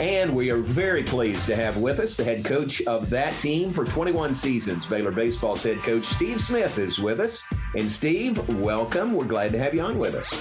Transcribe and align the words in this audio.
And 0.00 0.34
we 0.34 0.50
are 0.50 0.56
very 0.56 1.02
pleased 1.02 1.46
to 1.48 1.56
have 1.56 1.76
with 1.76 2.00
us 2.00 2.16
the 2.16 2.24
head 2.24 2.42
coach 2.42 2.80
of 2.82 3.10
that 3.10 3.34
team 3.34 3.70
for 3.70 3.84
21 3.84 4.34
seasons. 4.34 4.86
Baylor 4.86 5.10
Baseball's 5.10 5.62
head 5.62 5.82
coach 5.82 6.04
Steve 6.04 6.40
Smith 6.40 6.78
is 6.78 6.98
with 6.98 7.20
us. 7.20 7.44
And 7.74 7.92
Steve, 7.92 8.38
welcome. 8.60 9.12
We're 9.12 9.26
glad 9.26 9.52
to 9.52 9.58
have 9.58 9.74
you 9.74 9.82
on 9.82 9.98
with 9.98 10.14
us. 10.14 10.40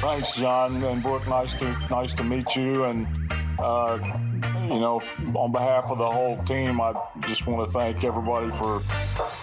Thanks, 0.00 0.34
John 0.34 0.82
and 0.82 1.04
Brooke. 1.04 1.28
Nice 1.28 1.54
to 1.54 1.78
nice 1.88 2.14
to 2.14 2.24
meet 2.24 2.56
you. 2.56 2.82
And 2.82 3.06
uh, 3.60 4.00
you 4.64 4.80
know, 4.80 5.00
on 5.34 5.52
behalf 5.52 5.84
of 5.92 5.98
the 5.98 6.10
whole 6.10 6.42
team, 6.42 6.80
I 6.80 6.92
just 7.28 7.46
want 7.46 7.64
to 7.64 7.72
thank 7.72 8.02
everybody 8.02 8.50
for 8.50 8.82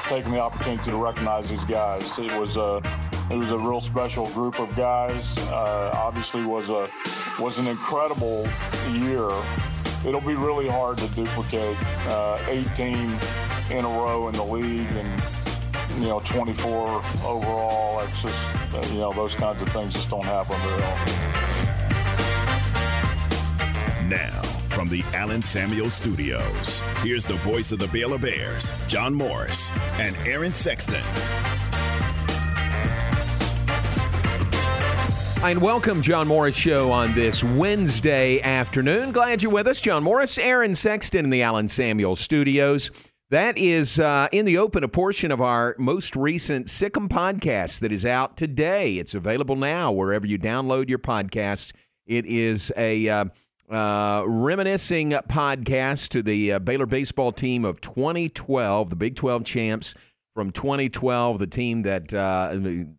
taking 0.09 0.34
the 0.34 0.39
opportunity 0.39 0.91
to 0.91 0.98
recognize 0.98 1.50
these 1.50 1.64
guys. 1.64 2.20
It 2.20 2.38
was 2.38 2.57
a 2.57 2.82
it 3.30 3.36
was 3.36 3.52
a 3.52 3.58
real 3.58 3.82
special 3.82 4.28
group 4.30 4.60
of 4.60 4.76
guys. 4.76 5.38
Uh, 5.50 5.92
obviously, 5.94 6.46
was 6.46 6.70
a 6.70 6.89
was 7.39 7.57
an 7.57 7.68
incredible 7.68 8.48
year. 8.92 9.30
It'll 10.06 10.21
be 10.21 10.36
really 10.36 10.68
hard 10.68 10.98
to 10.98 11.07
duplicate 11.10 11.78
uh, 12.07 12.38
18 12.47 12.96
in 13.71 13.86
a 13.86 13.88
row 13.88 14.28
in 14.28 14.33
the 14.33 14.44
league 14.44 14.92
and 14.92 15.24
you 16.02 16.07
know 16.07 16.20
24 16.20 17.02
overall. 17.25 18.02
It's 18.02 18.21
just 18.21 18.36
uh, 18.74 18.83
you 18.92 19.00
know 19.00 19.14
those 19.14 19.36
kinds 19.36 19.61
of 19.61 19.69
things 19.69 19.94
just 19.94 20.10
don't 20.10 20.25
happen 20.25 20.58
very 20.60 20.83
often. 20.83 21.14
Now 24.10 24.42
from 24.69 24.89
the 24.89 25.04
Allen 25.14 25.42
Samuel 25.42 25.89
Studios, 25.89 26.80
here's 27.02 27.24
the 27.24 27.36
voice 27.36 27.71
of 27.71 27.80
the 27.80 27.88
Baylor 27.88 28.18
Bears, 28.18 28.71
John 28.88 29.14
Morris 29.14 29.69
and 29.94 30.16
Aaron 30.25 30.52
Sexton. 30.52 31.04
And 35.44 35.61
welcome, 35.61 36.02
John 36.02 36.30
Morris 36.30 36.56
Show 36.56 36.89
on 36.89 37.14
this 37.14 37.44
Wednesday 37.44 38.39
afternoon. 38.42 39.11
Glad 39.11 39.44
you're 39.44 39.52
with 39.52 39.67
us, 39.67 39.81
John 39.81 40.02
Morris, 40.02 40.38
Aaron 40.38 40.73
Sexton 40.73 41.25
in 41.25 41.31
the 41.31 41.42
Allen 41.42 41.67
Samuel 41.67 42.16
Studios. 42.16 42.92
That 43.30 43.58
is 43.58 43.99
uh, 43.99 44.30
in 44.31 44.45
the 44.45 44.58
open 44.58 44.86
a 44.86 44.88
portion 44.88 45.31
of 45.31 45.41
our 45.41 45.75
most 45.77 46.16
recent 46.16 46.69
Sic 46.69 46.95
'Em 46.95 47.09
podcast 47.09 47.81
that 47.81 47.91
is 47.91 48.05
out 48.05 48.38
today. 48.38 48.94
It's 48.94 49.16
available 49.16 49.58
now 49.58 49.91
wherever 49.91 50.25
you 50.25 50.39
download 50.39 50.88
your 50.88 50.99
podcasts. 50.99 51.73
It 52.08 52.25
is 52.25 52.71
a 52.77 53.09
uh, 53.09 53.25
uh, 53.69 54.23
reminiscing 54.25 55.11
podcast 55.11 56.08
to 56.11 56.23
the 56.23 56.53
uh, 56.53 56.59
Baylor 56.59 56.86
baseball 56.86 57.33
team 57.33 57.66
of 57.66 57.81
2012, 57.81 58.91
the 58.91 58.95
Big 58.95 59.17
12 59.17 59.44
champs 59.44 59.94
from 60.34 60.52
2012, 60.52 61.39
the 61.39 61.48
team 61.48 61.84
that 61.84 62.14
uh, 62.14 62.58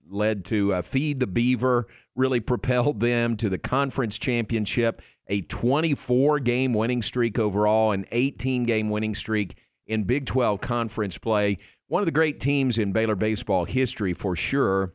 led 0.08 0.44
to 0.46 0.74
uh, 0.74 0.82
Feed 0.82 1.20
the 1.20 1.26
Beaver 1.26 1.86
really 2.14 2.40
propelled 2.40 3.00
them 3.00 3.36
to 3.38 3.48
the 3.48 3.58
conference 3.58 4.18
championship, 4.18 5.02
a 5.26 5.42
24 5.42 6.38
game 6.40 6.72
winning 6.72 7.02
streak 7.02 7.38
overall, 7.38 7.92
an 7.92 8.06
18 8.12 8.64
game 8.64 8.88
winning 8.88 9.14
streak 9.14 9.56
in 9.86 10.04
Big 10.04 10.26
12 10.26 10.60
conference 10.60 11.18
play. 11.18 11.58
One 11.88 12.00
of 12.00 12.06
the 12.06 12.12
great 12.12 12.40
teams 12.40 12.78
in 12.78 12.92
Baylor 12.92 13.16
baseball 13.16 13.64
history 13.64 14.14
for 14.14 14.36
sure. 14.36 14.94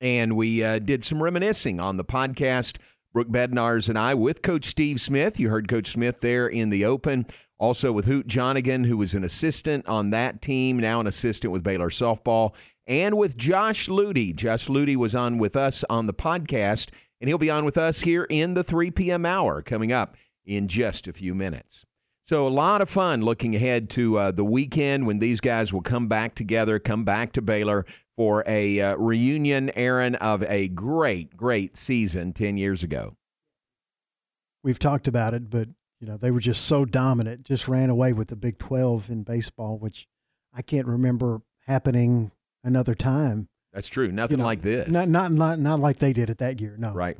And 0.00 0.36
we 0.36 0.62
uh, 0.62 0.78
did 0.78 1.02
some 1.02 1.22
reminiscing 1.22 1.80
on 1.80 1.96
the 1.96 2.04
podcast. 2.04 2.78
Brooke 3.12 3.28
Bednarz 3.28 3.88
and 3.88 3.98
I 3.98 4.14
with 4.14 4.42
Coach 4.42 4.66
Steve 4.66 5.00
Smith. 5.00 5.40
You 5.40 5.48
heard 5.48 5.66
Coach 5.66 5.88
Smith 5.88 6.20
there 6.20 6.46
in 6.46 6.68
the 6.68 6.84
open. 6.84 7.26
Also 7.58 7.92
with 7.92 8.06
Hoot 8.06 8.28
Jonigan, 8.28 8.86
who 8.86 8.96
was 8.96 9.14
an 9.14 9.24
assistant 9.24 9.86
on 9.88 10.10
that 10.10 10.40
team, 10.40 10.78
now 10.78 11.00
an 11.00 11.06
assistant 11.06 11.52
with 11.52 11.64
Baylor 11.64 11.90
softball 11.90 12.54
and 12.86 13.16
with 13.16 13.36
Josh 13.36 13.88
Ludy. 13.88 14.34
Josh 14.34 14.68
Ludy 14.68 14.96
was 14.96 15.14
on 15.14 15.38
with 15.38 15.56
us 15.56 15.84
on 15.90 16.06
the 16.06 16.14
podcast, 16.14 16.90
and 17.20 17.28
he'll 17.28 17.38
be 17.38 17.50
on 17.50 17.64
with 17.64 17.76
us 17.76 18.00
here 18.00 18.24
in 18.24 18.54
the 18.54 18.64
3 18.64 18.90
p.m. 18.90 19.26
hour 19.26 19.60
coming 19.60 19.92
up 19.92 20.16
in 20.46 20.68
just 20.68 21.06
a 21.06 21.12
few 21.12 21.34
minutes. 21.34 21.84
So, 22.24 22.46
a 22.46 22.48
lot 22.48 22.82
of 22.82 22.90
fun 22.90 23.22
looking 23.22 23.56
ahead 23.56 23.88
to 23.90 24.18
uh, 24.18 24.30
the 24.32 24.44
weekend 24.44 25.06
when 25.06 25.18
these 25.18 25.40
guys 25.40 25.72
will 25.72 25.82
come 25.82 26.08
back 26.08 26.34
together, 26.34 26.78
come 26.78 27.04
back 27.04 27.32
to 27.32 27.42
Baylor 27.42 27.86
for 28.16 28.44
a 28.46 28.80
uh, 28.80 28.96
reunion, 28.96 29.70
Aaron, 29.70 30.14
of 30.16 30.42
a 30.42 30.68
great, 30.68 31.36
great 31.36 31.76
season 31.76 32.32
10 32.32 32.56
years 32.56 32.82
ago. 32.82 33.16
We've 34.62 34.78
talked 34.78 35.08
about 35.08 35.34
it, 35.34 35.48
but 35.48 35.68
you 36.00 36.06
know 36.06 36.16
they 36.16 36.30
were 36.30 36.40
just 36.40 36.64
so 36.64 36.84
dominant, 36.84 37.44
just 37.44 37.68
ran 37.68 37.90
away 37.90 38.12
with 38.12 38.28
the 38.28 38.36
Big 38.36 38.58
12 38.58 39.10
in 39.10 39.22
baseball, 39.22 39.78
which 39.78 40.06
I 40.54 40.62
can't 40.62 40.86
remember 40.86 41.42
happening 41.66 42.32
another 42.64 42.94
time. 42.94 43.48
That's 43.72 43.88
true. 43.88 44.10
Nothing 44.10 44.38
you 44.38 44.42
know, 44.42 44.46
like 44.46 44.62
this. 44.62 44.88
Not, 44.88 45.08
not 45.08 45.32
not 45.32 45.58
not 45.58 45.80
like 45.80 45.98
they 45.98 46.12
did 46.12 46.30
it 46.30 46.38
that 46.38 46.60
year. 46.60 46.76
No. 46.78 46.92
Right. 46.92 47.18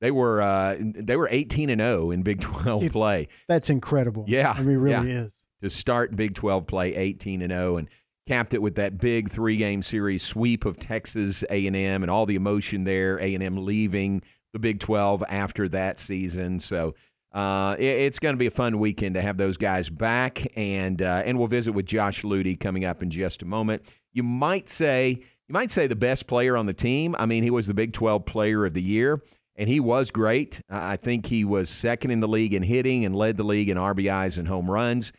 They 0.00 0.10
were 0.10 0.42
uh, 0.42 0.76
they 0.78 1.16
were 1.16 1.28
18 1.30 1.70
and 1.70 1.80
0 1.80 2.10
in 2.10 2.22
Big 2.22 2.40
12 2.42 2.90
play. 2.90 3.28
That's 3.48 3.70
incredible. 3.70 4.24
Yeah. 4.28 4.52
I 4.56 4.62
mean, 4.62 4.78
really 4.78 5.12
yeah. 5.12 5.20
is. 5.22 5.32
To 5.62 5.70
start 5.70 6.14
Big 6.14 6.34
12 6.34 6.66
play 6.66 6.94
18 6.94 7.40
and 7.40 7.50
0 7.50 7.78
and 7.78 7.88
capped 8.26 8.54
it 8.54 8.62
with 8.62 8.74
that 8.76 8.98
big 8.98 9.30
three-game 9.30 9.82
series 9.82 10.22
sweep 10.22 10.64
of 10.64 10.78
Texas 10.78 11.44
A&M 11.50 12.02
and 12.02 12.10
all 12.10 12.26
the 12.26 12.36
emotion 12.36 12.84
there, 12.84 13.18
A&M 13.18 13.64
leaving 13.64 14.22
the 14.52 14.58
Big 14.58 14.80
12 14.80 15.24
after 15.28 15.68
that 15.68 15.98
season. 15.98 16.58
So 16.58 16.94
uh, 17.34 17.74
it, 17.78 17.84
it's 17.84 18.20
going 18.20 18.32
to 18.32 18.38
be 18.38 18.46
a 18.46 18.50
fun 18.50 18.78
weekend 18.78 19.16
to 19.16 19.22
have 19.22 19.36
those 19.36 19.56
guys 19.56 19.90
back, 19.90 20.46
and 20.56 21.02
uh, 21.02 21.22
and 21.26 21.36
we'll 21.36 21.48
visit 21.48 21.72
with 21.72 21.84
Josh 21.84 22.22
Ludy 22.22 22.58
coming 22.58 22.84
up 22.84 23.02
in 23.02 23.10
just 23.10 23.42
a 23.42 23.44
moment. 23.44 23.82
You 24.12 24.22
might 24.22 24.70
say 24.70 25.10
you 25.10 25.52
might 25.52 25.72
say 25.72 25.88
the 25.88 25.96
best 25.96 26.28
player 26.28 26.56
on 26.56 26.66
the 26.66 26.72
team. 26.72 27.16
I 27.18 27.26
mean, 27.26 27.42
he 27.42 27.50
was 27.50 27.66
the 27.66 27.74
Big 27.74 27.92
12 27.92 28.24
Player 28.24 28.64
of 28.64 28.72
the 28.72 28.82
Year, 28.82 29.20
and 29.56 29.68
he 29.68 29.80
was 29.80 30.12
great. 30.12 30.60
I 30.70 30.96
think 30.96 31.26
he 31.26 31.44
was 31.44 31.68
second 31.68 32.12
in 32.12 32.20
the 32.20 32.28
league 32.28 32.54
in 32.54 32.62
hitting 32.62 33.04
and 33.04 33.16
led 33.16 33.36
the 33.36 33.44
league 33.44 33.68
in 33.68 33.76
RBIs 33.76 34.38
and 34.38 34.46
home 34.46 34.70
runs. 34.70 35.12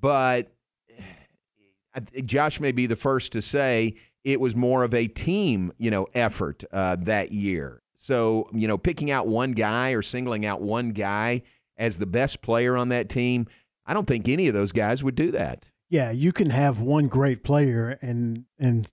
But 0.00 0.52
Josh 2.24 2.60
may 2.60 2.72
be 2.72 2.86
the 2.86 2.96
first 2.96 3.32
to 3.32 3.42
say 3.42 3.96
it 4.22 4.40
was 4.40 4.54
more 4.54 4.84
of 4.84 4.94
a 4.94 5.08
team, 5.08 5.72
you 5.78 5.90
know, 5.90 6.06
effort 6.14 6.62
uh, 6.72 6.96
that 7.00 7.32
year. 7.32 7.82
So, 7.98 8.48
you 8.52 8.68
know, 8.68 8.78
picking 8.78 9.10
out 9.10 9.26
one 9.26 9.52
guy 9.52 9.90
or 9.90 10.02
singling 10.02 10.46
out 10.46 10.60
one 10.60 10.90
guy 10.90 11.42
as 11.76 11.98
the 11.98 12.06
best 12.06 12.42
player 12.42 12.76
on 12.76 12.88
that 12.88 13.08
team, 13.08 13.46
I 13.84 13.94
don't 13.94 14.06
think 14.06 14.28
any 14.28 14.48
of 14.48 14.54
those 14.54 14.72
guys 14.72 15.04
would 15.04 15.14
do 15.14 15.30
that. 15.32 15.70
Yeah, 15.88 16.10
you 16.10 16.32
can 16.32 16.50
have 16.50 16.80
one 16.80 17.06
great 17.06 17.44
player 17.44 17.98
and 18.02 18.44
and 18.58 18.90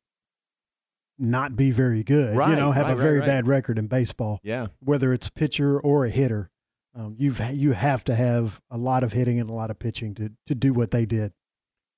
not 1.17 1.55
be 1.55 1.71
very 1.71 2.03
good. 2.03 2.35
Right, 2.35 2.51
you 2.51 2.55
know, 2.55 2.71
have 2.71 2.85
right, 2.85 2.93
a 2.93 2.95
very 2.95 3.19
right, 3.19 3.27
bad 3.27 3.47
record 3.47 3.79
in 3.79 3.87
baseball. 3.87 4.39
Yeah, 4.43 4.67
whether 4.79 5.13
it's 5.13 5.29
pitcher 5.29 5.79
or 5.79 6.05
a 6.05 6.09
hitter, 6.09 6.51
um, 6.95 7.15
you've 7.17 7.41
you 7.53 7.71
have 7.71 8.03
to 8.05 8.15
have 8.15 8.61
a 8.69 8.77
lot 8.77 9.03
of 9.03 9.13
hitting 9.13 9.39
and 9.39 9.49
a 9.49 9.53
lot 9.53 9.71
of 9.71 9.79
pitching 9.79 10.13
to 10.15 10.31
to 10.47 10.55
do 10.55 10.73
what 10.73 10.91
they 10.91 11.05
did. 11.05 11.33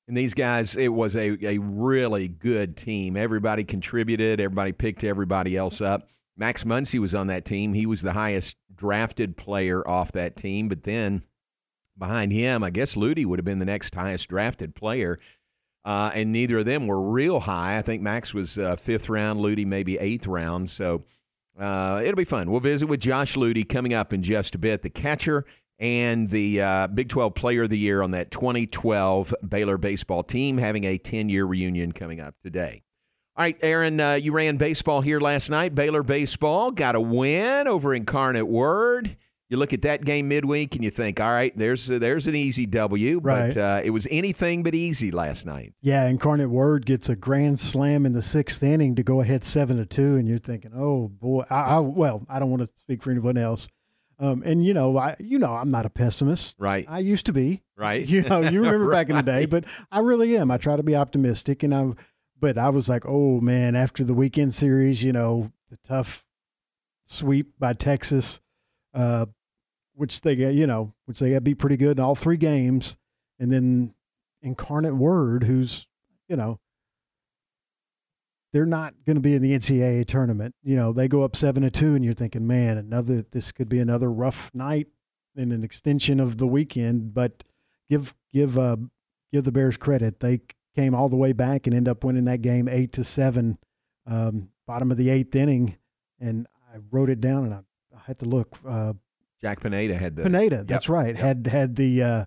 And 0.07 0.15
these 0.15 0.35
guys, 0.35 0.75
it 0.75 0.89
was 0.89 1.15
a, 1.15 1.35
a 1.43 1.57
really 1.57 2.27
good 2.27 2.77
team. 2.77 3.17
Everybody 3.17 3.63
contributed. 3.63 4.39
Everybody 4.39 4.71
picked 4.71 5.03
everybody 5.03 5.57
else 5.57 5.81
up. 5.81 6.07
Max 6.37 6.63
Muncy 6.63 6.99
was 6.99 7.15
on 7.15 7.27
that 7.27 7.45
team. 7.45 7.73
He 7.73 7.85
was 7.85 8.01
the 8.01 8.13
highest 8.13 8.57
drafted 8.73 9.37
player 9.37 9.87
off 9.87 10.11
that 10.11 10.35
team. 10.35 10.67
But 10.67 10.83
then 10.83 11.23
behind 11.97 12.31
him, 12.31 12.63
I 12.63 12.69
guess 12.69 12.95
Ludy 12.95 13.25
would 13.25 13.39
have 13.39 13.45
been 13.45 13.59
the 13.59 13.65
next 13.65 13.95
highest 13.95 14.29
drafted 14.29 14.75
player. 14.75 15.17
Uh, 15.85 16.11
and 16.13 16.31
neither 16.31 16.59
of 16.59 16.65
them 16.65 16.87
were 16.87 17.01
real 17.01 17.41
high. 17.41 17.77
I 17.77 17.81
think 17.81 18.01
Max 18.01 18.33
was 18.33 18.57
uh, 18.57 18.75
fifth 18.75 19.07
round, 19.07 19.39
Ludy 19.39 19.65
maybe 19.65 19.97
eighth 19.97 20.25
round. 20.25 20.69
So 20.69 21.03
uh, 21.59 22.01
it'll 22.03 22.15
be 22.15 22.25
fun. 22.25 22.49
We'll 22.49 22.59
visit 22.59 22.87
with 22.87 22.99
Josh 22.99 23.35
Ludy 23.35 23.67
coming 23.67 23.93
up 23.93 24.11
in 24.11 24.23
just 24.23 24.55
a 24.55 24.57
bit, 24.57 24.81
the 24.81 24.89
catcher 24.89 25.45
and 25.77 26.29
the 26.29 26.61
uh, 26.61 26.87
Big 26.87 27.09
12 27.09 27.35
Player 27.35 27.63
of 27.63 27.69
the 27.69 27.77
Year 27.77 28.01
on 28.01 28.11
that 28.11 28.31
2012 28.31 29.33
Baylor 29.47 29.77
baseball 29.77 30.23
team, 30.23 30.57
having 30.57 30.85
a 30.85 30.97
10 30.97 31.29
year 31.29 31.45
reunion 31.45 31.91
coming 31.91 32.19
up 32.19 32.35
today. 32.41 32.84
All 33.37 33.43
right, 33.43 33.57
Aaron, 33.61 33.99
uh, 33.99 34.13
you 34.13 34.31
ran 34.31 34.55
baseball 34.55 35.01
here 35.01 35.19
last 35.19 35.49
night. 35.49 35.75
Baylor 35.75 36.03
baseball 36.03 36.71
got 36.71 36.95
a 36.95 37.01
win 37.01 37.67
over 37.67 37.93
Incarnate 37.93 38.47
Word. 38.47 39.17
You 39.49 39.57
look 39.57 39.73
at 39.73 39.81
that 39.81 40.05
game 40.05 40.29
midweek 40.29 40.73
and 40.75 40.85
you 40.85 40.89
think, 40.89 41.19
all 41.19 41.31
right, 41.31 41.51
there's 41.57 41.89
a, 41.89 41.99
there's 41.99 42.27
an 42.27 42.35
easy 42.35 42.65
W, 42.65 43.19
right. 43.19 43.53
but 43.53 43.57
uh, 43.57 43.81
it 43.83 43.89
was 43.89 44.07
anything 44.09 44.63
but 44.63 44.73
easy 44.73 45.11
last 45.11 45.45
night. 45.45 45.73
Yeah, 45.81 46.07
Incarnate 46.07 46.49
Word 46.49 46.85
gets 46.85 47.09
a 47.09 47.15
grand 47.17 47.59
slam 47.59 48.05
in 48.05 48.13
the 48.13 48.21
sixth 48.21 48.63
inning 48.63 48.95
to 48.95 49.03
go 49.03 49.19
ahead 49.19 49.43
seven 49.43 49.75
to 49.77 49.85
two, 49.85 50.15
and 50.15 50.29
you're 50.29 50.39
thinking, 50.39 50.71
oh 50.73 51.09
boy, 51.09 51.43
I, 51.49 51.59
I 51.59 51.79
well, 51.79 52.25
I 52.29 52.39
don't 52.39 52.49
want 52.49 52.61
to 52.61 52.69
speak 52.79 53.03
for 53.03 53.11
anyone 53.11 53.35
else. 53.35 53.67
Um, 54.17 54.43
and 54.45 54.65
you 54.65 54.73
know, 54.73 54.97
I 54.97 55.17
you 55.19 55.39
know, 55.39 55.55
I'm 55.55 55.69
not 55.69 55.85
a 55.85 55.89
pessimist. 55.89 56.55
Right. 56.57 56.85
I 56.87 56.99
used 56.99 57.25
to 57.25 57.33
be. 57.33 57.63
Right. 57.75 58.07
You 58.15 58.21
know, 58.21 58.39
you 58.39 58.61
remember 58.61 58.85
right. 58.85 58.95
back 59.07 59.09
in 59.09 59.17
the 59.17 59.23
day, 59.23 59.45
but 59.45 59.65
I 59.91 59.99
really 59.99 60.37
am. 60.37 60.51
I 60.51 60.57
try 60.57 60.77
to 60.77 60.83
be 60.83 60.95
optimistic, 60.95 61.63
and 61.63 61.75
I 61.75 61.91
but 62.39 62.57
I 62.57 62.69
was 62.69 62.89
like, 62.89 63.03
oh 63.05 63.39
man, 63.41 63.75
after 63.75 64.03
the 64.03 64.13
weekend 64.13 64.53
series, 64.53 65.03
you 65.03 65.13
know, 65.13 65.51
the 65.69 65.77
tough 65.77 66.25
sweep 67.05 67.53
by 67.59 67.73
Texas, 67.73 68.39
uh, 68.93 69.25
which 69.93 70.21
they 70.21 70.35
got, 70.35 70.53
you 70.53 70.67
know, 70.67 70.93
which 71.05 71.19
they 71.19 71.31
got 71.31 71.43
be 71.43 71.55
pretty 71.55 71.77
good 71.77 71.97
in 71.97 72.03
all 72.03 72.15
three 72.15 72.37
games, 72.37 72.97
and 73.39 73.51
then 73.51 73.93
Incarnate 74.41 74.95
Word, 74.95 75.43
who's, 75.43 75.87
you 76.27 76.35
know, 76.35 76.59
they're 78.55 78.65
not 78.65 78.93
going 79.05 79.15
to 79.15 79.21
be 79.21 79.33
in 79.33 79.41
the 79.41 79.51
NCAA 79.51 80.05
tournament. 80.05 80.55
You 80.63 80.77
know, 80.77 80.93
they 80.93 81.09
go 81.09 81.23
up 81.23 81.35
seven 81.35 81.63
to 81.63 81.69
two, 81.69 81.93
and 81.93 82.05
you're 82.05 82.13
thinking, 82.13 82.47
man, 82.47 82.77
another 82.77 83.25
this 83.31 83.51
could 83.51 83.67
be 83.67 83.79
another 83.79 84.09
rough 84.09 84.49
night 84.53 84.87
in 85.35 85.51
an 85.51 85.63
extension 85.63 86.21
of 86.21 86.37
the 86.37 86.47
weekend. 86.47 87.13
But 87.13 87.43
give 87.89 88.15
give 88.31 88.57
uh, 88.57 88.77
give 89.33 89.43
the 89.43 89.51
Bears 89.51 89.75
credit; 89.75 90.21
they 90.21 90.39
came 90.75 90.93
all 90.93 91.09
the 91.09 91.15
way 91.15 91.31
back 91.33 91.65
and 91.67 91.75
end 91.75 91.87
up 91.87 92.03
winning 92.03 92.25
that 92.25 92.41
game 92.41 92.67
eight 92.67 92.91
to 92.93 93.03
seven, 93.03 93.57
um, 94.05 94.49
bottom 94.67 94.91
of 94.91 94.97
the 94.97 95.09
eighth 95.09 95.35
inning. 95.35 95.77
And 96.19 96.47
I 96.73 96.77
wrote 96.91 97.09
it 97.09 97.21
down, 97.21 97.45
and 97.45 97.53
I, 97.53 97.59
I 97.95 97.99
had 98.05 98.19
to 98.19 98.25
look. 98.25 98.57
Uh, 98.67 98.93
Jack 99.41 99.61
Pineda 99.61 99.95
had 99.95 100.15
the 100.15 100.23
Pineda, 100.23 100.63
that's 100.63 100.89
right, 100.89 101.15
yep. 101.15 101.17
had 101.17 101.47
had 101.47 101.75
the 101.75 102.01
uh, 102.01 102.25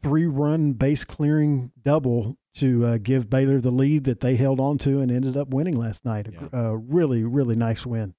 three 0.00 0.26
run 0.26 0.72
base 0.74 1.04
clearing 1.04 1.72
double 1.82 2.36
to 2.54 2.84
uh, 2.84 2.98
give 2.98 3.30
Baylor 3.30 3.60
the 3.60 3.70
lead 3.70 4.04
that 4.04 4.20
they 4.20 4.36
held 4.36 4.60
on 4.60 4.76
to 4.78 5.00
and 5.00 5.10
ended 5.10 5.36
up 5.36 5.48
winning 5.48 5.76
last 5.76 6.04
night. 6.04 6.28
A 6.28 6.32
Yeah. 6.32 6.48
uh, 6.52 6.72
really, 6.72 7.24
really 7.24 7.56
nice 7.56 7.86
win. 7.86 8.14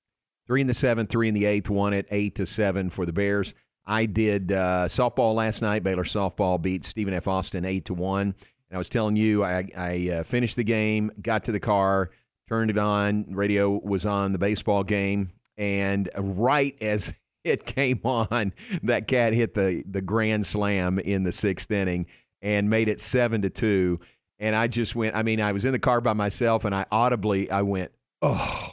Three 0.47 0.61
in 0.61 0.67
the 0.67 0.73
seventh, 0.73 1.09
three 1.09 1.27
in 1.27 1.33
the 1.33 1.45
eighth, 1.45 1.69
one 1.69 1.93
at 1.93 2.05
eight 2.09 2.35
to 2.35 2.45
seven 2.45 2.89
for 2.89 3.05
the 3.05 3.13
Bears. 3.13 3.53
I 3.85 4.05
did 4.05 4.51
uh, 4.51 4.85
softball 4.87 5.35
last 5.35 5.61
night. 5.61 5.83
Baylor 5.83 6.03
softball 6.03 6.61
beat 6.61 6.83
Stephen 6.83 7.13
F. 7.13 7.27
Austin 7.27 7.63
eight 7.65 7.85
to 7.85 7.93
one. 7.93 8.33
I 8.73 8.77
was 8.77 8.89
telling 8.89 9.15
you, 9.15 9.43
I, 9.43 9.67
I 9.77 10.09
uh, 10.09 10.23
finished 10.23 10.55
the 10.55 10.63
game, 10.63 11.11
got 11.21 11.45
to 11.45 11.51
the 11.51 11.59
car, 11.59 12.11
turned 12.47 12.69
it 12.69 12.77
on. 12.77 13.25
Radio 13.29 13.79
was 13.83 14.05
on 14.05 14.31
the 14.31 14.39
baseball 14.39 14.83
game, 14.83 15.31
and 15.57 16.09
right 16.17 16.75
as 16.81 17.13
it 17.43 17.65
came 17.65 17.99
on, 18.03 18.53
that 18.83 19.07
cat 19.07 19.33
hit 19.33 19.53
the 19.53 19.83
the 19.89 20.01
grand 20.01 20.45
slam 20.45 20.99
in 20.99 21.23
the 21.23 21.31
sixth 21.31 21.69
inning 21.71 22.07
and 22.41 22.69
made 22.69 22.87
it 22.87 23.01
seven 23.01 23.41
to 23.41 23.49
two. 23.49 23.99
And 24.39 24.55
I 24.55 24.67
just 24.67 24.95
went. 24.95 25.15
I 25.15 25.23
mean, 25.23 25.39
I 25.39 25.51
was 25.51 25.65
in 25.65 25.71
the 25.71 25.79
car 25.79 26.01
by 26.01 26.13
myself, 26.13 26.65
and 26.65 26.73
I 26.73 26.85
audibly 26.91 27.49
I 27.51 27.61
went, 27.61 27.91
oh. 28.21 28.69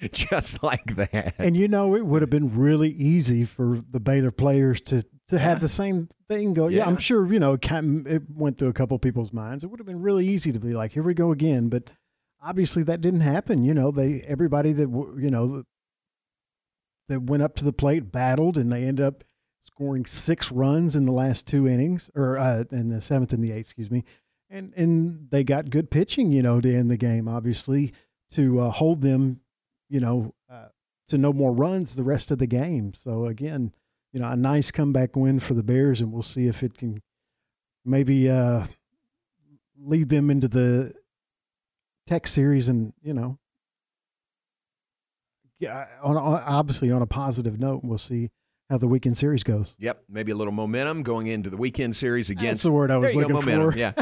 just 0.12 0.62
like 0.62 0.94
that. 0.96 1.34
And 1.38 1.56
you 1.56 1.66
know, 1.66 1.96
it 1.96 2.06
would 2.06 2.22
have 2.22 2.30
been 2.30 2.56
really 2.56 2.90
easy 2.90 3.44
for 3.44 3.82
the 3.90 3.98
Baylor 3.98 4.30
players 4.30 4.80
to 4.82 5.04
to 5.28 5.38
have 5.38 5.60
the 5.60 5.68
same 5.68 6.08
thing 6.28 6.54
go. 6.54 6.68
Yeah, 6.68 6.78
Yeah. 6.78 6.86
I'm 6.86 6.96
sure 6.96 7.30
you 7.32 7.38
know 7.38 7.54
it, 7.54 8.22
went 8.34 8.58
through 8.58 8.68
a 8.68 8.72
couple 8.72 8.98
people's 8.98 9.32
minds. 9.32 9.62
It 9.62 9.68
would 9.68 9.80
have 9.80 9.86
been 9.86 10.02
really 10.02 10.26
easy 10.26 10.52
to 10.52 10.58
be 10.58 10.74
like, 10.74 10.92
"Here 10.92 11.02
we 11.02 11.14
go 11.14 11.32
again," 11.32 11.68
but 11.68 11.90
obviously 12.42 12.82
that 12.84 13.00
didn't 13.00 13.20
happen. 13.20 13.64
You 13.64 13.74
know, 13.74 13.90
they 13.90 14.20
everybody 14.22 14.72
that 14.72 14.88
you 15.18 15.30
know 15.30 15.64
that 17.08 17.22
went 17.22 17.42
up 17.42 17.56
to 17.56 17.64
the 17.64 17.72
plate 17.72 18.10
battled, 18.10 18.56
and 18.56 18.72
they 18.72 18.84
ended 18.84 19.04
up 19.04 19.24
scoring 19.62 20.06
six 20.06 20.50
runs 20.50 20.96
in 20.96 21.06
the 21.06 21.12
last 21.12 21.46
two 21.46 21.68
innings, 21.68 22.10
or 22.14 22.38
uh, 22.38 22.64
in 22.70 22.88
the 22.88 23.00
seventh 23.00 23.32
and 23.32 23.44
the 23.44 23.52
eighth, 23.52 23.66
excuse 23.66 23.90
me. 23.90 24.04
And 24.50 24.72
and 24.76 25.28
they 25.30 25.44
got 25.44 25.70
good 25.70 25.90
pitching, 25.90 26.32
you 26.32 26.42
know, 26.42 26.60
to 26.60 26.74
end 26.74 26.90
the 26.90 26.96
game. 26.96 27.28
Obviously, 27.28 27.92
to 28.32 28.60
uh, 28.60 28.70
hold 28.70 29.02
them, 29.02 29.40
you 29.90 30.00
know, 30.00 30.34
uh, 30.50 30.68
to 31.08 31.18
no 31.18 31.32
more 31.32 31.52
runs 31.52 31.94
the 31.94 32.02
rest 32.02 32.30
of 32.30 32.38
the 32.38 32.46
game. 32.46 32.94
So 32.94 33.26
again, 33.26 33.72
you 34.12 34.20
know, 34.20 34.28
a 34.28 34.36
nice 34.36 34.70
comeback 34.70 35.16
win 35.16 35.40
for 35.40 35.54
the 35.54 35.62
Bears, 35.62 36.00
and 36.00 36.12
we'll 36.12 36.22
see 36.22 36.46
if 36.46 36.62
it 36.62 36.76
can 36.78 37.02
maybe 37.84 38.30
uh, 38.30 38.64
lead 39.78 40.08
them 40.08 40.30
into 40.30 40.48
the 40.48 40.94
Tech 42.06 42.26
series, 42.26 42.70
and 42.70 42.94
you 43.02 43.12
know, 43.12 43.38
yeah, 45.58 45.86
on, 46.02 46.16
on 46.16 46.42
obviously 46.46 46.90
on 46.90 47.02
a 47.02 47.06
positive 47.06 47.58
note, 47.58 47.82
we'll 47.84 47.98
see 47.98 48.30
how 48.70 48.78
the 48.78 48.88
weekend 48.88 49.16
series 49.16 49.42
goes. 49.42 49.76
Yep, 49.78 50.04
maybe 50.08 50.32
a 50.32 50.34
little 50.34 50.52
momentum 50.52 51.02
going 51.02 51.26
into 51.26 51.50
the 51.50 51.56
weekend 51.58 51.96
series 51.96 52.28
That's 52.28 52.40
against 52.40 52.62
the 52.62 52.72
word 52.72 52.90
I 52.90 52.96
was 52.96 53.14
you 53.14 53.20
go, 53.20 53.34
looking 53.34 53.56
momentum, 53.58 53.72
for. 53.72 53.78
Yeah. 53.78 53.92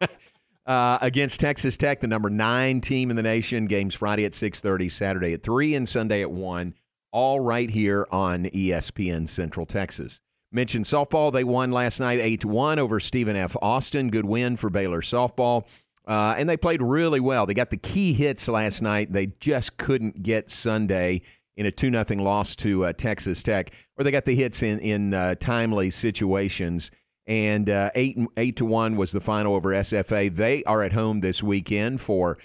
uh, 0.66 0.98
against 1.00 1.40
Texas 1.40 1.76
Tech, 1.76 2.00
the 2.00 2.06
number 2.06 2.30
nine 2.30 2.80
team 2.80 3.10
in 3.10 3.16
the 3.16 3.22
nation. 3.22 3.66
Games 3.66 3.94
Friday 3.94 4.24
at 4.24 4.34
six 4.34 4.60
thirty, 4.60 4.88
Saturday 4.88 5.32
at 5.32 5.42
three, 5.42 5.74
and 5.74 5.88
Sunday 5.88 6.22
at 6.22 6.30
one. 6.30 6.74
All 7.16 7.40
right 7.40 7.70
here 7.70 8.06
on 8.10 8.44
ESPN 8.44 9.26
Central 9.26 9.64
Texas. 9.64 10.20
Mentioned 10.52 10.84
softball; 10.84 11.32
they 11.32 11.44
won 11.44 11.70
last 11.72 11.98
night 11.98 12.20
eight 12.20 12.42
to 12.42 12.48
one 12.48 12.78
over 12.78 13.00
Stephen 13.00 13.36
F. 13.36 13.56
Austin. 13.62 14.10
Good 14.10 14.26
win 14.26 14.58
for 14.58 14.68
Baylor 14.68 15.00
softball. 15.00 15.66
Uh, 16.06 16.34
and 16.36 16.46
they 16.46 16.58
played 16.58 16.82
really 16.82 17.18
well. 17.18 17.46
They 17.46 17.54
got 17.54 17.70
the 17.70 17.78
key 17.78 18.12
hits 18.12 18.48
last 18.48 18.82
night. 18.82 19.14
They 19.14 19.28
just 19.40 19.78
couldn't 19.78 20.24
get 20.24 20.50
Sunday 20.50 21.22
in 21.56 21.64
a 21.64 21.70
two 21.70 21.90
nothing 21.90 22.22
loss 22.22 22.54
to 22.56 22.84
uh, 22.84 22.92
Texas 22.92 23.42
Tech, 23.42 23.72
or 23.96 24.04
they 24.04 24.10
got 24.10 24.26
the 24.26 24.36
hits 24.36 24.62
in 24.62 24.78
in 24.80 25.14
uh, 25.14 25.36
timely 25.36 25.88
situations. 25.88 26.90
And 27.26 27.70
uh, 27.70 27.92
eight 27.94 28.18
eight 28.36 28.56
to 28.56 28.66
one 28.66 28.98
was 28.98 29.12
the 29.12 29.22
final 29.22 29.54
over 29.54 29.70
SFA. 29.70 30.30
They 30.36 30.64
are 30.64 30.82
at 30.82 30.92
home 30.92 31.20
this 31.20 31.42
weekend 31.42 32.02
for 32.02 32.36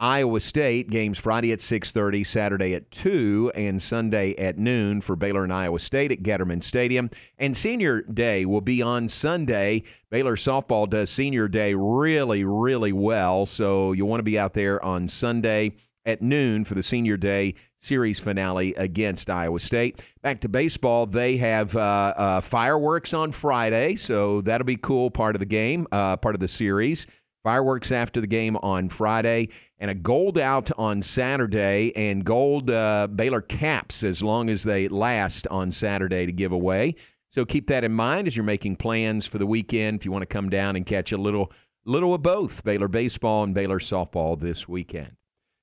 Iowa 0.00 0.38
State 0.38 0.90
games 0.90 1.18
Friday 1.18 1.50
at 1.50 1.60
six 1.60 1.90
thirty, 1.90 2.22
Saturday 2.22 2.72
at 2.74 2.90
two, 2.92 3.50
and 3.56 3.82
Sunday 3.82 4.34
at 4.36 4.56
noon 4.56 5.00
for 5.00 5.16
Baylor 5.16 5.42
and 5.42 5.52
Iowa 5.52 5.80
State 5.80 6.12
at 6.12 6.22
Getterman 6.22 6.62
Stadium. 6.62 7.10
And 7.36 7.56
Senior 7.56 8.02
Day 8.02 8.44
will 8.46 8.60
be 8.60 8.80
on 8.80 9.08
Sunday. 9.08 9.82
Baylor 10.08 10.36
softball 10.36 10.88
does 10.88 11.10
Senior 11.10 11.48
Day 11.48 11.74
really 11.74 12.44
really 12.44 12.92
well, 12.92 13.44
so 13.44 13.90
you'll 13.90 14.08
want 14.08 14.20
to 14.20 14.24
be 14.24 14.38
out 14.38 14.54
there 14.54 14.84
on 14.84 15.08
Sunday 15.08 15.72
at 16.06 16.22
noon 16.22 16.64
for 16.64 16.74
the 16.74 16.82
Senior 16.82 17.16
Day 17.16 17.54
series 17.80 18.18
finale 18.18 18.74
against 18.74 19.28
Iowa 19.28 19.60
State. 19.60 20.02
Back 20.22 20.40
to 20.40 20.48
baseball, 20.48 21.06
they 21.06 21.36
have 21.36 21.76
uh, 21.76 21.80
uh, 22.16 22.40
fireworks 22.40 23.12
on 23.12 23.30
Friday, 23.30 23.96
so 23.96 24.40
that'll 24.40 24.64
be 24.64 24.76
cool. 24.76 25.10
Part 25.10 25.36
of 25.36 25.40
the 25.40 25.46
game, 25.46 25.86
uh, 25.92 26.16
part 26.16 26.34
of 26.34 26.40
the 26.40 26.48
series. 26.48 27.06
Fireworks 27.48 27.90
after 27.92 28.20
the 28.20 28.26
game 28.26 28.58
on 28.58 28.90
Friday, 28.90 29.48
and 29.78 29.90
a 29.90 29.94
gold 29.94 30.36
out 30.36 30.70
on 30.76 31.00
Saturday, 31.00 31.96
and 31.96 32.22
gold 32.22 32.70
uh, 32.70 33.06
Baylor 33.06 33.40
caps 33.40 34.04
as 34.04 34.22
long 34.22 34.50
as 34.50 34.64
they 34.64 34.86
last 34.86 35.46
on 35.46 35.70
Saturday 35.70 36.26
to 36.26 36.32
give 36.32 36.52
away. 36.52 36.94
So 37.30 37.46
keep 37.46 37.68
that 37.68 37.84
in 37.84 37.92
mind 37.92 38.26
as 38.26 38.36
you're 38.36 38.44
making 38.44 38.76
plans 38.76 39.26
for 39.26 39.38
the 39.38 39.46
weekend. 39.46 40.00
If 40.00 40.04
you 40.04 40.12
want 40.12 40.24
to 40.24 40.28
come 40.28 40.50
down 40.50 40.76
and 40.76 40.84
catch 40.84 41.10
a 41.10 41.16
little, 41.16 41.50
little 41.86 42.12
of 42.12 42.22
both 42.22 42.62
Baylor 42.64 42.86
baseball 42.86 43.44
and 43.44 43.54
Baylor 43.54 43.78
softball 43.78 44.38
this 44.38 44.68
weekend. 44.68 45.16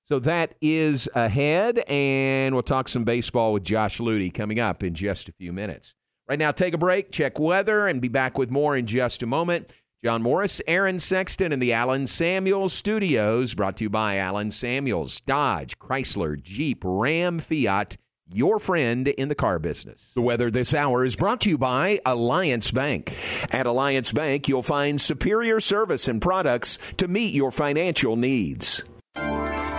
So 0.10 0.18
that 0.18 0.56
is 0.62 1.08
ahead, 1.14 1.84
and 1.88 2.56
we'll 2.56 2.64
talk 2.64 2.88
some 2.88 3.04
baseball 3.04 3.54
with 3.54 3.64
Josh 3.64 4.00
Ludy 4.00 4.34
coming 4.34 4.60
up 4.60 4.82
in 4.82 4.96
just 4.96 5.30
a 5.30 5.34
few 5.34 5.54
minutes. 5.54 5.94
Right 6.28 6.40
now, 6.40 6.52
take 6.52 6.74
a 6.74 6.80
break, 6.80 7.12
check 7.12 7.38
weather, 7.38 7.86
and 7.86 8.02
be 8.02 8.08
back 8.08 8.40
with 8.40 8.50
more 8.50 8.76
in 8.76 8.88
just 8.88 9.22
a 9.22 9.28
moment. 9.28 9.72
John 10.04 10.22
Morris, 10.22 10.62
Aaron 10.68 11.00
Sexton, 11.00 11.52
and 11.52 11.62
the 11.62 11.74
Allen 11.74 12.06
Samuels 12.06 12.74
Studios, 12.74 13.56
brought 13.56 13.78
to 13.78 13.86
you 13.86 13.90
by 13.90 14.18
Allen 14.18 14.52
Samuels, 14.52 15.20
Dodge, 15.22 15.80
Chrysler, 15.80 16.40
Jeep, 16.40 16.84
Ram, 16.84 17.40
Fiat, 17.40 17.98
your 18.32 18.60
friend 18.60 19.08
in 19.08 19.30
the 19.30 19.36
car 19.36 19.60
business. 19.60 20.12
The 20.14 20.22
weather 20.22 20.52
this 20.52 20.74
hour 20.74 21.06
is 21.06 21.16
brought 21.16 21.42
to 21.42 21.50
you 21.50 21.58
by 21.58 22.00
Alliance 22.06 22.72
Bank. 22.72 23.16
At 23.52 23.66
Alliance 23.66 24.12
Bank, 24.12 24.48
you'll 24.48 24.64
find 24.64 25.00
superior 25.00 25.60
service 25.60 26.08
and 26.08 26.22
products 26.22 26.78
to 26.98 27.08
meet 27.08 27.34
your 27.34 27.52
financial 27.52 28.16
needs. 28.16 28.84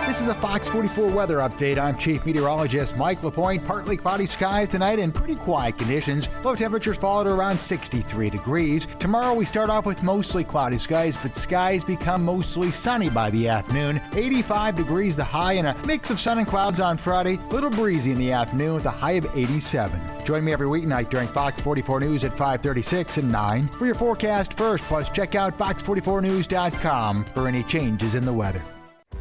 This 0.07 0.21
is 0.21 0.29
a 0.29 0.35
Fox 0.35 0.69
44 0.69 1.09
weather 1.09 1.39
update. 1.39 1.77
I'm 1.77 1.97
Chief 1.97 2.25
Meteorologist 2.25 2.95
Mike 2.95 3.21
LaPointe. 3.23 3.65
Partly 3.65 3.97
cloudy 3.97 4.25
skies 4.25 4.69
tonight 4.69 4.99
and 4.99 5.13
pretty 5.13 5.35
quiet 5.35 5.77
conditions. 5.77 6.29
Low 6.45 6.55
temperatures 6.55 6.97
fall 6.97 7.25
to 7.25 7.29
around 7.29 7.59
63 7.59 8.29
degrees. 8.29 8.85
Tomorrow 8.99 9.33
we 9.33 9.43
start 9.43 9.69
off 9.69 9.85
with 9.85 10.01
mostly 10.03 10.45
cloudy 10.45 10.77
skies, 10.77 11.17
but 11.17 11.33
skies 11.33 11.83
become 11.83 12.23
mostly 12.23 12.71
sunny 12.71 13.09
by 13.09 13.29
the 13.31 13.49
afternoon. 13.49 14.01
85 14.13 14.77
degrees 14.77 15.17
the 15.17 15.25
high 15.25 15.53
and 15.53 15.67
a 15.67 15.75
mix 15.85 16.09
of 16.09 16.21
sun 16.21 16.37
and 16.37 16.47
clouds 16.47 16.79
on 16.79 16.95
Friday. 16.95 17.35
A 17.35 17.53
little 17.53 17.69
breezy 17.69 18.13
in 18.13 18.17
the 18.17 18.31
afternoon 18.31 18.75
with 18.75 18.85
a 18.85 18.89
high 18.89 19.17
of 19.19 19.27
87. 19.35 19.99
Join 20.23 20.45
me 20.45 20.53
every 20.53 20.67
weeknight 20.67 21.09
during 21.09 21.27
Fox 21.27 21.61
44 21.61 21.99
News 21.99 22.23
at 22.23 22.31
536 22.31 23.17
and 23.17 23.29
9 23.29 23.67
for 23.67 23.85
your 23.85 23.95
forecast 23.95 24.53
first. 24.53 24.85
Plus 24.85 25.09
check 25.09 25.35
out 25.35 25.57
fox44news.com 25.57 27.25
for 27.33 27.49
any 27.49 27.63
changes 27.63 28.15
in 28.15 28.23
the 28.23 28.31
weather. 28.31 28.63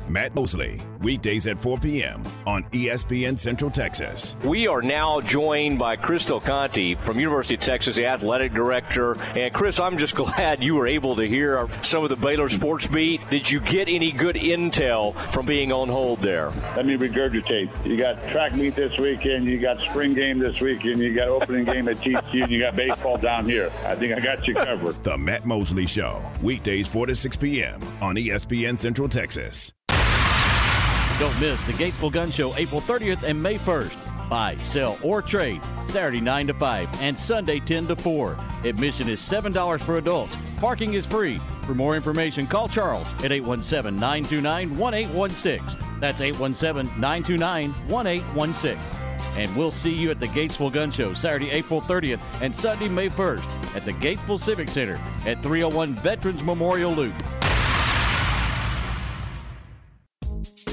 Matt 0.09 0.35
Mosley, 0.35 0.81
weekdays 1.01 1.47
at 1.49 1.59
4 1.59 1.79
p.m. 1.79 2.23
on 2.47 2.63
ESPN 2.65 3.39
Central 3.39 3.71
Texas. 3.71 4.37
We 4.45 4.69
are 4.69 4.81
now 4.81 5.21
joined 5.21 5.79
by 5.79 5.97
Chris 5.97 6.25
Del 6.25 6.41
Conte 6.41 6.95
from 6.95 7.19
University 7.19 7.57
of 7.57 7.61
Texas, 7.61 7.97
the 7.97 8.07
athletic 8.07 8.55
director. 8.55 9.21
And 9.37 9.53
Chris, 9.53 9.81
I'm 9.81 9.99
just 9.99 10.15
glad 10.17 10.63
you 10.63 10.77
were 10.77 10.87
able 10.87 11.17
to 11.17 11.27
hear 11.27 11.69
some 11.83 12.05
of 12.05 12.11
the 12.11 12.17
Baylor 12.17 12.49
sports 12.49 12.87
beat. 12.87 13.21
Did 13.31 13.51
you 13.51 13.61
get 13.61 13.89
any 13.89 14.13
good 14.13 14.37
intel 14.37 15.15
from 15.15 15.47
being 15.47 15.73
on 15.73 15.89
hold 15.89 16.21
there? 16.21 16.53
Let 16.77 16.87
me 16.87 16.97
regurgitate. 16.97 17.85
You 17.85 17.97
got 17.97 18.23
track 18.29 18.55
meet 18.55 18.77
this 18.77 18.97
weekend, 18.99 19.47
you 19.47 19.59
got 19.61 19.81
spring 19.81 20.15
game 20.15 20.39
this 20.39 20.61
weekend, 20.61 21.01
you 21.01 21.15
got 21.15 21.29
opening 21.29 21.65
game 21.65 21.89
at 21.89 21.97
TCU, 21.97 22.43
and 22.45 22.51
you 22.53 22.61
got 22.61 22.77
baseball 22.77 23.17
down 23.19 23.45
here. 23.45 23.71
I 23.85 23.97
think 23.97 24.15
I 24.15 24.21
got 24.21 24.47
you 24.47 24.55
covered. 24.55 25.03
The 25.03 25.19
Matt 25.19 25.45
Mosley 25.45 25.87
Show, 25.87 26.23
weekdays 26.43 26.87
4 26.87 27.07
to 27.07 27.15
6 27.15 27.37
p.m. 27.37 27.81
on 28.01 28.15
ESPN 28.15 28.79
Central 28.79 29.09
Texas. 29.09 29.73
Don't 31.19 31.41
miss 31.41 31.65
the 31.65 31.73
Gatesville 31.73 32.13
Gun 32.13 32.31
Show 32.31 32.55
April 32.59 32.83
30th 32.83 33.23
and 33.23 33.43
May 33.43 33.57
1st. 33.57 34.29
Buy, 34.29 34.55
sell, 34.57 34.99
or 35.03 35.23
trade 35.23 35.63
Saturday 35.87 36.21
9 36.21 36.49
to 36.49 36.55
5 36.55 37.01
and 37.01 37.19
Sunday 37.19 37.59
10 37.59 37.87
to 37.87 37.97
4. 37.97 38.37
Admission 38.65 39.09
is 39.09 39.21
$7 39.21 39.81
for 39.81 39.97
adults. 39.97 40.37
Parking 40.59 40.93
is 40.93 41.07
free. 41.07 41.39
For 41.63 41.75
more 41.75 41.97
information, 41.97 42.47
call 42.47 42.69
Charles 42.69 43.15
at 43.25 43.33
817 43.33 43.97
929 43.97 44.77
1816. 44.77 46.01
That's 46.01 46.21
817 46.21 47.01
929 47.01 47.71
1816. 47.89 48.79
And 49.43 49.57
we'll 49.57 49.71
see 49.71 49.95
you 49.95 50.11
at 50.11 50.21
the 50.21 50.29
Gatesville 50.29 50.73
Gun 50.73 50.91
Show 50.91 51.15
Saturday, 51.15 51.51
April 51.51 51.81
30th 51.81 52.21
and 52.43 52.55
Sunday, 52.55 52.89
May 52.89 53.09
1st 53.09 53.75
at 53.75 53.87
the 53.87 53.93
Gatesville 53.93 54.39
Civic 54.39 54.69
Center 54.69 55.01
at 55.25 55.43
301 55.43 55.95
Veterans 55.95 56.43
Memorial 56.43 56.93
Loop. 56.93 57.15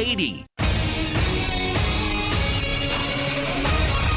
8080. 0.00 0.46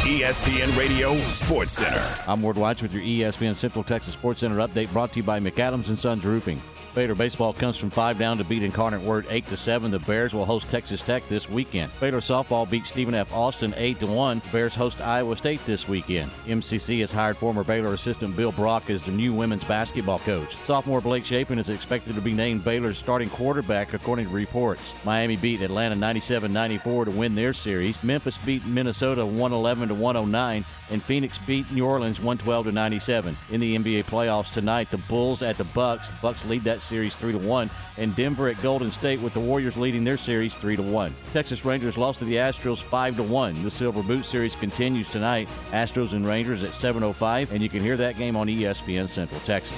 ESPN 0.06 0.78
Radio 0.78 1.18
Sports 1.28 1.74
Center. 1.74 2.24
I'm 2.26 2.42
Ward 2.42 2.58
Watch 2.58 2.82
with 2.82 2.94
your 2.94 3.04
ESPN 3.04 3.54
Central 3.54 3.84
Texas 3.84 4.14
Sports 4.14 4.40
Center 4.40 4.56
update 4.58 4.94
brought 4.94 5.12
to 5.12 5.18
you 5.18 5.24
by 5.24 5.42
McAdams 5.42 5.90
and 5.90 6.00
Sons 6.00 6.24
Roofing. 6.24 6.62
Baylor 6.96 7.16
baseball 7.16 7.54
comes 7.54 7.78
from 7.78 7.90
five 7.90 8.20
down 8.20 8.38
to 8.38 8.44
beat 8.44 8.62
Incarnate 8.62 9.02
Word 9.02 9.26
eight 9.32 9.48
to 9.48 9.58
seven. 9.58 9.90
The 9.90 9.98
Bears 9.98 10.32
will 10.32 10.46
host 10.46 10.70
Texas 10.70 11.02
Tech 11.02 11.28
this 11.28 11.50
weekend. 11.50 11.92
Baylor 12.00 12.20
softball 12.20 12.70
beat 12.70 12.86
Stephen 12.86 13.16
F. 13.16 13.34
Austin 13.34 13.74
eight 13.78 14.00
to 14.00 14.06
one. 14.06 14.44
Bears 14.52 14.76
host 14.76 15.02
Iowa 15.02 15.36
State 15.36 15.66
this 15.66 15.88
weekend. 15.88 16.30
MCC 16.46 17.00
has 17.00 17.12
hired 17.12 17.36
former 17.36 17.64
Baylor 17.64 17.96
assistant 17.96 18.36
Bill 18.36 18.52
Brock 18.52 18.92
as 18.92 19.02
the 19.02 19.12
new 19.12 19.34
women's 19.34 19.64
basketball 19.64 20.20
coach. 20.20 20.56
Sophomore 20.68 21.02
Blake 21.02 21.26
Shapen 21.26 21.58
is 21.58 21.70
expected 21.70 22.14
to 22.14 22.22
be 22.22 22.32
named 22.32 22.64
Baylor's 22.64 23.00
starting 23.00 23.30
quarterback 23.30 23.94
according 23.94 24.28
to 24.28 24.32
reports. 24.32 24.94
Miami 25.04 25.36
beat 25.36 25.62
Atlanta 25.62 25.96
97-94 25.96 27.06
to 27.06 27.12
win 27.12 27.34
their 27.34 27.54
series. 27.54 28.04
Memphis 28.04 28.38
beat 28.38 28.64
Minnesota 28.68 29.26
111 29.26 29.88
to 29.88 29.96
109, 29.96 30.64
and 30.92 31.04
Phoenix 31.04 31.40
beat 31.40 31.72
New 31.72 31.88
Orleans 31.88 32.20
112 32.20 32.68
to 32.68 32.72
97. 32.72 33.36
In 33.50 33.60
the 33.60 33.76
NBA 33.78 34.04
playoffs 34.06 34.54
tonight, 34.54 34.92
the 34.92 34.98
Bulls 34.98 35.42
at 35.42 35.58
the 35.58 35.64
Bucks. 35.64 36.10
Bucks 36.22 36.46
lead 36.46 36.64
that 36.66 36.83
series 36.84 37.16
3 37.16 37.34
to 37.34 37.38
1, 37.38 37.70
and 37.98 38.16
Denver 38.16 38.48
at 38.48 38.62
Golden 38.62 38.92
State 38.92 39.22
with 39.22 39.34
the 39.34 39.40
Warriors 39.40 39.78
leading 39.78 40.04
their 40.04 40.18
series 40.18 40.56
3 40.56 40.76
to 40.76 40.82
1. 40.82 41.14
Texas 41.34 41.66
Rangers 41.66 41.98
lost 41.98 42.20
to 42.20 42.26
the 42.26 42.36
Astros 42.36 42.82
5 42.82 43.18
to 43.18 43.24
1. 43.24 43.64
The 43.64 43.72
Silver 43.72 44.04
Boot 44.04 44.26
series 44.26 44.56
continues 44.56 45.10
tonight. 45.10 45.48
Astros 45.72 46.14
and 46.14 46.26
Rangers 46.26 46.64
at 46.64 46.74
7:05, 46.74 47.52
and 47.52 47.62
you 47.62 47.70
can 47.70 47.82
hear 47.82 47.98
that 47.98 48.18
game 48.18 48.36
on 48.36 48.48
ESPN 48.48 49.08
Central 49.08 49.40
Texas. 49.42 49.78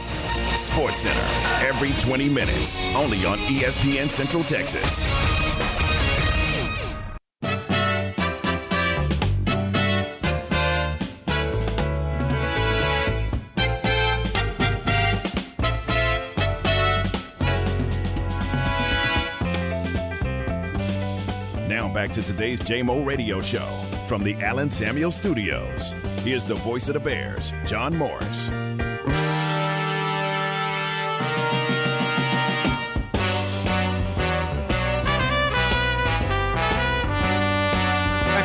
Sports 0.54 1.00
Center, 1.00 1.68
every 1.68 1.92
20 2.02 2.30
minutes, 2.30 2.80
only 2.96 3.26
on 3.26 3.38
ESPN 3.40 4.10
Central 4.10 4.44
Texas. 4.44 5.06
To 22.16 22.22
today's 22.22 22.62
JMO 22.62 23.06
Radio 23.06 23.42
Show 23.42 23.66
from 24.08 24.24
the 24.24 24.36
Allen 24.36 24.70
Samuel 24.70 25.12
Studios. 25.12 25.94
Here's 26.20 26.46
the 26.46 26.56
voice 26.56 26.88
of 26.88 26.94
the 26.94 27.00
Bears, 27.02 27.52
John 27.66 27.98
Morris. 27.98 28.48
Back 28.48 29.10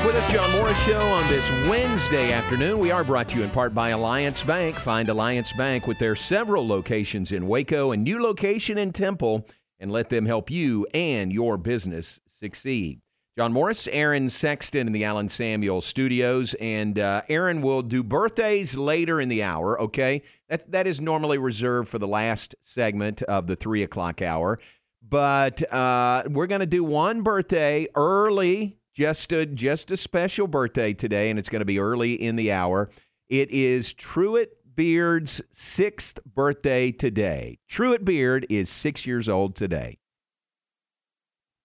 with 0.04 0.16
us, 0.16 0.32
John 0.32 0.50
Morris 0.58 0.82
Show 0.82 1.00
on 1.00 1.28
this 1.28 1.48
Wednesday 1.68 2.32
afternoon. 2.32 2.80
We 2.80 2.90
are 2.90 3.04
brought 3.04 3.28
to 3.28 3.38
you 3.38 3.44
in 3.44 3.50
part 3.50 3.72
by 3.72 3.90
Alliance 3.90 4.42
Bank. 4.42 4.74
Find 4.74 5.08
Alliance 5.08 5.52
Bank 5.52 5.86
with 5.86 6.00
their 6.00 6.16
several 6.16 6.66
locations 6.66 7.30
in 7.30 7.46
Waco 7.46 7.92
and 7.92 8.02
new 8.02 8.20
location 8.20 8.78
in 8.78 8.92
Temple, 8.92 9.46
and 9.78 9.92
let 9.92 10.10
them 10.10 10.26
help 10.26 10.50
you 10.50 10.88
and 10.92 11.32
your 11.32 11.56
business 11.56 12.18
succeed. 12.26 13.00
John 13.40 13.54
Morris, 13.54 13.88
Aaron 13.88 14.28
Sexton 14.28 14.86
in 14.86 14.92
the 14.92 15.02
Allen 15.02 15.30
Samuel 15.30 15.80
Studios, 15.80 16.52
and 16.60 16.98
uh, 16.98 17.22
Aaron 17.30 17.62
will 17.62 17.80
do 17.80 18.02
birthdays 18.02 18.76
later 18.76 19.18
in 19.18 19.30
the 19.30 19.42
hour. 19.42 19.80
Okay, 19.80 20.20
that 20.50 20.70
that 20.72 20.86
is 20.86 21.00
normally 21.00 21.38
reserved 21.38 21.88
for 21.88 21.98
the 21.98 22.06
last 22.06 22.54
segment 22.60 23.22
of 23.22 23.46
the 23.46 23.56
three 23.56 23.82
o'clock 23.82 24.20
hour, 24.20 24.58
but 25.00 25.62
uh, 25.72 26.24
we're 26.26 26.48
going 26.48 26.60
to 26.60 26.66
do 26.66 26.84
one 26.84 27.22
birthday 27.22 27.88
early 27.94 28.76
just 28.92 29.32
a 29.32 29.46
just 29.46 29.90
a 29.90 29.96
special 29.96 30.46
birthday 30.46 30.92
today, 30.92 31.30
and 31.30 31.38
it's 31.38 31.48
going 31.48 31.60
to 31.60 31.64
be 31.64 31.78
early 31.78 32.12
in 32.12 32.36
the 32.36 32.52
hour. 32.52 32.90
It 33.30 33.50
is 33.50 33.94
Truett 33.94 34.52
Beard's 34.76 35.40
sixth 35.50 36.22
birthday 36.26 36.92
today. 36.92 37.58
Truett 37.68 38.04
Beard 38.04 38.44
is 38.50 38.68
six 38.68 39.06
years 39.06 39.30
old 39.30 39.56
today. 39.56 39.99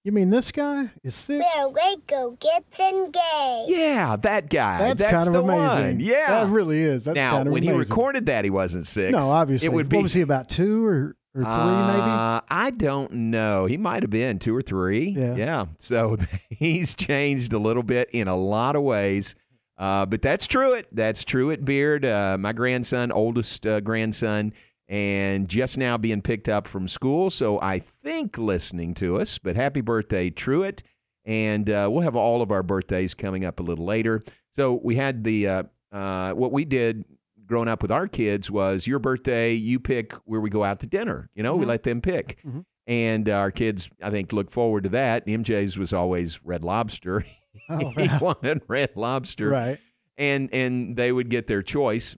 You 0.06 0.12
mean 0.12 0.30
this 0.30 0.52
guy 0.52 0.92
is 1.04 1.16
six? 1.16 1.44
Where 1.44 1.68
Waco 1.68 2.38
gets 2.40 2.80
engaged. 2.80 3.72
Yeah, 3.72 4.16
that 4.18 4.52
guy. 4.52 4.94
That's, 4.94 5.02
kind 5.02 5.28
of 5.28 5.34
the 5.34 5.42
amazing. 5.42 5.98
One. 5.98 6.00
Yeah, 6.00 6.44
that 6.44 6.48
really 6.52 6.80
is. 6.80 7.06
That's 7.06 7.16
now, 7.16 7.38
kind 7.38 7.48
of 7.48 7.54
when 7.54 7.64
amazing. 7.64 7.74
he 7.74 7.90
recorded 7.90 8.26
that, 8.28 8.46
he 8.46 8.52
wasn't 8.52 8.86
six. 8.86 9.14
no, 9.14 9.32
obviously. 9.32 9.66
it 9.66 9.74
would 9.74 9.90
be. 9.90 9.96
What 9.96 10.04
was 10.04 10.14
he 10.14 10.22
about 10.22 10.48
two 10.48 10.86
or, 10.86 11.16
or 11.34 11.42
three, 11.42 11.44
maybe? 11.44 12.02
Uh, 12.02 12.42
I 12.48 12.72
don't 12.78 13.12
know. 13.32 13.66
He 13.66 13.78
might 13.78 14.04
have 14.04 14.12
been 14.12 14.38
two 14.38 14.56
or 14.56 14.62
three. 14.62 15.08
Yeah. 15.08 15.36
Yeah. 15.38 15.66
So 15.80 16.18
he's 16.52 16.94
changed 16.94 17.54
a 17.54 17.60
little 17.60 17.82
bit 17.82 18.12
in 18.14 18.28
a 18.28 18.36
lot 18.36 18.76
of 18.76 18.84
ways. 18.84 19.34
Uh, 19.76 20.06
but 20.06 20.22
that's 20.22 20.46
Truett. 20.46 20.88
That's 20.92 21.26
Truett 21.26 21.66
Beard, 21.66 22.06
uh, 22.06 22.38
my 22.40 22.54
grandson, 22.54 23.12
oldest 23.12 23.66
uh, 23.66 23.80
grandson, 23.80 24.54
and 24.88 25.48
just 25.48 25.78
now 25.78 25.98
being 25.98 26.22
picked 26.22 26.48
up 26.50 26.68
from 26.68 26.88
school. 26.88 27.30
So 27.30 27.60
I 27.62 27.80
think 27.80 28.38
listening 28.38 28.94
to 28.96 29.18
us. 29.20 29.40
But 29.40 29.56
happy 29.56 29.82
birthday, 29.82 30.30
Truett. 30.30 30.84
And 31.26 31.70
uh, 31.70 31.90
we'll 31.92 32.02
have 32.04 32.16
all 32.16 32.42
of 32.44 32.52
our 32.52 32.62
birthdays 32.62 33.14
coming 33.16 33.46
up 33.46 33.60
a 33.60 33.64
little 33.64 33.86
later. 33.86 34.22
So 34.56 34.80
we 34.84 34.96
had 34.96 35.24
the, 35.24 35.48
uh, 35.48 35.64
uh, 35.92 36.34
what 36.34 36.52
we 36.52 36.66
did 36.66 37.04
growing 37.48 37.68
up 37.68 37.82
with 37.82 37.92
our 37.92 38.08
kids 38.08 38.50
was 38.52 38.86
your 38.86 39.00
birthday, 39.00 39.54
you 39.54 39.80
pick 39.80 40.14
where 40.26 40.40
we 40.40 40.50
go 40.52 40.64
out 40.64 40.80
to 40.82 40.88
dinner. 40.88 41.30
You 41.36 41.42
know, 41.44 41.56
we 41.56 41.66
Mhm. 41.66 41.70
let 41.70 41.84
them 41.84 42.02
pick. 42.02 42.38
Mhm. 42.46 42.66
And 42.88 43.28
our 43.30 43.50
kids, 43.50 43.90
I 44.04 44.12
think, 44.12 44.34
look 44.34 44.52
forward 44.52 44.84
to 44.84 44.90
that. 44.90 45.26
MJ's 45.28 45.78
was 45.78 45.94
always 45.94 46.40
Red 46.44 46.64
Lobster. 46.64 47.24
Oh, 47.70 47.90
he 47.98 48.08
wanted 48.22 48.62
Red 48.68 48.92
Lobster, 48.96 49.50
Right. 49.50 49.80
and 50.20 50.54
and 50.54 50.96
they 50.98 51.12
would 51.12 51.30
get 51.30 51.48
their 51.48 51.64
choice. 51.64 52.16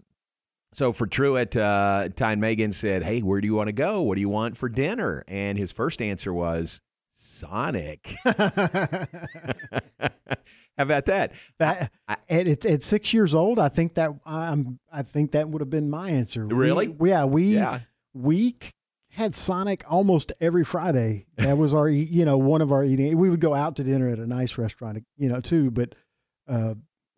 So 0.74 0.94
for 0.94 1.08
Truett, 1.08 1.56
uh, 1.58 2.10
Tyne 2.16 2.40
Megan 2.40 2.72
said, 2.72 3.04
"Hey, 3.04 3.22
where 3.22 3.42
do 3.42 3.48
you 3.48 3.56
want 3.56 3.68
to 3.68 3.74
go? 3.74 4.02
What 4.02 4.16
do 4.16 4.22
you 4.22 4.30
want 4.30 4.58
for 4.58 4.70
dinner?" 4.70 5.24
And 5.28 5.58
his 5.58 5.72
first 5.72 6.02
answer 6.02 6.34
was 6.34 6.82
Sonic. 7.14 8.14
How 8.26 9.08
about 10.84 11.06
that? 11.06 11.32
That 11.58 11.92
at, 12.08 12.20
at, 12.30 12.66
at 12.66 12.84
six 12.84 13.14
years 13.14 13.34
old, 13.34 13.60
I 13.60 13.70
think 13.70 13.96
that 13.96 14.12
um, 14.26 14.80
I 14.92 15.02
think 15.02 15.32
that 15.32 15.50
would 15.50 15.62
have 15.62 15.70
been 15.70 15.90
my 15.90 16.12
answer. 16.12 16.46
Really? 16.46 16.88
We, 16.88 17.10
yeah, 17.10 17.26
we 17.26 17.56
Yeah. 17.56 17.80
we 18.14 18.56
had 19.10 19.34
Sonic 19.34 19.84
almost 19.90 20.32
every 20.40 20.64
Friday. 20.64 21.26
That 21.38 21.58
was 21.58 21.74
our 21.74 21.90
you 21.90 22.26
know 22.26 22.38
one 22.38 22.62
of 22.62 22.72
our 22.72 22.84
eating. 22.84 23.18
We 23.18 23.30
would 23.30 23.42
go 23.42 23.56
out 23.56 23.76
to 23.78 23.84
dinner 23.84 24.08
at 24.10 24.20
a 24.20 24.28
nice 24.28 24.58
restaurant, 24.58 25.04
you 25.18 25.30
know, 25.30 25.42
too. 25.42 25.72
But 25.72 25.96
uh, 26.48 26.76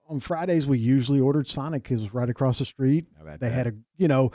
on 0.09 0.19
Fridays, 0.19 0.65
we 0.67 0.77
usually 0.79 1.19
ordered 1.19 1.47
Sonic 1.47 1.83
because 1.83 2.01
it 2.01 2.05
was 2.05 2.13
right 2.13 2.29
across 2.29 2.59
the 2.59 2.65
street. 2.65 3.05
They 3.23 3.37
that? 3.37 3.51
had 3.51 3.67
a 3.67 3.73
you 3.97 4.07
know 4.07 4.31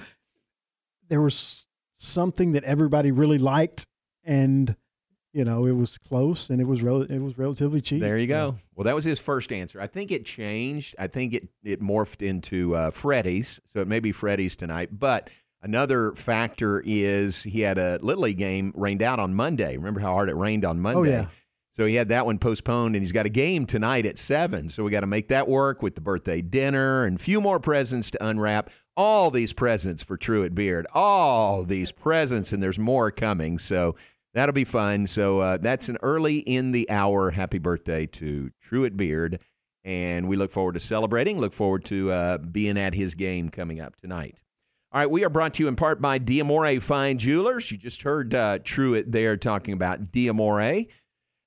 there 1.09 1.21
was 1.21 1.67
something 1.95 2.53
that 2.53 2.65
everybody 2.65 3.11
really 3.13 3.39
liked, 3.39 3.87
and 4.25 4.77
you 5.33 5.45
know 5.45 5.67
it 5.67 5.73
was 5.73 5.99
close 5.99 6.49
and 6.51 6.61
it 6.61 6.65
was 6.65 6.83
rel- 6.83 7.03
it 7.03 7.19
was 7.19 7.37
relatively 7.37 7.81
cheap. 7.81 8.01
There 8.01 8.19
you 8.19 8.27
So- 8.29 8.53
go. 8.53 8.59
Well, 8.75 8.85
that 8.85 8.95
was 8.95 9.05
his 9.05 9.21
first 9.21 9.53
answer. 9.53 9.81
I 9.81 9.87
think 9.87 10.11
it 10.11 10.25
changed. 10.25 10.95
I 10.99 11.07
think 11.09 11.35
it 11.35 11.49
it 11.63 11.81
morphed 11.83 12.27
into 12.27 12.75
uh, 12.75 12.91
Freddy's, 12.91 13.61
so 13.67 13.81
it 13.81 13.89
may 13.89 14.01
be 14.01 14.13
Freddy's 14.13 14.57
tonight. 14.57 14.91
But 14.99 15.29
another 15.63 16.13
factor 16.13 16.83
is 16.85 17.43
he 17.43 17.61
had 17.63 17.79
a 17.79 17.99
Little 18.03 18.25
League 18.25 18.39
game 18.39 18.73
rained 18.77 19.03
out 19.03 19.19
on 19.19 19.35
Monday. 19.35 19.77
Remember 19.77 20.01
how 20.01 20.13
hard 20.15 20.29
it 20.29 20.37
rained 20.37 20.65
on 20.65 20.81
Monday? 20.81 20.99
Oh, 21.01 21.03
yeah. 21.23 21.27
So 21.75 21.87
he 21.87 21.97
had 21.97 22.09
that 22.09 22.25
one 22.25 22.39
postponed, 22.39 22.95
and 22.95 23.03
he's 23.03 23.11
got 23.11 23.27
a 23.27 23.31
game 23.31 23.67
tonight 23.67 24.07
at 24.07 24.17
seven. 24.17 24.69
So 24.69 24.85
we 24.85 24.93
got 24.93 25.01
to 25.01 25.09
make 25.09 25.27
that 25.29 25.49
work 25.49 25.83
with 25.83 25.97
the 25.97 26.01
birthday 26.01 26.41
dinner 26.41 27.05
and 27.05 27.19
a 27.19 27.23
few 27.23 27.41
more 27.41 27.59
presents 27.59 28.13
to 28.13 28.25
unwrap. 28.25 28.71
All 28.97 29.33
these 29.33 29.53
presents 29.53 30.01
for 30.01 30.17
Truett 30.17 30.55
Beard. 30.55 30.87
All 30.95 31.65
these 31.65 31.91
presents, 31.91 32.53
and 32.53 32.63
there's 32.63 32.79
more 32.79 33.11
coming. 33.11 33.59
So 33.59 33.97
that'll 34.35 34.53
be 34.53 34.63
fun. 34.63 35.09
So 35.09 35.41
uh, 35.41 35.57
that's 35.57 35.89
an 35.89 35.99
early 36.01 36.39
in 36.39 36.71
the 36.71 36.89
hour 36.89 37.33
happy 37.33 37.59
birthday 37.59 38.07
to 38.07 38.51
Truett 38.61 38.97
Beard, 38.97 39.43
and 39.83 40.29
we 40.29 40.37
look 40.37 40.53
forward 40.53 40.75
to 40.75 40.81
celebrating. 40.81 41.41
Look 41.41 41.53
forward 41.53 41.85
to 41.87 42.13
uh, 42.13 42.39
being 42.39 42.79
at 42.79 42.95
his 42.95 43.17
game 43.17 43.49
coming 43.49 43.81
up 43.81 43.97
tonight. 43.97 44.41
All 44.93 45.01
right, 45.01 45.11
we 45.11 45.25
are 45.25 45.29
brought 45.29 45.55
to 45.55 45.65
you 45.65 45.69
in 45.69 45.75
part 45.75 46.01
by 46.01 46.21
Diamore 46.21 46.81
Fine 46.81 47.19
Jewelers. 47.19 47.69
You 47.73 47.79
just 47.79 48.03
heard 48.03 48.33
uh, 48.33 48.61
Truett 48.63 49.11
there 49.11 49.37
talking 49.37 49.75
about 49.75 50.13
Diamore. 50.13 50.87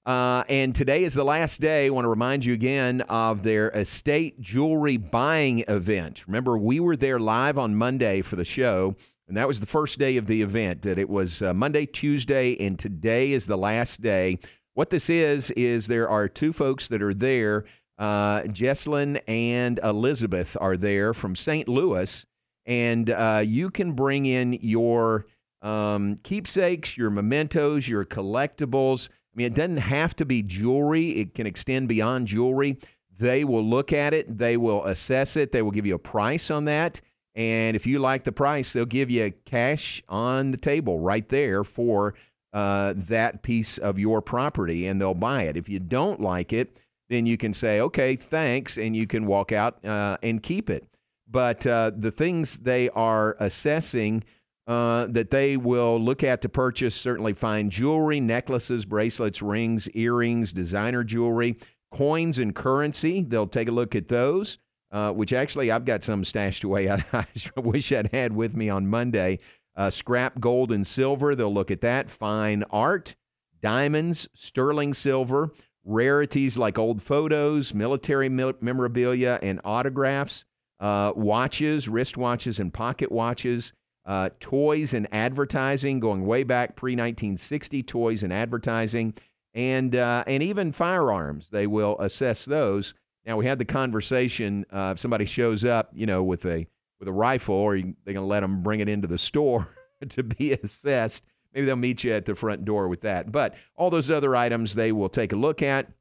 Uh, 0.08 0.46
and 0.48 0.74
today 0.74 1.04
is 1.04 1.14
the 1.16 1.26
last 1.26 1.60
day. 1.60 1.88
I 1.88 1.90
want 1.90 2.06
to 2.06 2.10
remind 2.10 2.46
you 2.46 2.54
again 2.54 3.02
of 3.02 3.44
their 3.44 3.68
estate 3.72 4.40
jewelry 4.40 4.96
buying 4.96 5.66
event. 5.68 6.26
Remember, 6.28 6.58
we 6.58 6.80
were 6.80 6.96
there 6.96 7.20
live 7.20 7.58
on 7.58 7.76
Monday 7.76 8.22
for 8.22 8.38
the 8.38 8.46
show, 8.46 8.96
and 9.28 9.36
that 9.36 9.50
was 9.50 9.60
the 9.60 9.66
first 9.66 10.00
day 10.00 10.16
of 10.16 10.28
the 10.28 10.42
event. 10.42 10.84
That 10.84 10.98
it 10.98 11.10
was 11.10 11.42
uh, 11.42 11.54
Monday, 11.54 11.86
Tuesday, 11.86 12.56
and 12.58 12.80
today 12.80 13.34
is 13.34 13.48
the 13.48 13.58
last 13.58 14.02
day. 14.02 14.40
What 14.76 14.92
this 14.92 15.10
is 15.10 15.52
is 15.52 15.88
there 15.88 16.08
are 16.08 16.30
two 16.30 16.54
folks 16.54 16.88
that 16.88 17.02
are 17.02 17.14
there. 17.14 17.66
Uh, 18.00 18.44
Jesslyn 18.44 19.20
and 19.28 19.78
Elizabeth 19.84 20.56
are 20.62 20.78
there 20.78 21.14
from 21.14 21.36
St. 21.36 21.68
Louis, 21.68 22.26
and 22.66 23.10
uh, 23.10 23.44
you 23.46 23.70
can 23.70 23.92
bring 23.92 24.26
in 24.26 24.54
your 24.62 25.26
um, 25.62 26.22
keepsakes, 26.24 26.96
your 26.98 27.10
mementos, 27.10 27.90
your 27.90 28.06
collectibles. 28.06 29.10
I 29.38 29.42
mean, 29.42 29.48
it 29.48 29.54
doesn't 29.54 29.78
have 29.78 30.16
to 30.16 30.26
be 30.26 30.42
jewelry, 30.42 31.10
it 31.12 31.36
can 31.36 31.46
extend 31.46 31.88
beyond 31.88 32.26
jewelry. 32.26 32.80
They 33.20 33.44
will 33.44 33.64
look 33.64 33.94
at 33.94 34.16
it, 34.16 34.36
they 34.36 34.58
will 34.58 34.84
assess 34.86 35.38
it, 35.38 35.52
they 35.52 35.62
will 35.62 35.70
give 35.70 35.86
you 35.86 35.94
a 35.94 36.00
price 36.00 36.50
on 36.50 36.66
that. 36.66 37.02
And 37.36 37.76
if 37.76 37.86
you 37.86 38.00
like 38.00 38.24
the 38.24 38.32
price, 38.32 38.74
they'll 38.74 38.86
give 38.86 39.12
you 39.12 39.32
cash 39.46 40.02
on 40.10 40.50
the 40.50 40.58
table 40.58 40.98
right 40.98 41.30
there 41.30 41.64
for 41.64 42.16
uh, 42.52 42.96
that 42.96 43.44
piece 43.44 43.78
of 43.78 44.00
your 44.00 44.24
property 44.24 44.88
and 44.88 45.00
they'll 45.00 45.14
buy 45.14 45.44
it. 45.44 45.56
If 45.56 45.70
you 45.70 45.80
don't 45.80 46.20
like 46.20 46.52
it, 46.52 46.76
then 47.10 47.28
you 47.28 47.38
can 47.38 47.54
say, 47.54 47.80
okay, 47.80 48.16
thanks, 48.16 48.76
and 48.76 48.96
you 48.96 49.06
can 49.06 49.28
walk 49.28 49.52
out 49.52 49.86
uh, 49.86 50.18
and 50.24 50.42
keep 50.42 50.72
it. 50.72 50.88
But 51.30 51.68
uh, 51.68 51.92
the 51.96 52.10
things 52.10 52.58
they 52.58 52.90
are 52.90 53.38
assessing 53.40 54.24
uh, 54.68 55.08
that 55.10 55.32
they 55.32 55.56
will 55.56 56.00
look 56.00 56.24
at 56.24 56.42
to 56.42 56.50
purchase 56.50 56.94
certainly 56.94 57.34
fine 57.34 57.70
jewelry, 57.70 58.20
necklaces, 58.20 58.86
bracelets, 58.86 59.42
rings, 59.42 59.90
earrings, 59.92 60.52
designer 60.52 61.04
jewelry, 61.06 61.58
coins, 61.92 62.38
and 62.38 62.54
currency. 62.54 63.24
They'll 63.24 63.48
take 63.48 63.70
a 63.70 63.72
look 63.72 63.96
at 63.96 64.10
those, 64.10 64.58
uh, 64.92 65.12
which 65.12 65.32
actually 65.32 65.72
I've 65.72 65.86
got 65.86 66.04
some 66.04 66.26
stashed 66.26 66.66
away. 66.66 66.90
I, 66.92 67.04
I 67.14 67.26
wish 67.60 67.92
I'd 67.94 68.12
had 68.12 68.36
with 68.36 68.56
me 68.56 68.70
on 68.70 68.88
Monday. 68.88 69.40
Uh, 69.76 69.90
scrap 69.90 70.40
gold 70.40 70.72
and 70.72 70.86
silver, 70.86 71.34
they'll 71.36 71.54
look 71.54 71.72
at 71.72 71.82
that. 71.82 72.10
Fine 72.10 72.64
art, 72.70 73.16
diamonds, 73.62 74.28
sterling 74.34 74.94
silver, 74.94 75.52
rarities 75.86 76.58
like 76.58 76.78
old 76.78 77.02
photos, 77.02 77.74
military 77.74 78.28
mil- 78.28 78.56
memorabilia, 78.60 79.40
and 79.42 79.62
autographs, 79.64 80.44
uh, 80.80 81.14
watches, 81.16 81.88
wristwatches, 81.88 82.60
and 82.60 82.74
pocket 82.74 83.12
watches 83.12 83.72
uh, 84.08 84.30
toys 84.40 84.94
and 84.94 85.06
advertising, 85.14 86.00
going 86.00 86.26
way 86.26 86.44
back 86.44 86.76
pre 86.78 86.94
1960, 86.94 87.84
toys 87.84 88.24
and 88.24 88.32
advertising, 88.32 89.14
and 89.54 89.96
uh, 89.96 90.24
and 90.26 90.42
even 90.42 90.72
firearms. 90.72 91.50
They 91.50 91.68
will 91.68 91.98
assess 92.00 92.46
those. 92.46 92.94
Now 93.26 93.36
we 93.36 93.46
had 93.46 93.60
the 93.60 93.66
conversation. 93.66 94.66
Uh, 94.72 94.92
if 94.94 95.00
somebody 95.00 95.26
shows 95.26 95.66
up, 95.66 95.92
you 95.94 96.06
know, 96.06 96.24
with 96.24 96.46
a 96.46 96.66
with 97.00 97.10
a 97.10 97.14
rifle, 97.14 97.56
or 97.56 97.76
they're 97.76 97.84
going 97.84 98.16
to 98.16 98.22
let 98.22 98.40
them 98.40 98.64
bring 98.64 98.80
it 98.80 98.88
into 98.88 99.08
the 99.08 99.18
store 99.18 99.68
to 100.10 100.24
be 100.24 100.54
assessed. 100.54 101.26
Maybe 101.54 101.66
they'll 101.66 101.76
meet 101.76 102.04
you 102.04 102.14
at 102.14 102.26
the 102.26 102.36
front 102.36 102.66
door 102.66 102.88
with 102.88 103.02
that. 103.02 103.32
But 103.32 103.56
all 103.76 103.90
those 103.90 104.10
other 104.10 104.36
items, 104.36 104.76
they 104.76 104.92
will 104.92 105.10
take 105.10 105.34
a 105.34 105.36
look 105.36 105.62
at. 105.62 105.92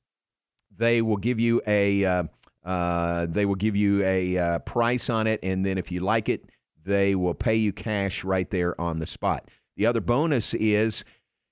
They 0.76 1.02
will 1.02 1.16
give 1.16 1.40
you 1.40 1.60
a 1.66 2.04
uh, 2.04 2.24
uh, 2.64 3.26
they 3.28 3.46
will 3.46 3.54
give 3.56 3.74
you 3.74 4.04
a 4.04 4.38
uh, 4.38 4.58
price 4.60 5.10
on 5.10 5.26
it, 5.26 5.40
and 5.42 5.66
then 5.66 5.76
if 5.76 5.90
you 5.90 6.00
like 6.00 6.28
it, 6.28 6.50
they 6.86 7.14
will 7.14 7.34
pay 7.34 7.56
you 7.56 7.72
cash 7.72 8.24
right 8.24 8.48
there 8.50 8.80
on 8.80 8.98
the 8.98 9.06
spot. 9.06 9.50
The 9.76 9.86
other 9.86 10.00
bonus 10.00 10.54
is 10.54 11.04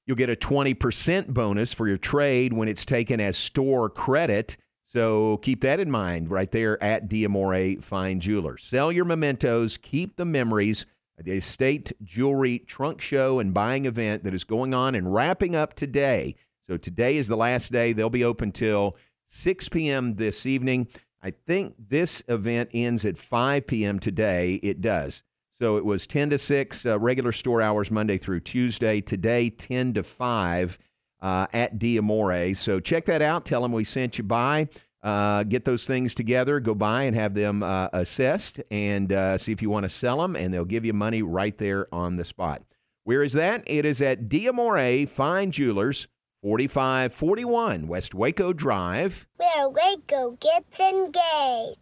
you'll 0.07 0.17
get 0.17 0.31
a 0.31 0.37
20% 0.37 1.29
bonus 1.29 1.73
for 1.73 1.89
your 1.89 1.99
trade 1.99 2.53
when 2.53 2.69
it's 2.69 2.85
taken 2.85 3.21
as 3.21 3.37
store 3.37 3.91
credit. 3.91 4.57
So 4.87 5.39
keep 5.39 5.61
that 5.63 5.81
in 5.81 5.91
mind 5.91 6.31
right 6.31 6.51
there 6.51 6.83
at 6.83 7.09
Diamore 7.09 7.83
Fine 7.83 8.21
Jewelers. 8.21 8.63
Sell 8.63 8.93
your 8.93 9.05
mementos, 9.05 9.77
keep 9.77 10.17
the 10.17 10.25
memories. 10.25 10.87
The 11.17 11.37
estate 11.37 11.93
jewelry 12.03 12.59
trunk 12.59 13.01
show 13.01 13.39
and 13.39 13.55
buying 13.55 13.85
event 13.85 14.25
that 14.25 14.35
is 14.35 14.43
going 14.43 14.75
on 14.75 14.97
and 14.97 15.15
wrapping 15.15 15.55
up 15.55 15.75
today. 15.75 16.35
So 16.67 16.77
today 16.77 17.19
is 17.19 17.29
the 17.29 17.37
last 17.37 17.71
day. 17.71 17.93
They'll 17.93 18.11
be 18.11 18.25
open 18.25 18.51
till 18.51 18.97
6 19.29 19.69
p.m. 19.69 20.17
this 20.17 20.45
evening. 20.45 20.89
I 21.25 21.33
think 21.47 21.75
this 21.79 22.23
event 22.29 22.69
ends 22.75 23.07
at 23.07 23.17
5 23.17 23.67
p.m. 23.67 23.99
today. 23.99 24.61
It 24.63 24.83
does. 24.83 25.23
So 25.59 25.79
it 25.79 25.85
was 25.85 26.07
10 26.07 26.31
to 26.31 26.39
6 26.39 26.85
uh, 26.85 26.99
regular 26.99 27.33
store 27.33 27.63
hours 27.63 27.91
Monday 27.91 28.19
through 28.19 28.41
Tuesday. 28.41 29.01
Today, 29.01 29.49
10 29.49 29.95
to 29.95 30.03
5 30.03 30.79
uh, 31.23 31.47
at 31.55 31.79
Diamore. 31.79 32.55
So 32.55 32.79
check 32.79 33.07
that 33.07 33.23
out. 33.23 33.47
Tell 33.47 33.63
them 33.63 33.73
we 33.73 33.85
sent 33.85 34.19
you 34.19 34.25
by. 34.25 34.69
Uh, 35.03 35.45
get 35.45 35.65
those 35.65 35.87
things 35.87 36.15
together. 36.15 36.61
Go 36.61 36.75
by 36.75 37.05
and 37.05 37.17
have 37.17 37.33
them 37.33 37.63
uh, 37.63 37.89
assessed 37.95 38.61
and 38.71 39.11
uh, 39.11 39.39
see 39.39 39.53
if 39.53 39.63
you 39.63 39.71
want 39.71 39.85
to 39.85 39.91
sell 39.91 40.21
them, 40.21 40.37
and 40.37 40.53
they'll 40.53 40.67
give 40.67 40.85
you 40.85 40.93
money 40.93 41.23
right 41.23 41.57
there 41.57 41.87
on 41.91 42.17
the 42.17 42.25
spot. 42.25 42.63
Where 43.05 43.23
is 43.23 43.33
that? 43.33 43.63
It 43.67 43.87
is 43.87 44.03
at 44.03 44.29
Diamore 44.29 45.09
Fine 45.09 45.53
Jewelers, 45.53 46.09
4541 46.45 47.89
West 47.89 48.15
Waco 48.15 48.53
Drive. 48.53 49.27
Where 49.39 49.67
Waco 49.67 50.37
gets 50.39 50.79
engaged. 50.79 51.79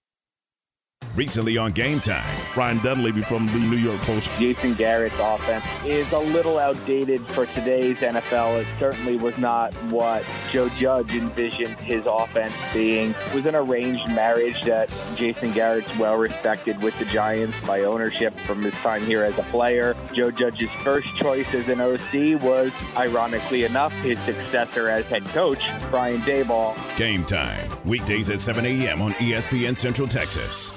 Recently 1.14 1.58
on 1.58 1.72
Game 1.72 2.00
Time. 2.00 2.24
Ryan 2.56 2.78
Dunleavy 2.78 3.22
from 3.22 3.46
the 3.46 3.58
New 3.58 3.76
York 3.76 4.00
Post. 4.00 4.30
Jason 4.38 4.74
Garrett's 4.74 5.18
offense 5.20 5.64
is 5.84 6.10
a 6.12 6.18
little 6.18 6.58
outdated 6.58 7.20
for 7.28 7.46
today's 7.46 7.98
NFL. 7.98 8.62
It 8.62 8.66
certainly 8.78 9.16
was 9.16 9.36
not 9.36 9.74
what 9.90 10.24
Joe 10.50 10.68
Judge 10.70 11.14
envisioned 11.14 11.74
his 11.76 12.06
offense 12.06 12.54
being. 12.72 13.10
It 13.10 13.34
was 13.34 13.46
an 13.46 13.54
arranged 13.54 14.08
marriage 14.08 14.62
that 14.64 14.88
Jason 15.14 15.52
Garrett's 15.52 15.94
well 15.98 16.16
respected 16.16 16.82
with 16.82 16.98
the 16.98 17.04
Giants 17.06 17.60
by 17.66 17.82
ownership 17.82 18.38
from 18.40 18.62
his 18.62 18.74
time 18.74 19.04
here 19.04 19.22
as 19.22 19.38
a 19.38 19.42
player. 19.44 19.94
Joe 20.14 20.30
Judge's 20.30 20.70
first 20.82 21.08
choice 21.16 21.52
as 21.54 21.68
an 21.68 21.80
OC 21.80 22.42
was, 22.42 22.72
ironically 22.96 23.64
enough, 23.64 23.92
his 24.02 24.18
successor 24.20 24.88
as 24.88 25.04
head 25.06 25.24
coach, 25.26 25.62
Brian 25.90 26.20
Daboll. 26.22 26.74
Game 26.96 27.24
Time. 27.24 27.70
Weekdays 27.84 28.30
at 28.30 28.40
7 28.40 28.64
a.m. 28.64 29.02
on 29.02 29.12
ESPN 29.12 29.76
Central 29.76 30.08
Texas. 30.08 30.72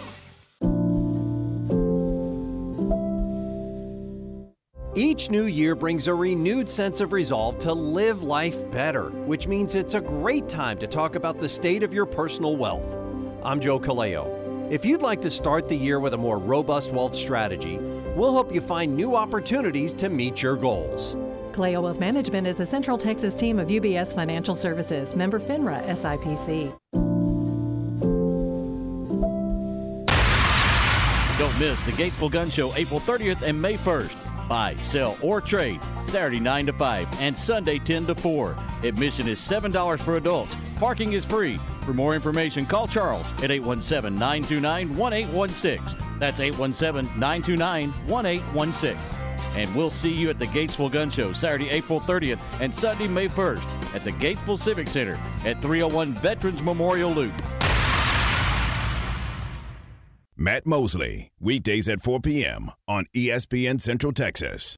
Each 4.97 5.29
new 5.29 5.43
year 5.43 5.75
brings 5.75 6.08
a 6.08 6.13
renewed 6.13 6.69
sense 6.69 7.01
of 7.01 7.12
resolve 7.12 7.60
to 7.60 7.73
live 7.73 8.23
life 8.23 8.71
better, 8.71 9.10
which 9.10 9.45
means 9.45 9.75
it's 9.75 9.93
a 9.93 9.99
great 9.99 10.47
time 10.47 10.77
to 10.77 10.88
talk 10.88 11.15
about 11.15 11.38
the 11.38 11.49
state 11.49 11.84
of 11.84 11.93
your 11.93 12.05
personal 12.05 12.55
wealth. 12.55 12.95
I'm 13.43 13.60
Joe 13.60 13.77
Kaleo. 13.77 14.71
If 14.71 14.86
you'd 14.86 15.01
like 15.01 15.19
to 15.23 15.29
start 15.29 15.67
the 15.67 15.75
year 15.75 15.99
with 15.99 16.13
a 16.13 16.17
more 16.17 16.39
robust 16.39 16.93
wealth 16.93 17.13
strategy, 17.13 17.77
we'll 18.15 18.31
help 18.31 18.55
you 18.55 18.62
find 18.62 18.95
new 18.95 19.17
opportunities 19.17 19.93
to 19.95 20.08
meet 20.08 20.41
your 20.41 20.55
goals. 20.55 21.15
Kaleo 21.51 21.84
Wealth 21.84 21.99
Management 21.99 22.47
is 22.47 22.62
a 22.62 22.65
Central 22.65 22.97
Texas 22.97 23.36
team 23.36 23.60
of 23.60 23.67
UBS 23.67 24.15
Financial 24.15 24.55
Services, 24.55 25.13
member 25.13 25.41
FINRA 25.41 25.86
SIPC. 25.88 26.73
Don't 31.38 31.60
miss 31.60 31.84
the 31.84 31.91
Gatesville 31.91 32.31
Gun 32.31 32.49
Show 32.49 32.71
April 32.77 33.01
30th 33.01 33.41
and 33.41 33.62
May 33.62 33.75
1st. 33.75 34.24
Buy, 34.47 34.75
sell, 34.75 35.17
or 35.21 35.41
trade 35.41 35.79
Saturday 36.05 36.39
9 36.39 36.67
to 36.67 36.73
5 36.73 37.21
and 37.21 37.38
Sunday 37.38 37.79
10 37.79 38.08
to 38.08 38.15
4. 38.15 38.55
Admission 38.84 39.27
is 39.27 39.39
$7 39.39 39.99
for 39.99 40.17
adults. 40.17 40.55
Parking 40.77 41.13
is 41.13 41.25
free. 41.25 41.58
For 41.81 41.93
more 41.93 42.15
information, 42.15 42.65
call 42.65 42.88
Charles 42.88 43.31
at 43.43 43.51
817 43.51 44.15
929 44.15 44.95
1816. 44.95 46.19
That's 46.19 46.39
817 46.39 47.19
929 47.19 47.91
1816. 48.08 48.97
And 49.55 49.73
we'll 49.73 49.89
see 49.89 50.12
you 50.12 50.29
at 50.29 50.38
the 50.38 50.47
Gatesville 50.47 50.91
Gun 50.91 51.10
Show 51.10 51.31
Saturday, 51.31 51.69
April 51.69 52.01
30th 52.01 52.39
and 52.60 52.73
Sunday, 52.73 53.08
May 53.08 53.27
1st 53.27 53.95
at 53.95 54.03
the 54.03 54.12
Gatesville 54.12 54.60
Civic 54.60 54.89
Center 54.89 55.17
at 55.45 55.62
301 55.62 56.13
Veterans 56.13 56.62
Memorial 56.62 57.12
Loop. 57.12 57.31
Matt 60.38 60.67
Mosley, 60.67 61.32
weekdays 61.39 61.88
at 61.88 62.02
4 62.02 62.19
p.m. 62.19 62.69
on 62.89 63.06
ESPN 63.15 63.80
Central 63.80 64.12
Texas. 64.12 64.76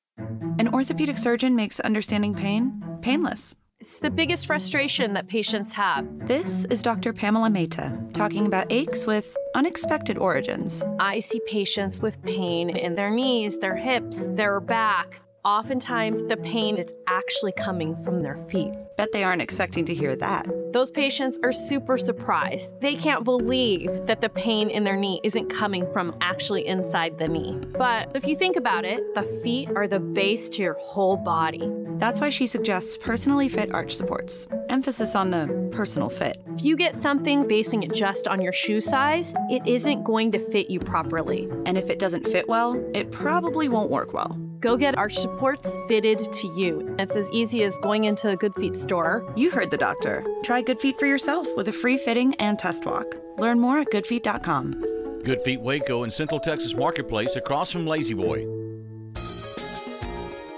An 0.60 0.68
orthopedic 0.72 1.18
surgeon 1.18 1.56
makes 1.56 1.80
understanding 1.80 2.36
pain 2.36 2.84
painless. 3.02 3.56
It's 3.80 3.98
the 3.98 4.12
biggest 4.12 4.46
frustration 4.46 5.14
that 5.14 5.28
patients 5.28 5.72
have. 5.74 6.06
This 6.28 6.66
is 6.66 6.84
Dr. 6.84 7.12
Pamela 7.12 7.50
Mehta 7.50 7.98
talking 8.14 8.46
about 8.46 8.72
aches 8.72 9.08
with 9.08 9.36
unexpected 9.56 10.20
origins. 10.20 10.84
I 11.00 11.22
see 11.22 11.40
patients 11.48 12.00
with 12.02 12.22
pain 12.22 12.70
in 12.70 12.94
their 12.94 13.10
knees, 13.10 13.58
their 13.58 13.76
hips, 13.76 14.30
their 14.30 14.60
back. 14.60 15.22
Oftentimes, 15.48 16.24
the 16.24 16.36
pain 16.36 16.76
is 16.76 16.94
actually 17.08 17.54
coming 17.54 17.96
from 18.04 18.22
their 18.22 18.38
feet. 18.50 18.74
Bet 18.98 19.14
they 19.14 19.24
aren't 19.24 19.42
expecting 19.42 19.86
to 19.86 19.94
hear 19.94 20.14
that. 20.18 20.46
Those 20.74 20.92
patients 20.92 21.40
are 21.42 21.54
super 21.54 21.98
surprised. 21.98 22.74
They 22.82 22.96
can't 22.96 23.24
believe 23.24 24.08
that 24.08 24.20
the 24.20 24.28
pain 24.28 24.70
in 24.70 24.84
their 24.84 24.98
knee 24.98 25.22
isn't 25.24 25.48
coming 25.48 25.90
from 25.94 26.18
actually 26.20 26.68
inside 26.68 27.18
the 27.18 27.28
knee. 27.28 27.62
But 27.78 28.12
if 28.14 28.26
you 28.26 28.36
think 28.36 28.58
about 28.58 28.84
it, 28.84 29.00
the 29.16 29.24
feet 29.42 29.70
are 29.74 29.88
the 29.88 30.00
base 30.00 30.50
to 30.50 30.62
your 30.62 30.78
whole 30.82 31.16
body. 31.16 31.72
That's 31.92 32.20
why 32.20 32.28
she 32.28 32.46
suggests 32.46 32.98
personally 32.98 33.48
fit 33.48 33.74
arch 33.74 33.96
supports. 33.96 34.50
Emphasis 34.68 35.16
on 35.16 35.32
the 35.32 35.70
personal 35.72 36.10
fit. 36.10 36.44
If 36.58 36.66
you 36.66 36.76
get 36.76 36.94
something 36.94 37.48
basing 37.48 37.84
it 37.84 37.94
just 37.94 38.28
on 38.28 38.42
your 38.42 38.52
shoe 38.52 38.82
size, 38.82 39.34
it 39.50 39.66
isn't 39.66 40.04
going 40.04 40.34
to 40.34 40.52
fit 40.52 40.70
you 40.70 40.82
properly. 40.82 41.48
And 41.66 41.78
if 41.78 41.90
it 41.90 42.00
doesn't 42.00 42.28
fit 42.28 42.50
well, 42.50 42.84
it 42.94 43.12
probably 43.14 43.70
won't 43.70 43.90
work 43.90 44.12
well. 44.12 44.38
Go 44.60 44.76
get 44.76 44.98
our 44.98 45.10
supports 45.10 45.76
fitted 45.88 46.32
to 46.34 46.48
you. 46.48 46.96
It's 46.98 47.16
as 47.16 47.32
easy 47.32 47.64
as 47.64 47.74
going 47.84 48.06
into 48.06 48.30
a 48.30 48.36
Good 48.36 48.56
Feet 48.56 48.76
store. 48.76 49.32
You 49.36 49.52
heard 49.52 49.70
the 49.70 49.78
doctor. 49.78 50.26
Try 50.44 50.62
Good 50.62 50.80
Feet 50.80 50.98
for 50.98 51.06
yourself 51.06 51.48
with 51.56 51.68
a 51.68 51.72
free 51.72 51.98
fitting 51.98 52.34
and 52.36 52.58
test 52.58 52.86
walk. 52.86 53.06
Learn 53.38 53.60
more 53.60 53.80
at 53.80 53.88
goodfeet.com. 53.92 55.22
Good 55.24 55.42
Feet 55.42 55.62
Waco 55.62 56.04
in 56.04 56.12
Central 56.12 56.40
Texas 56.40 56.74
Marketplace 56.74 57.36
across 57.36 57.72
from 57.72 57.86
La-Z-Boy. 57.86 58.67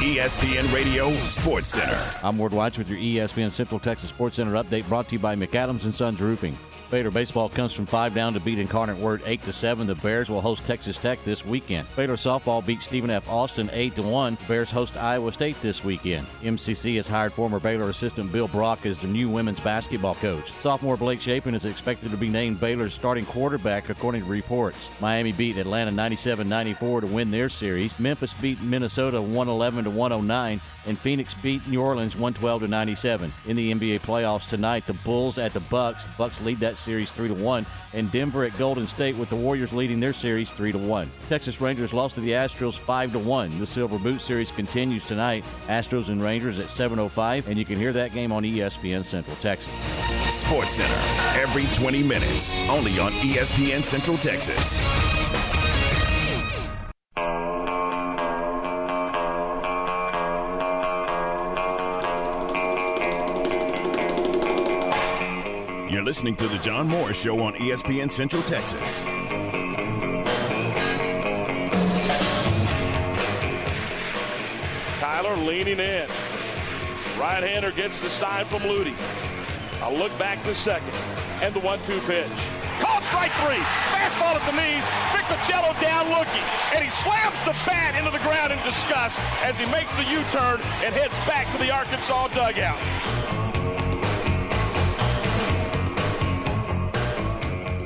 ESPN 0.00 0.72
Radio 0.72 1.12
Sports 1.24 1.68
Center. 1.68 2.02
I'm 2.22 2.38
Ward 2.38 2.54
Watch 2.54 2.78
with 2.78 2.88
your 2.88 2.98
ESPN 2.98 3.52
Central 3.52 3.78
Texas 3.78 4.08
Sports 4.08 4.36
Center 4.36 4.52
update 4.52 4.88
brought 4.88 5.08
to 5.08 5.12
you 5.12 5.18
by 5.18 5.36
McAdams 5.36 5.84
and 5.84 5.94
Sons 5.94 6.22
Roofing. 6.22 6.56
Baylor 6.90 7.12
baseball 7.12 7.48
comes 7.48 7.72
from 7.72 7.86
five 7.86 8.14
down 8.14 8.34
to 8.34 8.40
beat 8.40 8.58
Incarnate 8.58 8.98
Word 8.98 9.22
eight 9.24 9.42
to 9.44 9.52
seven. 9.52 9.86
The 9.86 9.94
Bears 9.94 10.28
will 10.28 10.40
host 10.40 10.64
Texas 10.64 10.98
Tech 10.98 11.22
this 11.22 11.46
weekend. 11.46 11.86
Baylor 11.94 12.16
softball 12.16 12.66
beat 12.66 12.82
Stephen 12.82 13.10
F. 13.10 13.28
Austin 13.28 13.70
eight 13.72 13.94
to 13.94 14.02
one. 14.02 14.36
Bears 14.48 14.72
host 14.72 14.96
Iowa 14.96 15.30
State 15.30 15.60
this 15.62 15.84
weekend. 15.84 16.26
MCC 16.42 16.96
has 16.96 17.06
hired 17.06 17.32
former 17.32 17.60
Baylor 17.60 17.90
assistant 17.90 18.32
Bill 18.32 18.48
Brock 18.48 18.84
as 18.86 18.98
the 18.98 19.06
new 19.06 19.28
women's 19.28 19.60
basketball 19.60 20.16
coach. 20.16 20.52
Sophomore 20.62 20.96
Blake 20.96 21.20
Shapen 21.20 21.54
is 21.54 21.64
expected 21.64 22.10
to 22.10 22.16
be 22.16 22.28
named 22.28 22.58
Baylor's 22.58 22.94
starting 22.94 23.24
quarterback 23.24 23.88
according 23.88 24.24
to 24.24 24.28
reports. 24.28 24.90
Miami 25.00 25.30
beat 25.30 25.58
Atlanta 25.58 25.92
97-94 25.92 27.02
to 27.02 27.06
win 27.06 27.30
their 27.30 27.48
series. 27.48 27.98
Memphis 28.00 28.34
beat 28.34 28.60
Minnesota 28.62 29.22
111 29.22 29.84
to 29.84 29.90
109 29.90 30.60
and 30.86 30.98
Phoenix 30.98 31.34
beat 31.34 31.66
New 31.68 31.80
Orleans 31.80 32.14
112 32.14 32.62
to 32.62 32.68
97. 32.68 33.32
In 33.46 33.56
the 33.56 33.72
NBA 33.72 34.00
playoffs 34.00 34.48
tonight, 34.48 34.86
the 34.86 34.92
Bulls 34.92 35.38
at 35.38 35.52
the 35.52 35.60
Bucks. 35.60 36.06
Bucks 36.18 36.40
lead 36.40 36.60
that 36.60 36.78
series 36.78 37.12
3 37.12 37.28
to 37.28 37.34
1, 37.34 37.66
and 37.94 38.10
Denver 38.10 38.44
at 38.44 38.56
Golden 38.58 38.86
State 38.86 39.16
with 39.16 39.30
the 39.30 39.36
Warriors 39.36 39.72
leading 39.72 40.00
their 40.00 40.12
series 40.12 40.52
3 40.52 40.72
to 40.72 40.78
1. 40.78 41.10
Texas 41.28 41.60
Rangers 41.60 41.92
lost 41.92 42.14
to 42.16 42.20
the 42.20 42.32
Astros 42.32 42.78
5 42.78 43.12
to 43.12 43.18
1. 43.18 43.58
The 43.58 43.66
Silver 43.66 43.98
Boot 43.98 44.20
series 44.20 44.50
continues 44.50 45.04
tonight. 45.04 45.44
Astros 45.66 46.08
and 46.08 46.22
Rangers 46.22 46.58
at 46.58 46.70
7:05, 46.70 47.48
and 47.48 47.58
you 47.58 47.64
can 47.64 47.76
hear 47.76 47.92
that 47.92 48.12
game 48.12 48.32
on 48.32 48.44
ESPN 48.44 49.04
Central 49.04 49.36
Texas. 49.36 49.72
Sports 50.28 50.72
Center 50.72 51.00
every 51.34 51.64
20 51.74 52.02
minutes, 52.02 52.54
only 52.68 52.98
on 52.98 53.12
ESPN 53.12 53.82
Central 53.82 54.18
Texas. 54.18 54.78
You're 65.90 66.04
listening 66.04 66.36
to 66.36 66.46
the 66.46 66.58
John 66.58 66.86
Moore 66.86 67.12
Show 67.12 67.40
on 67.40 67.54
ESPN 67.54 68.12
Central 68.12 68.44
Texas. 68.44 69.02
Tyler 75.00 75.36
leaning 75.36 75.80
in. 75.80 76.06
Right 77.18 77.42
hander 77.42 77.72
gets 77.72 78.00
the 78.00 78.08
side 78.08 78.46
from 78.46 78.60
Ludy. 78.60 78.94
A 79.82 79.90
look 79.92 80.16
back 80.16 80.40
to 80.44 80.54
second. 80.54 80.94
And 81.42 81.52
the 81.52 81.58
one 81.58 81.82
two 81.82 81.98
pitch. 82.02 82.30
Called 82.78 83.02
strike 83.02 83.32
three. 83.42 83.58
Fastball 83.90 84.38
at 84.38 84.46
the 84.46 84.54
knees. 84.54 84.86
Ficociello 85.10 85.74
down 85.80 86.06
looking. 86.08 86.46
And 86.72 86.84
he 86.84 86.90
slams 86.90 87.42
the 87.42 87.56
bat 87.66 87.98
into 87.98 88.12
the 88.12 88.22
ground 88.22 88.52
in 88.52 88.62
disgust 88.62 89.18
as 89.42 89.58
he 89.58 89.66
makes 89.66 89.90
the 89.96 90.04
U 90.04 90.22
turn 90.30 90.60
and 90.86 90.94
heads 90.94 91.18
back 91.26 91.50
to 91.50 91.58
the 91.58 91.72
Arkansas 91.72 92.28
dugout. 92.28 92.78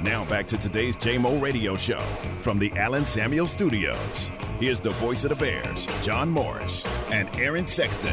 Now 0.05 0.27
back 0.27 0.47
to 0.49 0.59
today's 0.59 0.99
JMO 0.99 1.41
radio 1.41 1.77
show 1.77 1.99
from 2.41 2.59
the 2.59 2.71
Allen 2.73 3.07
Samuel 3.07 3.47
Studios. 3.47 4.31
Here's 4.61 4.79
the 4.79 4.91
voice 4.91 5.25
of 5.25 5.31
the 5.31 5.37
Bears, 5.37 5.87
John 6.03 6.29
Morris 6.29 6.85
and 7.11 7.27
Aaron 7.39 7.67
Sexton. 7.67 8.13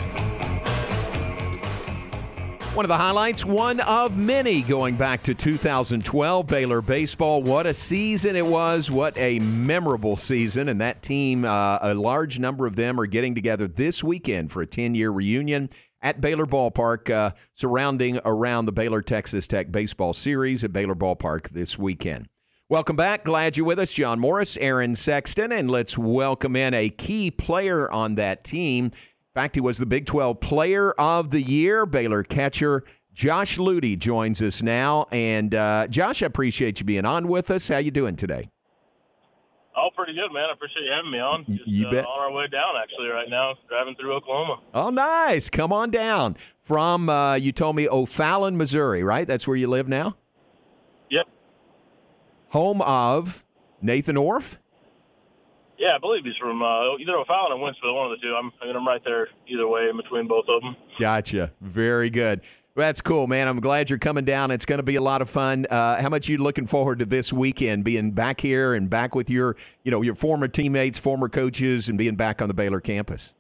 One 2.74 2.86
of 2.86 2.88
the 2.88 2.96
highlights, 2.96 3.46
one 3.46 3.82
of 3.82 4.18
many 4.18 4.62
going 4.62 4.96
back 4.96 5.22
to 5.24 5.36
2012 5.36 6.48
Baylor 6.48 6.82
baseball. 6.82 7.44
What 7.44 7.66
a 7.66 7.74
season 7.74 8.38
it 8.38 8.46
was. 8.46 8.90
What 8.90 9.18
a 9.18 9.40
memorable 9.40 10.16
season. 10.16 10.70
And 10.70 10.80
that 10.80 11.02
team, 11.02 11.44
uh, 11.44 11.80
a 11.82 11.94
large 11.94 12.40
number 12.40 12.68
of 12.68 12.78
them 12.78 13.02
are 13.02 13.06
getting 13.06 13.36
together 13.36 13.68
this 13.68 14.02
weekend 14.02 14.50
for 14.50 14.62
a 14.62 14.66
10 14.66 14.96
year 14.96 15.12
reunion 15.12 15.70
at 16.02 16.22
Baylor 16.22 16.46
Ballpark, 16.46 17.10
uh, 17.10 17.32
surrounding 17.54 18.20
around 18.26 18.66
the 18.66 18.72
Baylor 18.72 19.02
Texas 19.02 19.48
Tech 19.48 19.72
baseball 19.72 20.14
series 20.14 20.64
at 20.64 20.74
Baylor 20.74 20.96
Ballpark 20.96 21.50
this 21.50 21.78
weekend. 21.78 22.28
Welcome 22.70 22.96
back. 22.96 23.26
Glad 23.26 23.58
you're 23.58 23.66
with 23.66 23.80
us. 23.80 23.92
John 23.92 24.20
Morris, 24.20 24.56
Aaron 24.58 24.96
Sexton, 24.96 25.52
and 25.52 25.70
let's 25.70 25.98
welcome 25.98 26.56
in 26.56 26.74
a 26.74 26.90
key 26.90 27.30
player 27.30 27.92
on 27.92 28.16
that 28.16 28.44
team. 28.44 28.86
In 28.86 28.92
fact, 29.34 29.56
he 29.56 29.62
was 29.62 29.78
the 29.78 29.86
Big 29.86 30.06
12 30.06 30.40
Player 30.40 30.92
of 30.92 31.32
the 31.32 31.42
Year. 31.42 31.86
Baylor 31.86 32.24
catcher 32.24 32.84
Josh 33.14 33.58
Ludy 33.58 33.98
joins 33.98 34.42
us 34.42 34.62
now. 34.62 35.06
And 35.12 35.54
uh, 35.54 35.88
Josh, 35.88 36.24
I 36.24 36.28
appreciate 36.28 36.80
you 36.80 36.86
being 36.86 37.06
on 37.06 37.28
with 37.28 37.52
us. 37.52 37.68
How 37.68 37.78
you 37.78 37.92
doing 37.92 38.16
today? 38.16 38.51
Oh, 39.76 39.90
pretty 39.96 40.14
good, 40.14 40.34
man. 40.34 40.50
I 40.50 40.54
appreciate 40.54 40.84
you 40.84 40.92
having 40.92 41.12
me 41.12 41.20
on. 41.20 41.46
Just, 41.46 41.66
you 41.66 41.88
uh, 41.88 41.92
bet. 41.92 42.06
on 42.06 42.20
our 42.20 42.32
way 42.32 42.48
down, 42.48 42.74
actually, 42.82 43.08
right 43.08 43.30
now, 43.30 43.54
driving 43.70 43.96
through 43.96 44.14
Oklahoma. 44.16 44.60
Oh, 44.74 44.90
nice. 44.90 45.50
Come 45.50 45.72
on 45.72 45.92
down 45.92 46.36
from, 46.60 47.10
uh, 47.10 47.36
you 47.36 47.52
told 47.52 47.78
me, 47.78 47.88
O'Fallon, 47.88 48.58
Missouri, 48.58 49.04
right? 49.04 49.26
That's 49.26 49.48
where 49.48 49.56
you 49.56 49.68
live 49.68 49.88
now? 49.88 50.18
Yep. 51.10 51.28
Home 52.50 52.82
of 52.82 53.46
Nathan 53.82 54.18
Orf? 54.18 54.60
Yeah, 55.78 55.96
I 55.96 56.00
believe 56.00 56.26
he's 56.26 56.38
from 56.40 56.62
uh, 56.62 56.98
either 56.98 57.16
O'Fallon 57.16 57.54
or 57.54 57.58
Wentzville, 57.58 57.96
one 57.96 58.12
of 58.12 58.20
the 58.20 58.22
two. 58.22 58.36
I'm, 58.36 58.52
I 58.62 58.68
mean, 58.68 58.76
I'm 58.76 58.88
right 58.88 59.02
there 59.04 59.30
either 59.48 59.68
way 59.68 59.88
in 59.90 59.98
between 59.98 60.28
both 60.28 60.46
of 60.48 60.62
them. 60.62 60.76
Gotcha. 61.00 61.54
Very 61.60 62.10
good. 62.10 62.42
That's 62.74 63.02
cool, 63.02 63.28
man. 63.28 63.50
I'm 63.50 63.60
glad 63.60 63.90
you're 63.90 64.00
coming 64.00 64.24
down. 64.24 64.50
It's 64.50 64.64
going 64.64 64.80
to 64.80 64.84
be 64.84 64.96
a 64.96 65.02
lot 65.02 65.22
of 65.22 65.30
fun. 65.30 65.66
Uh, 65.70 66.02
how 66.02 66.08
much 66.08 66.30
you 66.30 66.38
looking 66.38 66.66
forward 66.66 67.00
to 67.00 67.06
this 67.06 67.34
weekend, 67.34 67.84
being 67.84 68.12
back 68.12 68.40
here 68.40 68.74
and 68.74 68.90
back 68.90 69.14
with 69.14 69.30
your, 69.30 69.58
you 69.84 69.92
know, 69.92 70.02
your 70.02 70.16
former 70.16 70.48
teammates, 70.48 70.98
former 70.98 71.28
coaches, 71.28 71.90
and 71.90 71.98
being 71.98 72.16
back 72.16 72.42
on 72.42 72.48
the 72.48 72.54
Baylor 72.54 72.80
campus? 72.80 73.36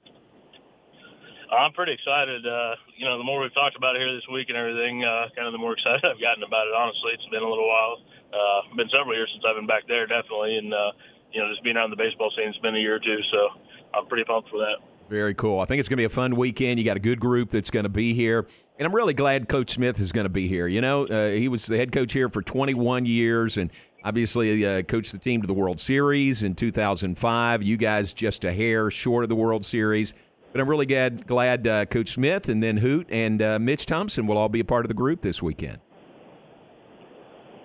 I'm 1.47 1.71
pretty 1.71 1.93
excited. 1.93 2.45
Uh, 2.45 2.75
you 2.97 3.07
know, 3.07 3.17
the 3.17 3.23
more 3.23 3.39
we've 3.39 3.53
talked 3.53 3.77
about 3.77 3.95
it 3.95 3.99
here 3.99 4.13
this 4.15 4.27
week 4.31 4.47
and 4.49 4.57
everything, 4.57 5.03
uh, 5.03 5.31
kind 5.35 5.47
of 5.47 5.53
the 5.53 5.59
more 5.63 5.73
excited 5.79 6.03
I've 6.03 6.19
gotten 6.19 6.43
about 6.43 6.67
it. 6.67 6.75
Honestly, 6.75 7.11
it's 7.15 7.27
been 7.31 7.43
a 7.43 7.49
little 7.49 7.67
while. 7.67 8.03
Uh, 8.35 8.75
been 8.75 8.91
several 8.91 9.15
years 9.15 9.31
since 9.31 9.43
I've 9.47 9.55
been 9.55 9.67
back 9.67 9.87
there, 9.87 10.07
definitely, 10.07 10.59
and 10.59 10.73
uh, 10.73 10.91
you 11.31 11.39
know, 11.39 11.47
just 11.51 11.63
being 11.63 11.75
around 11.75 11.91
the 11.91 11.99
baseball 11.99 12.31
scene, 12.35 12.47
it's 12.47 12.59
been 12.59 12.75
a 12.75 12.79
year 12.79 12.95
or 12.95 13.03
two, 13.03 13.19
so 13.31 13.59
I'm 13.95 14.07
pretty 14.07 14.23
pumped 14.23 14.47
for 14.51 14.59
that. 14.59 14.79
Very 15.11 15.33
cool. 15.33 15.59
I 15.59 15.65
think 15.65 15.81
it's 15.81 15.89
going 15.89 15.97
to 15.97 16.01
be 16.01 16.05
a 16.05 16.09
fun 16.09 16.37
weekend. 16.37 16.79
You 16.79 16.85
got 16.85 16.95
a 16.95 17.01
good 17.01 17.19
group 17.19 17.49
that's 17.49 17.69
going 17.69 17.83
to 17.83 17.89
be 17.89 18.13
here, 18.13 18.47
and 18.79 18.85
I'm 18.85 18.95
really 18.95 19.13
glad 19.13 19.49
Coach 19.49 19.71
Smith 19.71 19.99
is 19.99 20.13
going 20.13 20.23
to 20.23 20.29
be 20.29 20.47
here. 20.47 20.67
You 20.67 20.79
know, 20.79 21.05
uh, 21.05 21.31
he 21.31 21.49
was 21.49 21.65
the 21.65 21.75
head 21.75 21.91
coach 21.91 22.13
here 22.13 22.29
for 22.29 22.41
21 22.41 23.05
years, 23.05 23.57
and 23.57 23.71
obviously 24.05 24.65
uh, 24.65 24.83
coached 24.83 25.11
the 25.11 25.17
team 25.17 25.41
to 25.41 25.47
the 25.47 25.53
World 25.53 25.81
Series 25.81 26.43
in 26.43 26.55
2005. 26.55 27.61
You 27.61 27.75
guys 27.75 28.13
just 28.13 28.45
a 28.45 28.53
hair 28.53 28.89
short 28.89 29.23
of 29.23 29.29
the 29.29 29.35
World 29.35 29.65
Series. 29.65 30.13
But 30.53 30.61
I'm 30.61 30.69
really 30.69 30.85
glad, 30.85 31.27
glad 31.27 31.67
uh, 31.67 31.87
Coach 31.87 32.07
Smith 32.11 32.47
and 32.47 32.63
then 32.63 32.77
Hoot 32.77 33.07
and 33.09 33.41
uh, 33.41 33.59
Mitch 33.59 33.85
Thompson 33.85 34.27
will 34.27 34.37
all 34.37 34.47
be 34.47 34.61
a 34.61 34.65
part 34.65 34.85
of 34.85 34.87
the 34.87 34.93
group 34.93 35.23
this 35.23 35.41
weekend. 35.41 35.79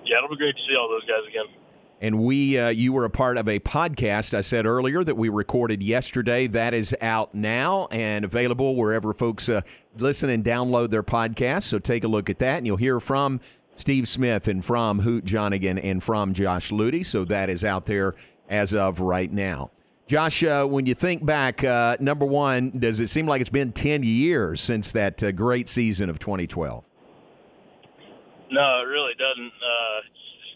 Yeah, 0.04 0.18
it'll 0.18 0.30
be 0.30 0.37
great 0.37 0.56
to 0.56 0.62
see 0.68 0.74
all 0.74 0.88
those 0.88 1.04
guys 1.04 1.22
again. 1.28 1.46
And 2.00 2.20
we, 2.20 2.59
uh, 2.59 2.68
you 2.68 2.92
were 2.92 3.04
a 3.04 3.11
part 3.11 3.38
of 3.38 3.48
a 3.48 3.59
podcast 3.59 4.35
I 4.35 4.42
said 4.42 4.66
earlier 4.66 5.02
that 5.02 5.16
we 5.16 5.30
recorded 5.30 5.82
yesterday. 5.82 6.46
That 6.46 6.74
is 6.74 6.94
out 7.00 7.35
now 7.35 7.87
and 7.90 8.24
available 8.24 8.76
wherever 8.76 9.14
folks 9.14 9.48
uh, 9.48 9.62
listen 9.96 10.28
and 10.28 10.44
download 10.44 10.90
their 10.90 11.02
podcasts. 11.02 11.64
So 11.64 11.78
take 11.78 12.04
a 12.04 12.09
look 12.09 12.28
at 12.28 12.38
that, 12.40 12.59
and 12.59 12.66
you'll 12.66 12.76
hear 12.76 13.00
from 13.00 13.40
Steve 13.74 14.09
Smith 14.09 14.46
and 14.46 14.62
from 14.62 15.00
Hoot 15.00 15.24
Jonigan 15.24 15.80
and 15.82 16.02
from 16.02 16.35
Josh 16.35 16.70
Ludy. 16.70 17.04
So 17.04 17.24
that 17.24 17.48
is 17.48 17.64
out 17.64 17.87
there 17.87 18.14
as 18.48 18.74
of 18.74 19.00
right 19.00 19.32
now. 19.32 19.70
Josh, 20.06 20.44
uh, 20.44 20.64
when 20.66 20.87
you 20.87 20.94
think 20.94 21.26
back, 21.26 21.64
uh, 21.64 21.96
number 21.98 22.24
one, 22.24 22.78
does 22.78 23.00
it 23.00 23.09
seem 23.09 23.26
like 23.26 23.40
it's 23.40 23.50
been 23.50 23.72
10 23.72 24.04
years 24.04 24.61
since 24.61 24.92
that 24.92 25.22
uh, 25.22 25.32
great 25.32 25.68
season 25.68 26.09
of 26.09 26.18
2012? 26.20 26.85
No, 28.52 28.80
it 28.80 28.85
really 28.85 29.14
doesn't. 29.18 29.52
Uh, 29.52 30.00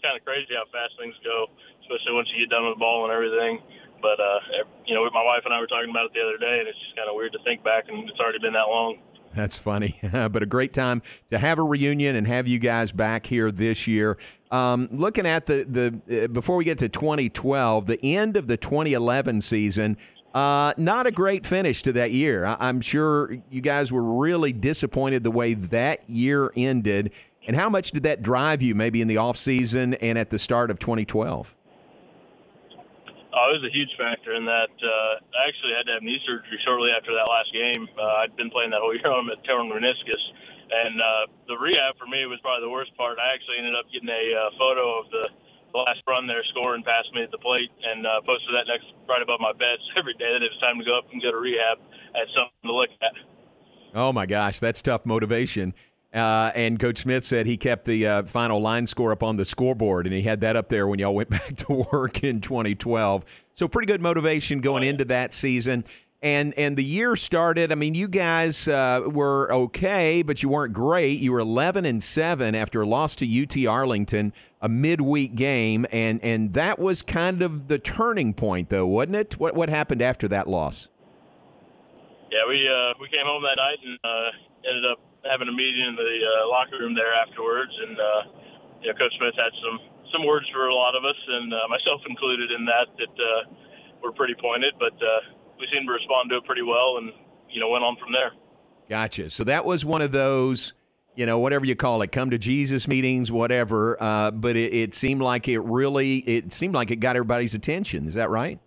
kind 0.01 0.17
of 0.17 0.25
crazy 0.25 0.53
how 0.57 0.65
fast 0.73 0.97
things 0.97 1.15
go, 1.23 1.47
especially 1.85 2.13
once 2.17 2.27
you 2.33 2.43
get 2.45 2.49
done 2.49 2.65
with 2.65 2.75
the 2.75 2.83
ball 2.83 3.05
and 3.05 3.13
everything. 3.13 3.61
But, 4.01 4.17
uh, 4.17 4.65
you 4.85 4.97
know, 4.97 5.05
my 5.13 5.23
wife 5.23 5.45
and 5.45 5.53
I 5.53 5.61
were 5.61 5.69
talking 5.69 5.93
about 5.93 6.09
it 6.09 6.13
the 6.17 6.25
other 6.25 6.41
day, 6.41 6.59
and 6.59 6.67
it's 6.67 6.79
just 6.81 6.97
kind 6.97 7.07
of 7.07 7.15
weird 7.15 7.33
to 7.33 7.41
think 7.45 7.63
back, 7.63 7.85
and 7.87 8.09
it's 8.09 8.19
already 8.19 8.39
been 8.39 8.53
that 8.53 8.65
long. 8.65 8.97
That's 9.35 9.57
funny, 9.57 9.95
but 10.11 10.43
a 10.43 10.45
great 10.45 10.73
time 10.73 11.01
to 11.29 11.37
have 11.37 11.59
a 11.59 11.63
reunion 11.63 12.15
and 12.15 12.27
have 12.27 12.47
you 12.47 12.59
guys 12.59 12.91
back 12.91 13.25
here 13.25 13.51
this 13.51 13.87
year. 13.87 14.17
Um, 14.51 14.89
looking 14.91 15.25
at 15.25 15.45
the 15.45 15.63
the 15.63 16.25
uh, 16.25 16.27
before 16.27 16.57
we 16.57 16.65
get 16.65 16.77
to 16.79 16.89
2012, 16.89 17.85
the 17.85 18.03
end 18.03 18.35
of 18.35 18.47
the 18.47 18.57
2011 18.57 19.39
season, 19.41 19.97
uh, 20.33 20.73
not 20.77 21.07
a 21.07 21.11
great 21.11 21.45
finish 21.45 21.81
to 21.83 21.93
that 21.93 22.11
year. 22.11 22.45
I, 22.45 22.69
am 22.69 22.81
sure 22.81 23.37
you 23.49 23.61
guys 23.61 23.91
were 23.91 24.19
really 24.19 24.53
disappointed 24.53 25.23
the 25.23 25.31
way 25.31 25.53
that 25.53 26.09
year 26.09 26.51
ended. 26.55 27.13
And 27.47 27.55
how 27.55 27.69
much 27.69 27.91
did 27.91 28.03
that 28.03 28.21
drive 28.21 28.61
you, 28.61 28.75
maybe 28.75 29.01
in 29.01 29.07
the 29.07 29.17
off 29.17 29.37
season 29.37 29.95
and 29.95 30.17
at 30.17 30.29
the 30.29 30.37
start 30.37 30.69
of 30.69 30.77
2012? 30.77 31.55
Oh, 33.31 33.47
it 33.55 33.63
was 33.63 33.65
a 33.65 33.71
huge 33.71 33.89
factor 33.95 34.35
in 34.35 34.43
that. 34.43 34.75
Uh, 34.75 35.13
I 35.23 35.47
actually 35.47 35.71
had 35.71 35.87
to 35.87 35.93
have 35.95 36.03
knee 36.03 36.19
surgery 36.27 36.59
shortly 36.67 36.91
after 36.91 37.15
that 37.15 37.31
last 37.31 37.49
game. 37.55 37.87
Uh, 37.95 38.27
I'd 38.27 38.35
been 38.35 38.51
playing 38.51 38.75
that 38.75 38.83
whole 38.83 38.91
year 38.97 39.07
on 39.07 39.25
a 39.31 39.39
torn 39.47 39.71
meniscus, 39.71 40.23
and 40.69 40.99
uh, 40.99 41.23
the 41.47 41.55
rehab 41.55 41.95
for 41.95 42.05
me 42.11 42.27
was 42.27 42.43
probably 42.43 42.67
the 42.67 42.73
worst 42.73 42.91
part. 42.99 43.17
I 43.17 43.31
actually 43.33 43.63
ended 43.63 43.73
up 43.73 43.87
getting 43.87 44.11
a 44.11 44.25
uh, 44.35 44.51
photo 44.59 44.99
of 44.99 45.07
the, 45.09 45.25
last 45.71 46.03
run 46.03 46.27
there, 46.27 46.43
scoring 46.51 46.83
past 46.83 47.07
me 47.15 47.23
at 47.23 47.31
the 47.31 47.39
plate, 47.39 47.71
and 47.79 48.03
uh, 48.03 48.19
posted 48.27 48.51
that 48.51 48.67
next 48.67 48.91
right 49.07 49.23
above 49.23 49.39
my 49.39 49.55
bed. 49.55 49.79
So 49.95 50.03
every 50.03 50.13
day 50.19 50.27
that 50.27 50.43
it 50.43 50.51
was 50.51 50.59
time 50.59 50.75
to 50.79 50.83
go 50.83 50.99
up 50.99 51.07
and 51.11 51.23
go 51.23 51.31
to 51.31 51.39
rehab, 51.39 51.79
I 52.11 52.27
had 52.27 52.31
something 52.35 52.67
to 52.67 52.75
look 52.75 52.91
at. 52.99 53.15
Oh 53.95 54.11
my 54.11 54.25
gosh, 54.25 54.59
that's 54.59 54.81
tough 54.81 55.05
motivation. 55.05 55.73
Uh, 56.13 56.51
and 56.55 56.77
Coach 56.77 56.99
Smith 56.99 57.23
said 57.23 57.45
he 57.45 57.55
kept 57.55 57.85
the 57.85 58.05
uh, 58.05 58.23
final 58.23 58.61
line 58.61 58.85
score 58.85 59.11
up 59.13 59.23
on 59.23 59.37
the 59.37 59.45
scoreboard, 59.45 60.05
and 60.05 60.13
he 60.13 60.23
had 60.23 60.41
that 60.41 60.57
up 60.57 60.67
there 60.69 60.87
when 60.87 60.99
y'all 60.99 61.15
went 61.15 61.29
back 61.29 61.55
to 61.57 61.87
work 61.91 62.23
in 62.23 62.41
2012. 62.41 63.45
So 63.55 63.67
pretty 63.67 63.87
good 63.87 64.01
motivation 64.01 64.59
going 64.59 64.83
into 64.83 65.05
that 65.05 65.33
season. 65.33 65.85
And 66.23 66.53
and 66.53 66.77
the 66.77 66.83
year 66.83 67.15
started. 67.15 67.71
I 67.71 67.75
mean, 67.75 67.95
you 67.95 68.07
guys 68.07 68.67
uh, 68.67 69.01
were 69.07 69.51
okay, 69.51 70.21
but 70.21 70.43
you 70.43 70.49
weren't 70.49 70.71
great. 70.71 71.19
You 71.19 71.31
were 71.31 71.39
11 71.39 71.83
and 71.83 72.03
seven 72.03 72.53
after 72.53 72.81
a 72.81 72.85
loss 72.85 73.15
to 73.15 73.43
UT 73.43 73.65
Arlington, 73.65 74.31
a 74.61 74.69
midweek 74.69 75.33
game, 75.33 75.87
and 75.91 76.23
and 76.23 76.53
that 76.53 76.77
was 76.77 77.01
kind 77.01 77.41
of 77.41 77.69
the 77.69 77.79
turning 77.79 78.35
point, 78.35 78.69
though, 78.69 78.85
wasn't 78.85 79.15
it? 79.15 79.39
What 79.39 79.55
what 79.55 79.69
happened 79.69 80.03
after 80.03 80.27
that 80.27 80.47
loss? 80.47 80.89
Yeah, 82.29 82.47
we 82.47 82.69
uh, 82.69 82.93
we 83.01 83.07
came 83.07 83.25
home 83.25 83.41
that 83.41 83.57
night 83.57 83.79
and 83.83 83.97
uh, 84.03 84.69
ended 84.69 84.91
up 84.91 84.99
having 85.25 85.47
a 85.47 85.55
meeting 85.55 85.85
in 85.85 85.95
the 85.95 86.13
uh, 86.25 86.49
locker 86.49 86.77
room 86.79 86.93
there 86.93 87.13
afterwards, 87.13 87.71
and 87.71 87.95
uh, 87.97 88.21
you 88.81 88.87
know, 88.89 88.95
Coach 88.97 89.13
Smith 89.17 89.35
had 89.37 89.53
some 89.61 89.77
some 90.11 90.25
words 90.25 90.45
for 90.51 90.67
a 90.67 90.75
lot 90.75 90.95
of 90.95 91.05
us, 91.05 91.15
and 91.15 91.53
uh, 91.53 91.57
myself 91.69 92.01
included 92.09 92.51
in 92.51 92.65
that 92.65 92.87
that 92.97 93.15
uh, 93.15 93.41
were 94.03 94.11
pretty 94.11 94.35
pointed, 94.39 94.73
but 94.79 94.93
uh, 94.99 95.21
we 95.59 95.67
seemed 95.71 95.87
to 95.87 95.93
respond 95.93 96.29
to 96.29 96.37
it 96.37 96.45
pretty 96.45 96.63
well, 96.63 96.97
and 96.97 97.13
you 97.49 97.59
know, 97.59 97.69
went 97.69 97.83
on 97.83 97.95
from 97.97 98.11
there. 98.11 98.31
Gotcha. 98.89 99.29
So 99.29 99.43
that 99.45 99.65
was 99.65 99.85
one 99.85 100.01
of 100.01 100.11
those. 100.11 100.73
You 101.13 101.25
know, 101.25 101.39
whatever 101.39 101.65
you 101.65 101.75
call 101.75 102.01
it, 102.03 102.13
come 102.13 102.29
to 102.29 102.37
Jesus 102.37 102.87
meetings, 102.87 103.33
whatever. 103.33 104.01
Uh, 104.01 104.31
but 104.31 104.55
it, 104.55 104.73
it 104.73 104.95
seemed 104.95 105.21
like 105.21 105.49
it 105.49 105.59
really, 105.59 106.19
it 106.19 106.53
seemed 106.53 106.73
like 106.73 106.89
it 106.89 107.01
got 107.01 107.17
everybody's 107.17 107.53
attention. 107.53 108.07
Is 108.07 108.13
that 108.13 108.29
right? 108.29 108.59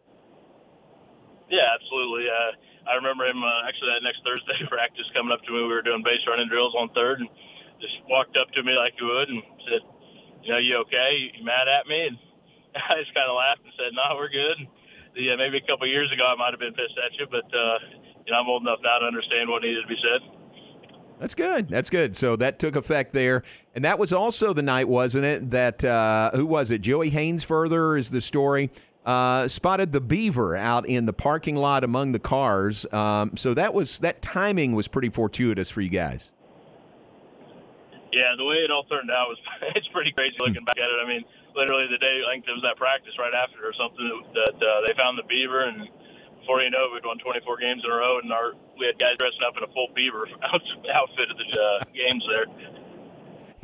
Yeah, 1.50 1.64
absolutely. 1.74 2.26
Uh, 2.28 2.52
I 2.84 3.00
remember 3.00 3.24
him 3.24 3.40
uh, 3.40 3.68
actually 3.68 3.96
that 3.96 4.04
next 4.04 4.20
Thursday 4.24 4.60
practice 4.72 5.08
coming 5.16 5.32
up 5.32 5.40
to 5.44 5.50
me. 5.52 5.64
We 5.64 5.72
were 5.72 5.84
doing 5.84 6.04
base 6.04 6.20
running 6.28 6.48
drills 6.48 6.76
on 6.76 6.92
third, 6.92 7.20
and 7.20 7.28
just 7.80 7.96
walked 8.08 8.36
up 8.36 8.52
to 8.54 8.60
me 8.62 8.76
like 8.76 8.94
he 8.96 9.04
would 9.04 9.28
and 9.28 9.40
said, 9.64 9.82
"You 10.44 10.50
know, 10.52 10.60
you 10.60 10.74
okay? 10.88 11.32
You 11.32 11.44
mad 11.44 11.68
at 11.68 11.88
me?" 11.88 12.12
And 12.12 12.16
I 12.76 13.00
just 13.00 13.12
kind 13.16 13.28
of 13.28 13.36
laughed 13.36 13.64
and 13.64 13.74
said, 13.76 13.90
"No, 13.96 14.16
we're 14.16 14.32
good." 14.32 14.68
Yeah, 15.16 15.38
maybe 15.38 15.62
a 15.62 15.66
couple 15.66 15.86
years 15.86 16.10
ago 16.10 16.26
I 16.26 16.34
might 16.34 16.50
have 16.50 16.60
been 16.60 16.74
pissed 16.74 16.98
at 16.98 17.14
you, 17.16 17.26
but 17.30 17.46
uh, 17.48 17.76
you 18.26 18.32
know 18.32 18.38
I'm 18.38 18.48
old 18.48 18.62
enough 18.62 18.82
now 18.82 18.98
to 19.00 19.06
understand 19.06 19.48
what 19.48 19.62
needed 19.62 19.82
to 19.82 19.88
be 19.88 20.00
said. 20.02 20.20
That's 21.20 21.34
good. 21.34 21.68
That's 21.68 21.90
good. 21.90 22.16
So 22.16 22.36
that 22.36 22.58
took 22.58 22.76
effect 22.76 23.12
there, 23.12 23.42
and 23.74 23.84
that 23.84 23.98
was 23.98 24.12
also 24.12 24.52
the 24.52 24.62
night, 24.62 24.88
wasn't 24.88 25.24
it? 25.24 25.50
That 25.50 25.84
uh, 25.84 26.32
who 26.34 26.44
was 26.44 26.70
it? 26.70 26.82
Joey 26.82 27.10
Hainsfurther 27.10 27.96
is 27.98 28.10
the 28.10 28.20
story 28.20 28.70
uh, 29.04 29.48
spotted 29.48 29.92
the 29.92 30.00
beaver 30.00 30.56
out 30.56 30.86
in 30.86 31.06
the 31.06 31.12
parking 31.12 31.56
lot 31.56 31.84
among 31.84 32.12
the 32.12 32.18
cars. 32.18 32.86
Um, 32.92 33.36
so 33.36 33.54
that 33.54 33.74
was 33.74 33.98
that 34.00 34.22
timing 34.22 34.74
was 34.74 34.88
pretty 34.88 35.10
fortuitous 35.10 35.70
for 35.70 35.80
you 35.80 35.90
guys. 35.90 36.32
Yeah, 38.12 38.38
the 38.38 38.44
way 38.44 38.62
it 38.62 38.70
all 38.70 38.84
turned 38.84 39.10
out 39.10 39.28
was 39.28 39.38
it's 39.76 39.88
pretty 39.88 40.12
crazy 40.12 40.36
looking 40.38 40.64
back 40.64 40.78
at 40.78 40.88
it. 40.88 40.98
I 41.02 41.08
mean, 41.08 41.24
literally 41.54 41.86
the 41.90 41.98
day 41.98 42.22
I 42.24 42.34
think 42.34 42.46
it 42.46 42.54
was 42.54 42.62
that 42.62 42.76
practice 42.76 43.12
right 43.18 43.34
after 43.34 43.60
or 43.66 43.74
something 43.74 44.06
that 44.34 44.56
uh, 44.56 44.80
they 44.86 44.94
found 44.94 45.18
the 45.18 45.26
beaver 45.28 45.66
and 45.66 45.88
before 46.44 46.60
you 46.60 46.68
know 46.68 46.92
it, 46.92 47.00
we'd 47.00 47.08
won 47.08 47.16
24 47.16 47.56
games 47.56 47.80
in 47.80 47.88
a 47.88 47.96
row, 47.96 48.20
and 48.20 48.28
our 48.28 48.52
we 48.76 48.84
had 48.84 49.00
guys 49.00 49.16
dressing 49.16 49.40
up 49.48 49.56
in 49.56 49.64
a 49.64 49.70
full 49.72 49.88
beaver 49.96 50.28
outfit 50.92 51.32
at 51.32 51.38
the 51.40 51.48
uh, 51.56 51.80
games 51.96 52.20
there. 52.28 52.44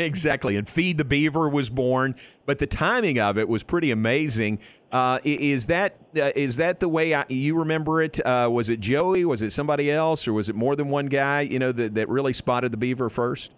Exactly, 0.10 0.56
and 0.56 0.68
Feed 0.68 0.96
the 0.96 1.04
Beaver 1.04 1.48
was 1.48 1.68
born, 1.68 2.14
but 2.46 2.58
the 2.58 2.66
timing 2.66 3.18
of 3.18 3.36
it 3.36 3.48
was 3.48 3.62
pretty 3.62 3.90
amazing. 3.90 4.58
Uh, 4.90 5.18
is 5.24 5.66
that 5.66 5.96
uh, 6.16 6.32
is 6.34 6.56
that 6.56 6.80
the 6.80 6.88
way 6.88 7.14
I, 7.14 7.24
you 7.28 7.58
remember 7.58 8.02
it? 8.02 8.18
Uh, 8.24 8.48
was 8.50 8.70
it 8.70 8.80
Joey? 8.80 9.24
Was 9.24 9.42
it 9.42 9.50
somebody 9.50 9.90
else, 9.90 10.26
or 10.26 10.32
was 10.32 10.48
it 10.48 10.56
more 10.56 10.74
than 10.74 10.88
one 10.88 11.06
guy? 11.06 11.42
You 11.42 11.58
know 11.58 11.70
that 11.72 11.94
that 11.94 12.08
really 12.08 12.32
spotted 12.32 12.72
the 12.72 12.76
beaver 12.76 13.10
first. 13.10 13.54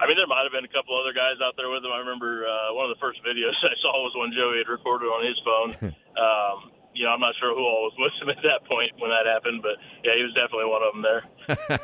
I 0.00 0.06
mean, 0.06 0.16
there 0.16 0.26
might 0.26 0.44
have 0.44 0.52
been 0.52 0.64
a 0.64 0.72
couple 0.72 0.96
other 0.96 1.12
guys 1.12 1.36
out 1.44 1.54
there 1.58 1.68
with 1.68 1.84
him. 1.84 1.92
I 1.92 1.98
remember 1.98 2.46
uh, 2.46 2.72
one 2.72 2.88
of 2.88 2.96
the 2.96 3.00
first 3.00 3.20
videos 3.20 3.52
I 3.62 3.76
saw 3.82 3.92
was 4.00 4.14
one 4.16 4.32
Joey 4.32 4.58
had 4.64 4.70
recorded 4.70 5.06
on 5.06 5.26
his 5.26 5.38
phone. 5.44 5.92
um, 6.16 6.70
you 7.00 7.06
know, 7.06 7.12
I'm 7.12 7.20
not 7.20 7.34
sure 7.40 7.54
who 7.54 7.62
all 7.62 7.88
was 7.88 7.94
with 7.98 8.12
him 8.20 8.28
at 8.28 8.42
that 8.42 8.70
point 8.70 8.90
when 8.98 9.10
that 9.10 9.24
happened, 9.24 9.62
but 9.62 9.76
yeah, 10.04 10.12
he 10.16 10.22
was 10.22 10.34
definitely 10.34 10.68
one 10.68 10.82
of 10.82 10.92
them 10.92 11.02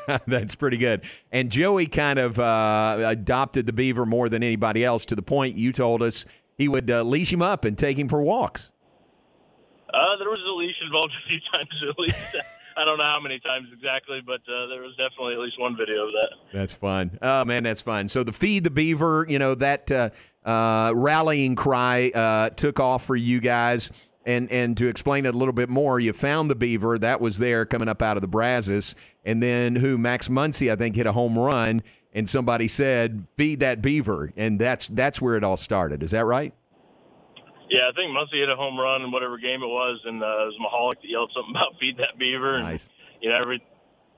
there. 0.07 0.21
That's 0.27 0.55
pretty 0.55 0.77
good. 0.77 1.05
And 1.33 1.51
Joey 1.51 1.87
kind 1.87 2.19
of 2.19 2.39
uh, 2.39 2.99
adopted 3.01 3.65
the 3.65 3.73
beaver 3.73 4.05
more 4.05 4.29
than 4.29 4.43
anybody 4.43 4.85
else 4.85 5.07
to 5.07 5.17
the 5.17 5.23
point 5.23 5.57
you 5.57 5.73
told 5.73 6.03
us 6.03 6.27
he 6.59 6.69
would 6.69 6.91
uh, 6.91 7.03
leash 7.03 7.33
him 7.33 7.41
up 7.41 7.65
and 7.65 7.79
take 7.79 7.99
him 7.99 8.09
for 8.09 8.21
walks. 8.21 8.73
Uh, 9.89 10.19
there 10.19 10.29
was 10.29 10.41
a 10.47 10.53
leash 10.53 10.77
involved 10.85 11.13
a 11.25 11.29
few 11.29 11.39
times 11.53 11.71
at 11.89 11.99
least. 11.99 12.37
I 12.79 12.85
don't 12.85 12.99
know 12.99 13.11
how 13.11 13.21
many 13.21 13.41
times 13.41 13.69
exactly, 13.73 14.21
but 14.25 14.41
uh, 14.53 14.67
there 14.67 14.83
was 14.83 14.95
definitely 14.99 15.33
at 15.33 15.41
least 15.41 15.59
one 15.59 15.79
video 15.79 16.07
of 16.09 16.13
that. 16.13 16.29
That's 16.53 16.75
fun. 16.75 17.19
Oh 17.23 17.47
man, 17.47 17.63
that's 17.63 17.81
fun. 17.81 18.09
So 18.09 18.23
the 18.23 18.35
feed 18.35 18.65
the 18.65 18.71
beaver, 18.71 19.25
you 19.27 19.39
know 19.39 19.55
that 19.55 19.91
uh, 19.91 20.11
uh, 20.45 20.93
rallying 20.95 21.55
cry 21.55 22.11
uh, 22.15 22.51
took 22.51 22.79
off 22.79 23.07
for 23.07 23.17
you 23.17 23.41
guys. 23.41 23.91
And 24.27 24.51
and 24.51 24.77
to 24.77 24.89
explain 24.89 25.25
it 25.25 25.35
a 25.35 25.39
little 25.39 25.55
bit 25.55 25.69
more, 25.69 26.01
you 26.01 26.13
found 26.13 26.51
the 26.51 26.57
beaver 26.57 26.99
that 26.99 27.21
was 27.21 27.39
there 27.39 27.65
coming 27.65 27.89
up 27.89 28.03
out 28.03 28.17
of 28.17 28.23
the 28.23 28.29
Brazos, 28.29 28.97
and 29.25 29.41
then 29.41 29.77
who 29.77 29.97
Max 29.97 30.29
Muncy 30.29 30.71
I 30.71 30.75
think 30.75 30.97
hit 30.97 31.07
a 31.07 31.13
home 31.13 31.39
run, 31.39 31.81
and 32.13 32.29
somebody 32.29 32.67
said 32.67 33.29
feed 33.37 33.61
that 33.61 33.81
beaver, 33.81 34.33
and 34.37 34.61
that's 34.61 34.89
that's 34.89 35.23
where 35.23 35.37
it 35.37 35.45
all 35.45 35.57
started. 35.57 36.03
Is 36.03 36.11
that 36.11 36.25
right? 36.25 36.53
Yeah, 37.71 37.89
I 37.89 37.93
think 37.95 38.11
Muncy 38.11 38.41
hit 38.41 38.49
a 38.49 38.57
home 38.57 38.79
run 38.79 39.03
in 39.03 39.13
whatever 39.13 39.39
game 39.39 39.63
it 39.63 39.67
was, 39.67 40.01
and 40.05 40.23
uh, 40.23 40.27
it 40.27 40.55
was 40.55 40.59
Mahalik 40.61 41.03
that 41.03 41.09
yelled 41.09 41.31
something 41.35 41.51
about 41.55 41.79
feed 41.79 41.97
that 41.99 42.19
beaver. 42.19 42.57
And, 42.57 42.65
Nice. 42.65 42.91
You 43.21 43.31
know, 43.31 43.41
every 43.41 43.63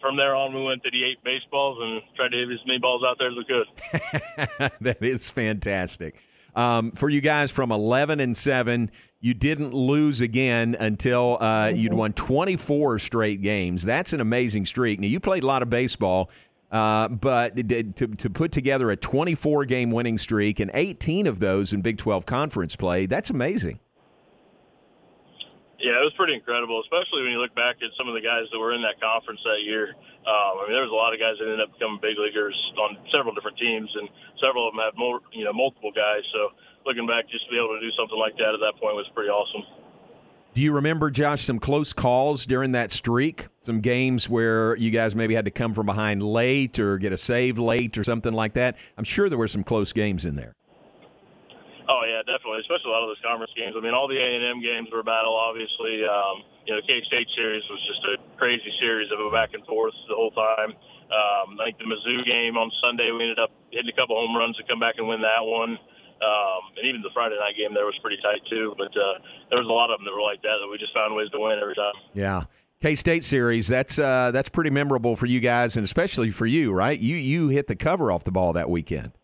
from 0.01 0.17
there 0.17 0.35
on, 0.35 0.55
we 0.55 0.63
went 0.63 0.83
to 0.85 0.91
the 0.91 1.05
eight 1.05 1.23
baseballs 1.25 1.79
and 1.81 2.03
tried 2.17 2.29
to 2.31 2.37
hit 2.37 2.51
as 2.51 2.67
many 2.67 2.79
balls 2.79 3.03
out 3.07 3.17
there 3.19 3.29
as 3.29 3.37
we 3.37 3.45
could. 3.45 4.71
that 4.81 5.03
is 5.03 5.31
fantastic. 5.31 6.21
Um, 6.55 6.93
for 6.93 7.09
you 7.09 7.21
guys 7.21 7.51
from 7.51 7.71
11 7.71 8.21
and 8.21 8.37
7, 8.37 8.91
you 9.21 9.35
didn't 9.35 9.75
lose 9.75 10.21
again 10.21 10.77
until 10.79 11.39
uh, 11.41 11.69
you'd 11.75 11.93
won 11.93 12.13
24 12.13 12.99
straight 12.99 13.43
games. 13.43 13.83
That's 13.83 14.13
an 14.13 14.21
amazing 14.21 14.67
streak. 14.67 15.01
Now, 15.01 15.09
you 15.09 15.19
played 15.19 15.43
a 15.43 15.47
lot 15.47 15.63
of 15.63 15.71
baseball, 15.71 16.31
uh, 16.71 17.09
but 17.09 17.57
to, 17.57 18.07
to 18.07 18.31
put 18.31 18.53
together 18.53 18.91
a 18.91 18.97
24 18.97 19.65
game 19.65 19.91
winning 19.91 20.19
streak 20.19 20.61
and 20.61 20.71
18 20.73 21.27
of 21.27 21.41
those 21.41 21.73
in 21.73 21.83
Big 21.83 21.99
12 21.99 22.27
conference 22.27 22.77
play, 22.77 23.07
that's 23.07 23.31
amazing. 23.31 23.81
Yeah, 25.79 25.95
it 26.03 26.11
was 26.11 26.15
pretty 26.19 26.35
incredible, 26.35 26.83
especially 26.83 27.23
when 27.23 27.31
you 27.31 27.39
look 27.39 27.55
back 27.55 27.79
at 27.79 27.95
some 27.95 28.11
of 28.11 28.19
the 28.19 28.21
guys 28.21 28.51
that 28.51 28.59
were 28.59 28.75
in 28.75 28.83
that 28.83 28.99
conference 28.99 29.39
that 29.47 29.63
year. 29.63 29.95
Um, 30.27 30.59
I 30.59 30.67
mean, 30.67 30.75
there 30.75 30.83
was 30.83 30.91
a 30.91 30.99
lot 30.99 31.15
of 31.15 31.23
guys 31.23 31.39
that 31.39 31.47
ended 31.47 31.63
up 31.63 31.71
becoming 31.71 32.03
big 32.03 32.19
leaguers 32.19 32.59
on 32.83 32.99
several 33.15 33.31
different 33.31 33.63
teams, 33.63 33.87
and 33.95 34.11
several 34.43 34.67
of 34.67 34.75
them 34.75 34.83
have 34.83 34.99
more, 34.99 35.23
you 35.31 35.47
know, 35.47 35.55
multiple 35.55 35.95
guys. 35.95 36.27
So 36.35 36.51
looking 36.83 37.07
back, 37.07 37.31
just 37.31 37.47
to 37.47 37.51
be 37.55 37.63
able 37.63 37.79
to 37.79 37.81
do 37.81 37.95
something 37.95 38.19
like 38.19 38.35
that 38.43 38.59
at 38.59 38.61
that 38.61 38.75
point 38.83 38.99
was 38.99 39.07
pretty 39.15 39.31
awesome. 39.31 39.63
Do 40.59 40.65
you 40.67 40.73
remember, 40.73 41.11
Josh, 41.15 41.43
some 41.43 41.61
close 41.61 41.93
calls 41.93 42.45
during 42.45 42.73
that 42.73 42.91
streak? 42.91 43.47
Some 43.61 43.79
games 43.81 44.29
where 44.29 44.75
you 44.75 44.91
guys 44.91 45.15
maybe 45.15 45.35
had 45.39 45.45
to 45.45 45.53
come 45.53 45.75
from 45.75 45.87
behind 45.87 46.23
late 46.23 46.81
or 46.81 46.99
get 46.99 47.13
a 47.13 47.17
save 47.17 47.57
late 47.57 47.97
or 47.97 48.03
something 48.03 48.33
like 48.33 48.55
that? 48.55 48.77
I'm 48.97 49.05
sure 49.05 49.29
there 49.29 49.39
were 49.39 49.47
some 49.47 49.63
close 49.63 49.93
games 49.93 50.27
in 50.27 50.35
there. 50.35 50.58
Oh 51.89 52.05
yeah, 52.05 52.21
definitely. 52.21 52.61
Especially 52.61 52.93
a 52.93 52.95
lot 52.95 53.03
of 53.03 53.09
those 53.09 53.25
conference 53.25 53.53
games. 53.57 53.73
I 53.73 53.81
mean, 53.81 53.97
all 53.97 54.05
the 54.05 54.21
A 54.21 54.29
and 54.29 54.45
M 54.45 54.61
games 54.61 54.93
were 54.93 55.01
a 55.01 55.09
battle. 55.09 55.33
Obviously, 55.33 56.05
um, 56.05 56.45
you 56.69 56.77
know, 56.77 56.85
the 56.85 56.87
K 56.87 57.01
State 57.09 57.29
series 57.33 57.65
was 57.73 57.81
just 57.89 58.03
a 58.13 58.15
crazy 58.37 58.69
series 58.77 59.09
of 59.09 59.25
a 59.25 59.33
back 59.33 59.57
and 59.57 59.65
forth 59.65 59.97
the 60.05 60.13
whole 60.13 60.33
time. 60.37 60.77
Um, 61.09 61.57
I 61.57 61.73
think 61.73 61.81
the 61.81 61.89
Mizzou 61.89 62.21
game 62.29 62.61
on 62.61 62.69
Sunday, 62.85 63.09
we 63.09 63.25
ended 63.25 63.41
up 63.41 63.49
hitting 63.73 63.89
a 63.89 63.97
couple 63.97 64.21
home 64.21 64.37
runs 64.37 64.61
to 64.61 64.65
come 64.69 64.77
back 64.77 65.01
and 65.01 65.09
win 65.09 65.25
that 65.25 65.41
one. 65.41 65.81
Um, 66.21 66.63
and 66.77 66.85
even 66.85 67.01
the 67.01 67.15
Friday 67.17 67.41
night 67.41 67.57
game 67.57 67.73
there 67.73 67.89
was 67.89 67.97
pretty 68.05 68.21
tight 68.21 68.45
too. 68.53 68.77
But 68.77 68.93
uh, 68.93 69.25
there 69.49 69.57
was 69.57 69.69
a 69.69 69.73
lot 69.73 69.89
of 69.89 69.97
them 69.97 70.05
that 70.05 70.13
were 70.13 70.21
like 70.21 70.45
that 70.45 70.61
that 70.61 70.69
we 70.69 70.77
just 70.77 70.93
found 70.93 71.17
ways 71.17 71.33
to 71.33 71.41
win 71.41 71.57
every 71.57 71.75
time. 71.75 71.97
Yeah. 72.13 72.45
K 72.81 72.95
State 72.95 73.25
series, 73.25 73.67
that's 73.67 73.99
uh, 73.99 74.31
that's 74.31 74.49
pretty 74.49 74.71
memorable 74.71 75.17
for 75.17 75.27
you 75.27 75.41
guys, 75.41 75.77
and 75.77 75.85
especially 75.85 76.31
for 76.31 76.47
you, 76.47 76.71
right? 76.71 76.99
You 76.99 77.17
you 77.17 77.49
hit 77.49 77.67
the 77.67 77.75
cover 77.75 78.13
off 78.13 78.23
the 78.23 78.31
ball 78.31 78.53
that 78.53 78.71
weekend. 78.71 79.18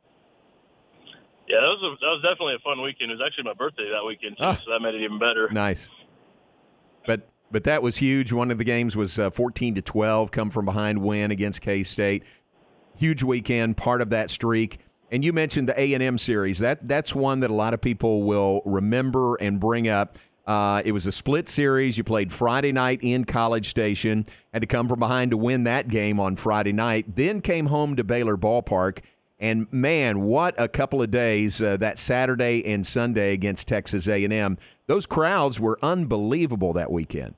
Yeah, 1.49 1.61
that 1.61 1.69
was 1.69 1.83
a, 1.83 1.91
that 2.01 2.11
was 2.11 2.23
definitely 2.23 2.55
a 2.55 2.59
fun 2.61 2.83
weekend. 2.83 3.11
It 3.11 3.19
was 3.19 3.23
actually 3.27 3.45
my 3.45 3.55
birthday 3.55 3.91
that 3.93 4.05
weekend, 4.07 4.39
too, 4.39 4.65
so 4.65 4.71
that 4.71 4.81
made 4.81 4.95
it 4.95 5.03
even 5.03 5.19
better. 5.19 5.49
Nice. 5.51 5.91
But 7.07 7.29
but 7.51 7.65
that 7.65 7.83
was 7.83 7.99
huge. 7.99 8.33
One 8.33 8.51
of 8.51 8.59
the 8.59 8.65
games 8.65 8.97
was 8.97 9.19
uh, 9.19 9.31
14 9.31 9.77
to 9.77 9.83
12, 9.83 10.31
come 10.31 10.51
from 10.51 10.65
behind 10.65 11.03
win 11.03 11.31
against 11.31 11.61
K 11.61 11.83
State. 11.83 12.25
Huge 12.97 13.23
weekend, 13.23 13.77
part 13.77 14.01
of 14.01 14.11
that 14.11 14.31
streak. 14.31 14.79
And 15.11 15.25
you 15.25 15.33
mentioned 15.33 15.69
the 15.69 15.81
A 15.81 15.95
and 15.95 16.03
M 16.03 16.19
series. 16.19 16.59
That 16.59 16.89
that's 16.89 17.15
one 17.15 17.41
that 17.41 17.51
a 17.51 17.55
lot 17.55 17.75
of 17.75 17.81
people 17.81 18.23
will 18.23 18.63
remember 18.65 19.37
and 19.37 19.61
bring 19.61 19.87
up. 19.87 20.19
Uh, 20.47 20.83
it 20.85 20.93
was 20.93 21.07
a 21.07 21.13
split 21.13 21.49
series. 21.49 21.97
You 21.97 22.05
played 22.05 22.33
Friday 22.33 22.73
night 22.73 23.01
in 23.03 23.25
College 23.25 23.67
Station. 23.67 24.27
Had 24.53 24.63
to 24.63 24.67
come 24.67 24.89
from 24.89 24.99
behind 24.99 25.31
to 25.31 25.37
win 25.37 25.65
that 25.65 25.89
game 25.89 26.21
on 26.21 26.37
Friday 26.37 26.73
night. 26.73 27.17
Then 27.17 27.41
came 27.41 27.67
home 27.67 27.97
to 27.97 28.05
Baylor 28.05 28.37
Ballpark. 28.37 29.01
And 29.45 29.71
man, 29.71 30.23
what 30.23 30.55
a 30.57 30.69
couple 30.69 31.03
of 31.03 31.11
days 31.11 31.61
uh, 31.61 31.77
that 31.77 31.99
Saturday 31.99 32.65
and 32.65 32.87
Sunday 32.87 33.35
against 33.35 33.69
Texas 33.69 34.09
A&M. 34.09 34.57
Those 34.87 35.05
crowds 35.05 35.61
were 35.61 35.79
unbelievable 35.83 36.73
that 36.73 36.91
weekend. 36.91 37.35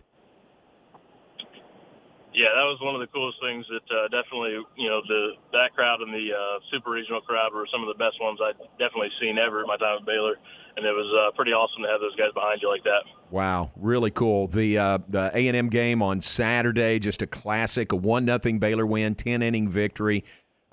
Yeah, 2.33 2.55
that 2.55 2.63
was 2.63 2.79
one 2.81 2.95
of 2.95 3.01
the 3.01 3.09
coolest 3.09 3.39
things 3.43 3.67
that 3.67 3.83
uh, 3.91 4.07
definitely, 4.07 4.55
you 4.77 4.89
know, 4.89 5.01
the 5.09 5.31
that 5.51 5.75
crowd 5.75 6.01
and 6.01 6.15
the 6.15 6.31
uh, 6.31 6.61
super 6.71 6.91
regional 6.91 7.21
crowd 7.23 7.53
were 7.53 7.67
some 7.73 7.83
of 7.83 7.89
the 7.89 7.99
best 7.99 8.21
ones 8.21 8.39
I'd 8.41 8.61
definitely 8.79 9.11
seen 9.21 9.37
ever 9.37 9.63
at 9.63 9.67
my 9.67 9.77
time 9.77 9.99
at 9.99 10.07
Baylor, 10.07 10.37
and 10.77 10.87
it 10.87 10.93
was 10.93 11.11
uh, 11.11 11.35
pretty 11.35 11.51
awesome 11.51 11.83
to 11.83 11.89
have 11.89 12.01
those 12.01 12.15
guys 12.15 12.31
behind 12.35 12.61
you 12.63 12.69
like 12.69 12.85
that. 12.85 13.03
Wow, 13.33 13.73
really 13.75 14.13
cool. 14.13 14.47
The 14.47 14.79
uh, 14.79 14.99
the 15.09 15.33
A 15.35 15.49
and 15.49 15.57
M 15.57 15.71
game 15.71 16.03
on 16.03 16.21
Saturday, 16.21 17.01
just 17.01 17.21
a 17.23 17.27
classic, 17.27 17.91
a 17.91 17.97
one 17.97 18.25
nothing 18.25 18.61
Baylor 18.61 18.87
win, 18.87 19.17
ten 19.17 19.43
inning 19.43 19.69
victory, 19.69 20.23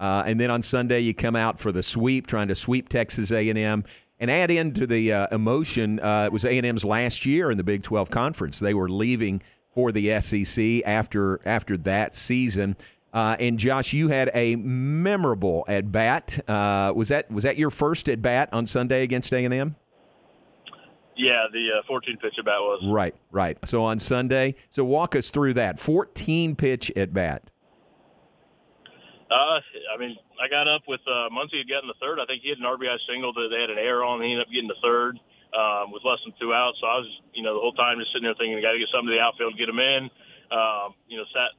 uh, 0.04 0.22
and 0.26 0.38
then 0.38 0.52
on 0.52 0.62
Sunday 0.62 1.00
you 1.00 1.13
come 1.13 1.34
out 1.34 1.58
for 1.58 1.72
the 1.72 1.82
sweep, 1.82 2.28
trying 2.28 2.50
to 2.50 2.56
sweep 2.56 2.89
Texas 2.89 3.32
A 3.32 3.50
and 3.50 3.86
add 4.20 4.52
into 4.52 4.86
the 4.86 5.13
uh, 5.13 5.28
emotion, 5.32 5.98
uh, 6.02 6.26
it 6.26 6.34
was 6.34 6.44
A 6.44 6.58
and 6.58 6.66
M's 6.66 6.84
last 6.84 7.26
year 7.26 7.50
in 7.50 7.58
the 7.58 7.63
Big 7.63 7.84
Twelve 7.84 8.10
conference. 8.10 8.60
They 8.60 8.74
were 8.74 8.89
leaving 8.89 9.42
for 9.74 9.94
the 9.94 10.20
SEC 10.20 10.82
after 10.86 11.39
after 11.48 11.78
that 11.78 12.16
season. 12.16 12.76
Uh, 13.13 13.38
and 13.39 13.58
Josh, 13.58 13.94
you 13.94 14.10
had 14.10 14.30
a 14.34 14.58
memorable 14.58 15.63
at 15.70 15.89
bat. 15.89 16.38
Uh, 16.50 16.92
was 16.94 17.08
that 17.08 17.32
was 17.32 17.46
that 17.46 17.58
your 17.58 17.70
first 17.70 18.10
at 18.10 18.22
bat 18.22 18.50
on 18.52 18.66
Sunday 18.66 19.04
against 19.04 19.32
A 19.32 19.46
and 19.46 19.54
M? 19.54 19.78
Yeah, 21.16 21.46
the 21.54 21.80
uh, 21.80 21.84
14 21.88 22.18
pitch 22.18 22.34
at 22.38 22.44
bat 22.44 22.60
was. 22.60 22.84
Right, 22.92 23.16
right. 23.32 23.58
So 23.63 23.86
on 23.86 24.00
Sunday, 24.00 24.56
so 24.70 24.84
walk 24.84 25.16
us 25.16 25.30
through 25.30 25.54
that 25.54 25.80
14 25.80 26.58
pitch 26.58 26.92
at 26.98 27.13
bat. 27.13 27.53
Uh, 29.34 29.58
I 29.89 29.98
mean, 29.98 30.13
I 30.38 30.46
got 30.46 30.69
up 30.69 30.86
with 30.86 31.02
uh, 31.10 31.34
Muncy 31.34 31.58
had 31.58 31.65
gotten 31.65 31.89
the 31.89 31.98
third. 31.98 32.22
I 32.22 32.30
think 32.30 32.46
he 32.46 32.54
had 32.54 32.62
an 32.62 32.69
RBI 32.69 33.02
single 33.10 33.34
that 33.34 33.50
they 33.50 33.65
had 33.65 33.74
an 33.74 33.82
error 33.82 34.06
on. 34.06 34.22
He 34.22 34.30
ended 34.30 34.46
up 34.46 34.54
getting 34.54 34.69
the 34.69 34.78
third 34.78 35.17
um, 35.58 35.89
with 35.89 36.06
less 36.06 36.22
than 36.22 36.38
two 36.38 36.54
outs. 36.54 36.78
So 36.78 36.86
I 36.86 37.02
was, 37.02 37.10
you 37.34 37.41
know, 37.41 37.58
the 37.58 37.63
whole 37.63 37.74
time 37.74 37.98
just 37.98 38.13
sitting 38.13 38.30
there 38.30 38.38
thinking, 38.38 38.62
got 38.62 38.78
to 38.78 38.82
get 38.82 38.93
something 38.93 39.10
to 39.10 39.17
the 39.17 39.26
outfield, 39.26 39.58
get 39.58 39.74
him 39.74 39.82
in. 39.82 40.13
Um, 40.54 40.93
you 41.10 41.17
know, 41.17 41.26
sat 41.34 41.58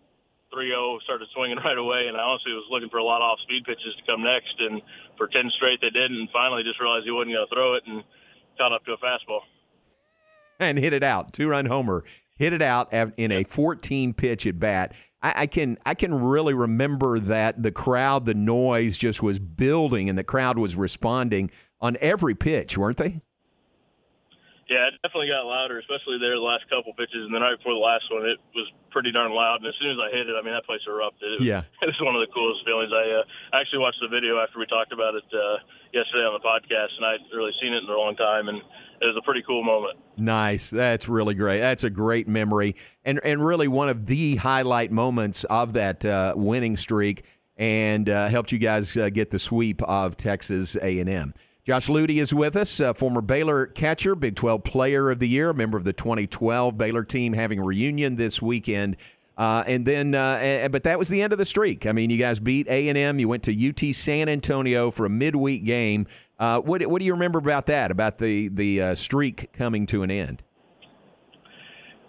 3-0, 0.55 1.03
started 1.03 1.27
swinging 1.35 1.59
right 1.67 1.79
away, 1.79 2.07
and 2.07 2.15
I 2.15 2.23
honestly 2.23 2.55
was 2.55 2.71
looking 2.71 2.95
for 2.95 3.03
a 3.03 3.07
lot 3.07 3.27
of 3.27 3.35
off-speed 3.35 3.67
pitches 3.67 3.91
to 3.99 4.03
come 4.07 4.23
next. 4.23 4.55
And 4.63 4.79
for 5.19 5.27
10 5.27 5.51
straight, 5.59 5.83
they 5.83 5.91
didn't. 5.91 6.15
And 6.15 6.31
finally, 6.31 6.63
just 6.63 6.79
realized 6.79 7.11
he 7.11 7.11
wasn't 7.11 7.35
going 7.35 7.47
to 7.47 7.55
throw 7.55 7.75
it 7.75 7.83
and 7.91 8.07
caught 8.55 8.71
up 8.71 8.87
to 8.87 8.95
a 8.95 9.01
fastball. 9.03 9.43
and 10.63 10.79
hit 10.79 10.95
it 10.95 11.03
out. 11.03 11.35
Two 11.35 11.51
run 11.51 11.67
homer. 11.67 12.07
Hit 12.37 12.53
it 12.53 12.63
out 12.63 12.93
in 12.93 13.31
a 13.31 13.45
14 13.45 14.13
pitch 14.13 14.47
at 14.47 14.59
bat. 14.59 14.93
I, 15.23 15.43
I 15.43 15.47
can 15.47 15.79
I 15.87 15.95
can 15.95 16.15
really 16.15 16.55
remember 16.55 17.21
that 17.21 17.63
the 17.63 17.71
crowd, 17.71 18.27
the 18.27 18.35
noise 18.35 18.99
just 18.99 19.23
was 19.23 19.39
building, 19.39 20.09
and 20.09 20.19
the 20.19 20.25
crowd 20.25 20.59
was 20.59 20.75
responding 20.75 21.51
on 21.81 21.97
every 22.01 22.35
pitch, 22.35 22.77
weren't 22.77 22.97
they? 22.97 23.21
Yeah, 24.65 24.89
it 24.89 24.97
definitely 25.05 25.29
got 25.29 25.45
louder, 25.45 25.77
especially 25.77 26.17
there 26.17 26.35
the 26.35 26.43
last 26.43 26.65
couple 26.73 26.97
pitches, 26.97 27.21
and 27.29 27.31
then 27.37 27.45
right 27.45 27.53
before 27.53 27.77
the 27.77 27.85
last 27.85 28.09
one, 28.09 28.25
it 28.25 28.41
was 28.57 28.65
pretty 28.89 29.13
darn 29.13 29.29
loud. 29.29 29.61
And 29.61 29.69
as 29.69 29.77
soon 29.77 29.93
as 29.93 30.01
I 30.01 30.09
hit 30.09 30.25
it, 30.25 30.33
I 30.33 30.41
mean 30.41 30.57
that 30.57 30.65
place 30.65 30.81
erupted. 30.89 31.37
It 31.37 31.39
was, 31.39 31.47
Yeah. 31.47 31.69
it 31.85 31.93
was 31.93 32.01
one 32.01 32.17
of 32.17 32.25
the 32.25 32.33
coolest 32.33 32.65
feelings. 32.65 32.89
I 32.89 33.05
uh, 33.21 33.25
I 33.53 33.61
actually 33.61 33.85
watched 33.85 34.01
the 34.01 34.09
video 34.09 34.41
after 34.41 34.57
we 34.59 34.65
talked 34.67 34.91
about 34.91 35.15
it 35.15 35.29
uh, 35.31 35.61
yesterday 35.93 36.25
on 36.25 36.33
the 36.35 36.43
podcast, 36.43 36.97
and 36.97 37.05
I'd 37.05 37.23
really 37.31 37.53
seen 37.61 37.77
it 37.77 37.85
in 37.85 37.91
a 37.93 37.95
long 37.95 38.17
time, 38.17 38.49
and 38.49 38.59
it 39.05 39.09
was 39.09 39.17
a 39.19 39.23
pretty 39.23 39.43
cool 39.47 39.63
moment. 39.63 39.99
Nice. 40.17 40.71
That's 40.71 41.09
really 41.09 41.35
great. 41.35 41.61
That's 41.61 41.85
a 41.85 41.91
great 41.91 42.27
memory, 42.27 42.75
and 43.05 43.21
and 43.23 43.45
really 43.45 43.69
one 43.69 43.89
of 43.89 44.07
the 44.07 44.37
highlight 44.37 44.91
moments 44.91 45.45
of 45.45 45.75
that 45.75 46.05
uh, 46.05 46.33
winning 46.37 46.77
streak, 46.77 47.25
and 47.57 48.09
uh, 48.09 48.29
helped 48.29 48.51
you 48.51 48.59
guys 48.59 48.97
uh, 48.97 49.11
get 49.11 49.31
the 49.31 49.39
sweep 49.39 49.83
of 49.83 50.17
Texas 50.17 50.77
A 50.81 50.99
and 51.01 51.11
M. 51.11 51.35
Josh 51.65 51.89
Ludy 51.89 52.21
is 52.21 52.35
with 52.35 52.57
us, 52.57 52.79
uh, 52.81 52.93
former 52.93 53.23
Baylor 53.23 53.67
catcher, 53.67 54.15
Big 54.15 54.37
12 54.37 54.65
Player 54.65 55.11
of 55.11 55.19
the 55.19 55.29
Year, 55.29 55.53
member 55.55 55.79
of 55.79 55.85
the 55.85 55.95
2012 55.95 56.77
Baylor 56.77 57.05
team, 57.05 57.33
having 57.33 57.59
a 57.59 57.65
reunion 57.65 58.17
this 58.17 58.43
weekend. 58.43 58.97
Uh, 59.37 59.65
and 59.67 59.87
then, 59.87 60.15
uh, 60.15 60.69
but 60.71 60.85
that 60.85 60.99
was 60.99 61.09
the 61.09 61.21
end 61.23 61.33
of 61.33 61.39
the 61.39 61.45
streak. 61.45 61.87
I 61.87 61.93
mean, 61.93 62.11
you 62.11 62.19
guys 62.19 62.39
beat 62.39 62.69
A 62.69 62.89
and 62.89 62.97
M. 62.97 63.19
You 63.19 63.29
went 63.29 63.43
to 63.45 63.69
UT 63.69 63.95
San 63.95 64.29
Antonio 64.29 64.91
for 64.91 65.07
a 65.07 65.11
midweek 65.11 65.65
game. 65.65 66.07
Uh, 66.45 66.61
what 66.61 66.85
what 66.93 67.01
do 67.01 67.09
you 67.09 67.17
remember 67.17 67.39
about 67.41 67.65
that? 67.65 67.89
About 67.89 68.19
the 68.21 68.53
the 68.53 68.93
uh, 68.93 68.95
streak 68.95 69.49
coming 69.57 69.89
to 69.89 70.03
an 70.05 70.11
end? 70.11 70.45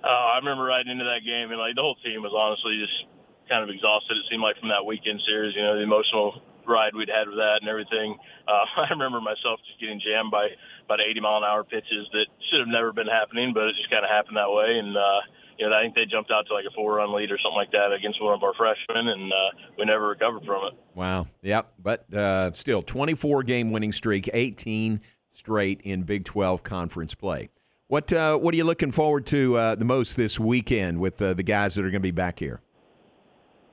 Uh, 0.04 0.36
I 0.36 0.36
remember 0.44 0.68
riding 0.68 0.92
into 0.92 1.08
that 1.08 1.24
game, 1.24 1.56
and 1.56 1.60
like 1.60 1.80
the 1.80 1.82
whole 1.82 1.96
team 2.04 2.20
was 2.20 2.36
honestly 2.36 2.76
just 2.76 3.08
kind 3.48 3.64
of 3.64 3.72
exhausted. 3.72 4.20
It 4.20 4.28
seemed 4.28 4.44
like 4.44 4.60
from 4.60 4.76
that 4.76 4.84
weekend 4.84 5.24
series, 5.24 5.56
you 5.56 5.64
know, 5.64 5.80
the 5.80 5.88
emotional 5.88 6.44
ride 6.68 6.92
we'd 7.00 7.08
had 7.08 7.32
with 7.32 7.40
that 7.40 7.64
and 7.64 7.72
everything. 7.72 8.20
Uh, 8.44 8.68
I 8.84 8.92
remember 8.92 9.24
myself 9.24 9.64
just 9.64 9.80
getting 9.80 10.04
jammed 10.04 10.36
by 10.36 10.52
about 10.84 11.00
80 11.00 11.24
mile 11.24 11.40
an 11.40 11.48
hour 11.48 11.64
pitches 11.64 12.04
that 12.12 12.28
should 12.52 12.60
have 12.60 12.68
never 12.68 12.92
been 12.92 13.08
happening, 13.08 13.56
but 13.56 13.72
it 13.72 13.80
just 13.80 13.88
kind 13.88 14.04
of 14.04 14.12
happened 14.12 14.36
that 14.36 14.52
way. 14.52 14.84
And 14.84 15.00
uh, 15.00 15.22
you 15.58 15.70
know, 15.70 15.76
I 15.76 15.84
think 15.84 15.96
they 15.96 16.06
jumped 16.06 16.32
out 16.32 16.46
to 16.48 16.54
like 16.54 16.66
a 16.66 16.74
four 16.74 16.96
run 16.96 17.14
lead 17.14 17.32
or 17.32 17.38
something 17.38 17.56
like 17.56 17.72
that 17.72 17.92
against 17.92 18.22
one 18.22 18.34
of 18.34 18.44
our 18.44 18.54
freshmen, 18.54 19.08
and 19.08 19.32
uh, 19.32 19.36
we 19.78 19.86
never 19.86 20.08
recovered 20.08 20.44
from 20.46 20.68
it. 20.68 20.74
Wow. 20.94 21.28
Yep. 21.42 21.74
But 21.82 22.14
uh, 22.14 22.52
still, 22.52 22.82
24 22.82 23.44
game 23.44 23.72
winning 23.72 23.92
streak, 23.92 24.30
18 24.34 25.02
straight 25.32 25.82
in 25.82 26.04
Big 26.04 26.26
12 26.26 26.64
conference 26.64 27.16
play. 27.16 27.50
What 27.88 28.12
uh, 28.12 28.38
What 28.38 28.54
are 28.54 28.58
you 28.58 28.64
looking 28.64 28.92
forward 28.92 29.26
to 29.28 29.56
uh, 29.58 29.76
the 29.76 29.86
most 29.86 30.18
this 30.18 30.40
weekend 30.40 31.00
with 31.00 31.22
uh, 31.22 31.34
the 31.34 31.44
guys 31.44 31.76
that 31.76 31.82
are 31.86 31.92
going 31.92 32.02
to 32.02 32.08
be 32.08 32.12
back 32.12 32.40
here? 32.40 32.62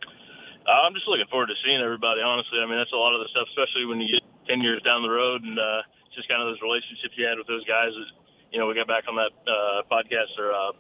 Uh, 0.05 0.87
I'm 0.87 0.95
just 0.95 1.09
looking 1.09 1.26
forward 1.30 1.49
to 1.49 1.59
seeing 1.64 1.80
everybody. 1.80 2.20
Honestly, 2.20 2.61
I 2.62 2.66
mean 2.68 2.78
that's 2.78 2.93
a 2.93 3.01
lot 3.01 3.14
of 3.14 3.20
the 3.24 3.28
stuff, 3.33 3.49
especially 3.51 3.87
when 3.87 4.01
you 4.01 4.20
get 4.20 4.22
ten 4.47 4.61
years 4.61 4.83
down 4.83 5.03
the 5.03 5.11
road, 5.11 5.43
and 5.43 5.59
uh, 5.59 5.83
just 6.14 6.28
kind 6.28 6.45
of 6.45 6.53
those 6.53 6.61
relationships 6.62 7.16
you 7.16 7.26
had 7.26 7.39
with 7.39 7.49
those 7.49 7.64
guys. 7.64 7.91
That, 7.97 8.09
you 8.53 8.61
know, 8.61 8.68
we 8.68 8.76
got 8.76 8.87
back 8.87 9.09
on 9.09 9.16
that 9.16 9.33
uh, 9.49 9.80
podcast 9.89 10.37
or 10.37 10.53
uh, 10.53 10.72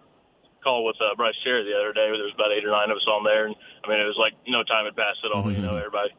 call 0.62 0.86
with 0.86 0.96
uh, 1.02 1.14
Bryce 1.18 1.36
Cherry 1.44 1.66
the 1.66 1.76
other 1.76 1.92
day. 1.92 2.06
There 2.08 2.24
was 2.24 2.34
about 2.34 2.54
eight 2.54 2.64
or 2.64 2.72
nine 2.72 2.88
of 2.88 2.96
us 2.96 3.06
on 3.10 3.26
there, 3.26 3.50
and 3.50 3.54
I 3.84 3.90
mean 3.90 4.00
it 4.00 4.08
was 4.08 4.18
like 4.18 4.32
no 4.46 4.62
time 4.62 4.86
had 4.86 4.96
passed 4.96 5.20
at 5.26 5.34
all. 5.34 5.44
Mm-hmm. 5.44 5.60
You 5.60 5.66
know, 5.66 5.76
everybody 5.76 6.14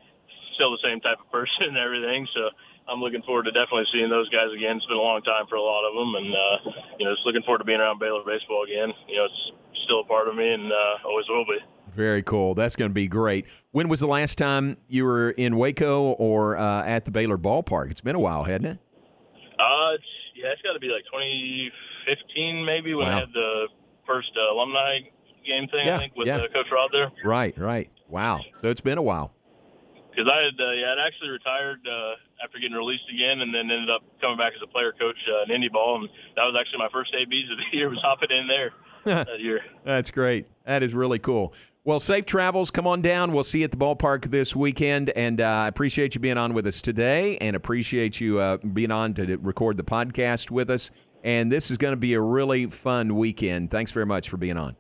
still 0.56 0.72
the 0.72 0.84
same 0.86 1.02
type 1.02 1.20
of 1.20 1.28
person 1.34 1.74
and 1.74 1.78
everything. 1.78 2.28
So 2.34 2.54
I'm 2.88 3.02
looking 3.02 3.22
forward 3.24 3.50
to 3.50 3.52
definitely 3.52 3.90
seeing 3.92 4.10
those 4.10 4.30
guys 4.30 4.54
again. 4.54 4.78
It's 4.78 4.86
been 4.86 4.98
a 4.98 5.04
long 5.04 5.22
time 5.24 5.48
for 5.50 5.56
a 5.56 5.66
lot 5.66 5.88
of 5.88 5.94
them, 5.96 6.10
and 6.16 6.30
uh, 6.32 6.56
you 7.00 7.06
know, 7.06 7.14
just 7.14 7.26
looking 7.26 7.44
forward 7.44 7.60
to 7.60 7.68
being 7.68 7.80
around 7.80 8.00
Baylor 8.00 8.24
baseball 8.26 8.64
again. 8.64 8.94
You 9.08 9.18
know, 9.18 9.28
it's 9.28 9.42
still 9.86 10.02
a 10.02 10.08
part 10.08 10.28
of 10.28 10.36
me, 10.36 10.48
and 10.48 10.72
uh, 10.72 11.08
always 11.08 11.26
will 11.30 11.46
be. 11.46 11.60
Very 11.92 12.24
cool. 12.24 12.56
That's 12.56 12.76
going 12.76 12.90
to 12.90 12.94
be 12.94 13.08
great. 13.08 13.46
When 13.72 13.88
was 13.88 14.00
the 14.00 14.08
last 14.08 14.38
time 14.38 14.78
you 14.88 15.06
were 15.06 15.30
in 15.32 15.58
Waco 15.58 16.14
or 16.14 16.58
uh, 16.58 16.84
at 16.84 17.06
the 17.06 17.12
Baylor 17.12 17.38
ballpark? 17.38 17.92
It's 17.92 18.02
been 18.02 18.16
a 18.16 18.20
while, 18.20 18.44
hasn't 18.44 18.66
it? 18.66 18.78
Uh, 19.60 19.94
it's, 19.94 20.04
yeah, 20.36 20.52
it's 20.52 20.62
got 20.64 20.74
to 20.74 20.80
be 20.80 20.88
like 20.88 21.06
2015 21.06 22.66
maybe 22.66 22.96
when 22.96 23.06
wow. 23.06 23.18
I 23.18 23.20
had 23.20 23.30
the 23.32 23.68
first 24.06 24.32
uh, 24.36 24.54
alumni 24.54 25.00
game 25.46 25.68
thing. 25.68 25.86
Yeah, 25.86 25.98
I 25.98 26.00
think 26.00 26.16
with 26.16 26.28
yeah. 26.28 26.38
uh, 26.38 26.48
Coach 26.48 26.68
Rod 26.72 26.90
there. 26.92 27.12
Right, 27.24 27.58
right. 27.58 27.90
Wow. 28.08 28.42
So 28.62 28.70
it's 28.70 28.82
been 28.82 28.98
a 28.98 29.02
while. 29.02 29.34
Because 30.10 30.30
I 30.30 30.46
had, 30.46 30.54
uh, 30.62 30.72
yeah, 30.78 30.94
I'd 30.94 31.08
actually 31.08 31.30
retired 31.30 31.80
uh, 31.90 32.46
after 32.46 32.60
getting 32.60 32.78
released 32.78 33.10
again, 33.10 33.42
and 33.42 33.50
then 33.50 33.72
ended 33.72 33.90
up 33.90 34.04
coming 34.22 34.38
back 34.38 34.54
as 34.56 34.62
a 34.62 34.68
player 34.68 34.94
coach 34.94 35.18
uh, 35.26 35.50
in 35.50 35.56
Indy 35.56 35.70
ball, 35.70 36.02
and 36.02 36.10
that 36.36 36.44
was 36.46 36.56
actually 36.60 36.78
my 36.80 36.90
first 36.94 37.10
ABs 37.18 37.50
of 37.50 37.58
the 37.58 37.78
year. 37.78 37.90
Was 37.90 37.98
hopping 38.04 38.30
in 38.30 38.48
there 38.48 38.72
that 39.26 39.40
year. 39.40 39.62
That's 39.84 40.12
great. 40.12 40.46
That 40.66 40.84
is 40.84 40.94
really 40.94 41.18
cool. 41.18 41.54
Well, 41.86 42.00
safe 42.00 42.26
travels. 42.26 42.72
Come 42.72 42.88
on 42.88 43.02
down. 43.02 43.34
We'll 43.34 43.44
see 43.44 43.60
you 43.60 43.66
at 43.66 43.72
the 43.72 43.78
ballpark 43.78 44.30
this 44.30 44.56
weekend. 44.56 45.10
And 45.10 45.42
uh, 45.42 45.48
I 45.48 45.68
appreciate 45.68 46.16
you 46.16 46.22
being 46.22 46.38
on 46.38 46.54
with 46.54 46.66
us 46.66 46.82
today 46.82 47.38
and 47.40 47.58
appreciate 47.58 48.22
you 48.22 48.40
uh, 48.40 48.58
being 48.58 48.90
on 48.90 49.14
to 49.16 49.36
record 49.38 49.76
the 49.76 49.84
podcast 49.84 50.50
with 50.50 50.70
us. 50.70 50.92
And 51.24 51.52
this 51.52 51.72
is 51.72 51.78
going 51.78 51.94
to 51.94 51.98
be 51.98 52.14
a 52.14 52.22
really 52.22 52.68
fun 52.68 53.16
weekend. 53.16 53.72
Thanks 53.72 53.92
very 53.92 54.06
much 54.06 54.30
for 54.30 54.38
being 54.38 54.58
on. 54.58 54.76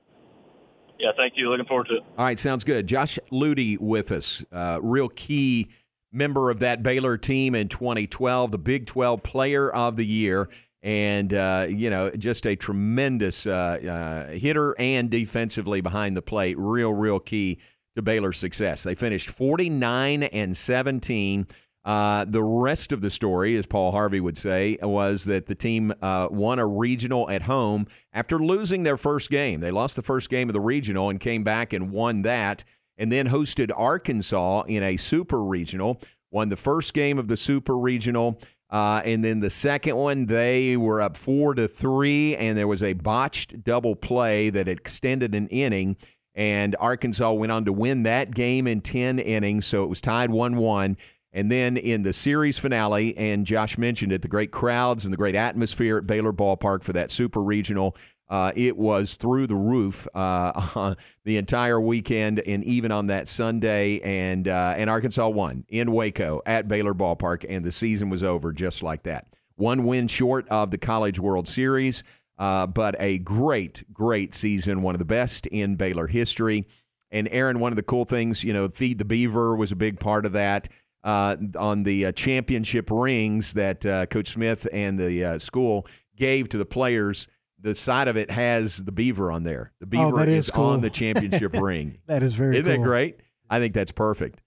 Yeah, 0.99 1.11
thank 1.17 1.33
you. 1.35 1.49
Looking 1.49 1.65
forward 1.65 1.87
to 1.87 1.95
it. 1.95 2.03
All 2.17 2.25
right, 2.25 2.37
sounds 2.37 2.63
good. 2.63 2.85
Josh 2.85 3.17
Ludy 3.31 3.79
with 3.79 4.11
us, 4.11 4.45
uh, 4.51 4.79
real 4.81 5.09
key 5.09 5.69
member 6.11 6.51
of 6.51 6.59
that 6.59 6.83
Baylor 6.83 7.17
team 7.17 7.55
in 7.55 7.69
2012, 7.69 8.51
the 8.51 8.57
Big 8.57 8.85
12 8.85 9.23
Player 9.23 9.73
of 9.73 9.95
the 9.95 10.05
Year 10.05 10.49
and 10.83 11.33
uh, 11.33 11.65
you 11.69 11.89
know 11.89 12.11
just 12.11 12.45
a 12.45 12.55
tremendous 12.55 13.47
uh, 13.47 14.27
uh, 14.29 14.31
hitter 14.33 14.75
and 14.77 15.09
defensively 15.09 15.81
behind 15.81 16.15
the 16.15 16.21
plate 16.21 16.57
real 16.59 16.93
real 16.93 17.19
key 17.19 17.57
to 17.95 18.01
baylor's 18.01 18.37
success 18.37 18.83
they 18.83 18.93
finished 18.93 19.29
49 19.29 20.23
and 20.23 20.55
17 20.55 21.47
uh, 21.85 22.25
the 22.25 22.43
rest 22.43 22.91
of 22.91 23.01
the 23.01 23.09
story 23.09 23.55
as 23.55 23.65
paul 23.65 23.91
harvey 23.91 24.19
would 24.19 24.37
say 24.37 24.77
was 24.81 25.25
that 25.25 25.47
the 25.47 25.55
team 25.55 25.93
uh, 26.01 26.27
won 26.31 26.59
a 26.59 26.67
regional 26.67 27.29
at 27.29 27.43
home 27.43 27.87
after 28.13 28.39
losing 28.39 28.83
their 28.83 28.97
first 28.97 29.29
game 29.29 29.59
they 29.59 29.71
lost 29.71 29.95
the 29.95 30.01
first 30.01 30.29
game 30.29 30.49
of 30.49 30.53
the 30.53 30.61
regional 30.61 31.09
and 31.09 31.19
came 31.19 31.43
back 31.43 31.73
and 31.73 31.91
won 31.91 32.21
that 32.21 32.63
and 32.97 33.11
then 33.11 33.27
hosted 33.27 33.71
arkansas 33.75 34.63
in 34.63 34.83
a 34.83 34.97
super 34.97 35.43
regional 35.43 35.99
won 36.31 36.49
the 36.49 36.55
first 36.55 36.93
game 36.93 37.19
of 37.19 37.27
the 37.27 37.37
super 37.37 37.77
regional 37.77 38.39
uh, 38.73 39.03
and 39.05 39.23
then 39.23 39.39
the 39.39 39.51
second 39.51 39.95
one, 39.95 40.25
they 40.25 40.75
were 40.75 40.99
up 40.99 41.15
four 41.15 41.53
to 41.53 41.67
three, 41.67 42.35
and 42.35 42.57
there 42.57 42.67
was 42.67 42.81
a 42.81 42.93
botched 42.93 43.63
double 43.63 43.95
play 43.95 44.49
that 44.49 44.67
extended 44.67 45.35
an 45.35 45.47
inning. 45.49 45.95
And 46.33 46.75
Arkansas 46.79 47.33
went 47.33 47.51
on 47.51 47.65
to 47.65 47.71
win 47.71 48.01
that 48.01 48.33
game 48.33 48.65
in 48.65 48.81
10 48.81 49.19
innings, 49.19 49.67
so 49.67 49.83
it 49.83 49.87
was 49.89 50.01
tied 50.01 50.31
1 50.31 50.55
1. 50.55 50.97
And 51.35 51.51
then 51.51 51.77
in 51.77 52.03
the 52.03 52.13
series 52.13 52.59
finale, 52.59 53.17
and 53.17 53.45
Josh 53.45 53.77
mentioned 53.77 54.11
it, 54.11 54.21
the 54.21 54.27
great 54.27 54.51
crowds 54.51 55.03
and 55.03 55.11
the 55.11 55.17
great 55.17 55.35
atmosphere 55.35 55.97
at 55.97 56.05
Baylor 56.05 56.31
Ballpark 56.31 56.83
for 56.83 56.93
that 56.93 57.09
super 57.09 57.41
regional 57.41 57.97
uh, 58.33 58.51
it 58.55 58.77
was 58.77 59.13
through 59.13 59.45
the 59.45 59.55
roof 59.55 60.07
uh, 60.15 60.95
the 61.23 61.37
entire 61.37 61.79
weekend 61.79 62.39
and 62.39 62.63
even 62.63 62.91
on 62.91 63.05
that 63.05 63.27
Sunday. 63.27 63.99
And, 63.99 64.47
uh, 64.47 64.73
and 64.75 64.89
Arkansas 64.89 65.29
won 65.29 65.65
in 65.69 65.91
Waco 65.91 66.41
at 66.45 66.67
Baylor 66.67 66.95
Ballpark, 66.95 67.45
and 67.47 67.63
the 67.63 67.71
season 67.71 68.09
was 68.09 68.23
over 68.23 68.51
just 68.51 68.81
like 68.81 69.03
that. 69.03 69.27
One 69.55 69.83
win 69.83 70.07
short 70.07 70.47
of 70.49 70.71
the 70.71 70.79
College 70.79 71.19
World 71.19 71.47
Series, 71.47 72.03
uh, 72.39 72.65
but 72.65 72.95
a 72.97 73.19
great, 73.19 73.83
great 73.93 74.33
season, 74.33 74.81
one 74.81 74.95
of 74.95 74.99
the 74.99 75.05
best 75.05 75.45
in 75.47 75.75
Baylor 75.75 76.07
history. 76.07 76.65
And 77.11 77.29
Aaron, 77.29 77.59
one 77.59 77.71
of 77.71 77.75
the 77.75 77.83
cool 77.83 78.05
things, 78.05 78.43
you 78.43 78.51
know, 78.51 78.67
Feed 78.67 78.97
the 78.97 79.05
Beaver 79.05 79.55
was 79.55 79.71
a 79.71 79.75
big 79.75 79.99
part 79.99 80.25
of 80.25 80.31
that. 80.31 80.69
Uh, 81.03 81.35
on 81.59 81.83
the 81.83 82.05
uh, 82.05 82.11
championship 82.13 82.89
rings 82.89 83.53
that 83.53 83.81
Coach 84.09 84.29
Smith 84.29 84.65
and 84.71 84.97
the 84.97 85.37
school 85.37 85.85
gave 86.15 86.47
to 86.47 86.57
the 86.57 86.65
players 86.65 87.27
the 87.63 87.73
side 87.73 88.07
of 88.07 88.17
it 88.17 88.29
has 88.29 88.77
the 88.77 88.91
beaver 88.91 89.31
on 89.31 89.43
there. 89.43 89.71
The 89.79 89.85
oh, 89.85 89.89
beaver 89.89 90.19
oh, 90.19 90.23
is, 90.23 90.45
is 90.45 90.51
cool. 90.51 90.65
on 90.65 90.81
the 90.81 90.89
championship 90.89 91.53
ring. 91.59 91.97
That 92.07 92.21
is 92.21 92.35
very. 92.35 92.57
Isn't 92.57 92.65
cool. 92.65 92.77
that 92.77 92.83
great? 92.83 93.19
I 93.49 93.59
think 93.59 93.73
that's 93.73 93.91
perfect. 93.91 94.41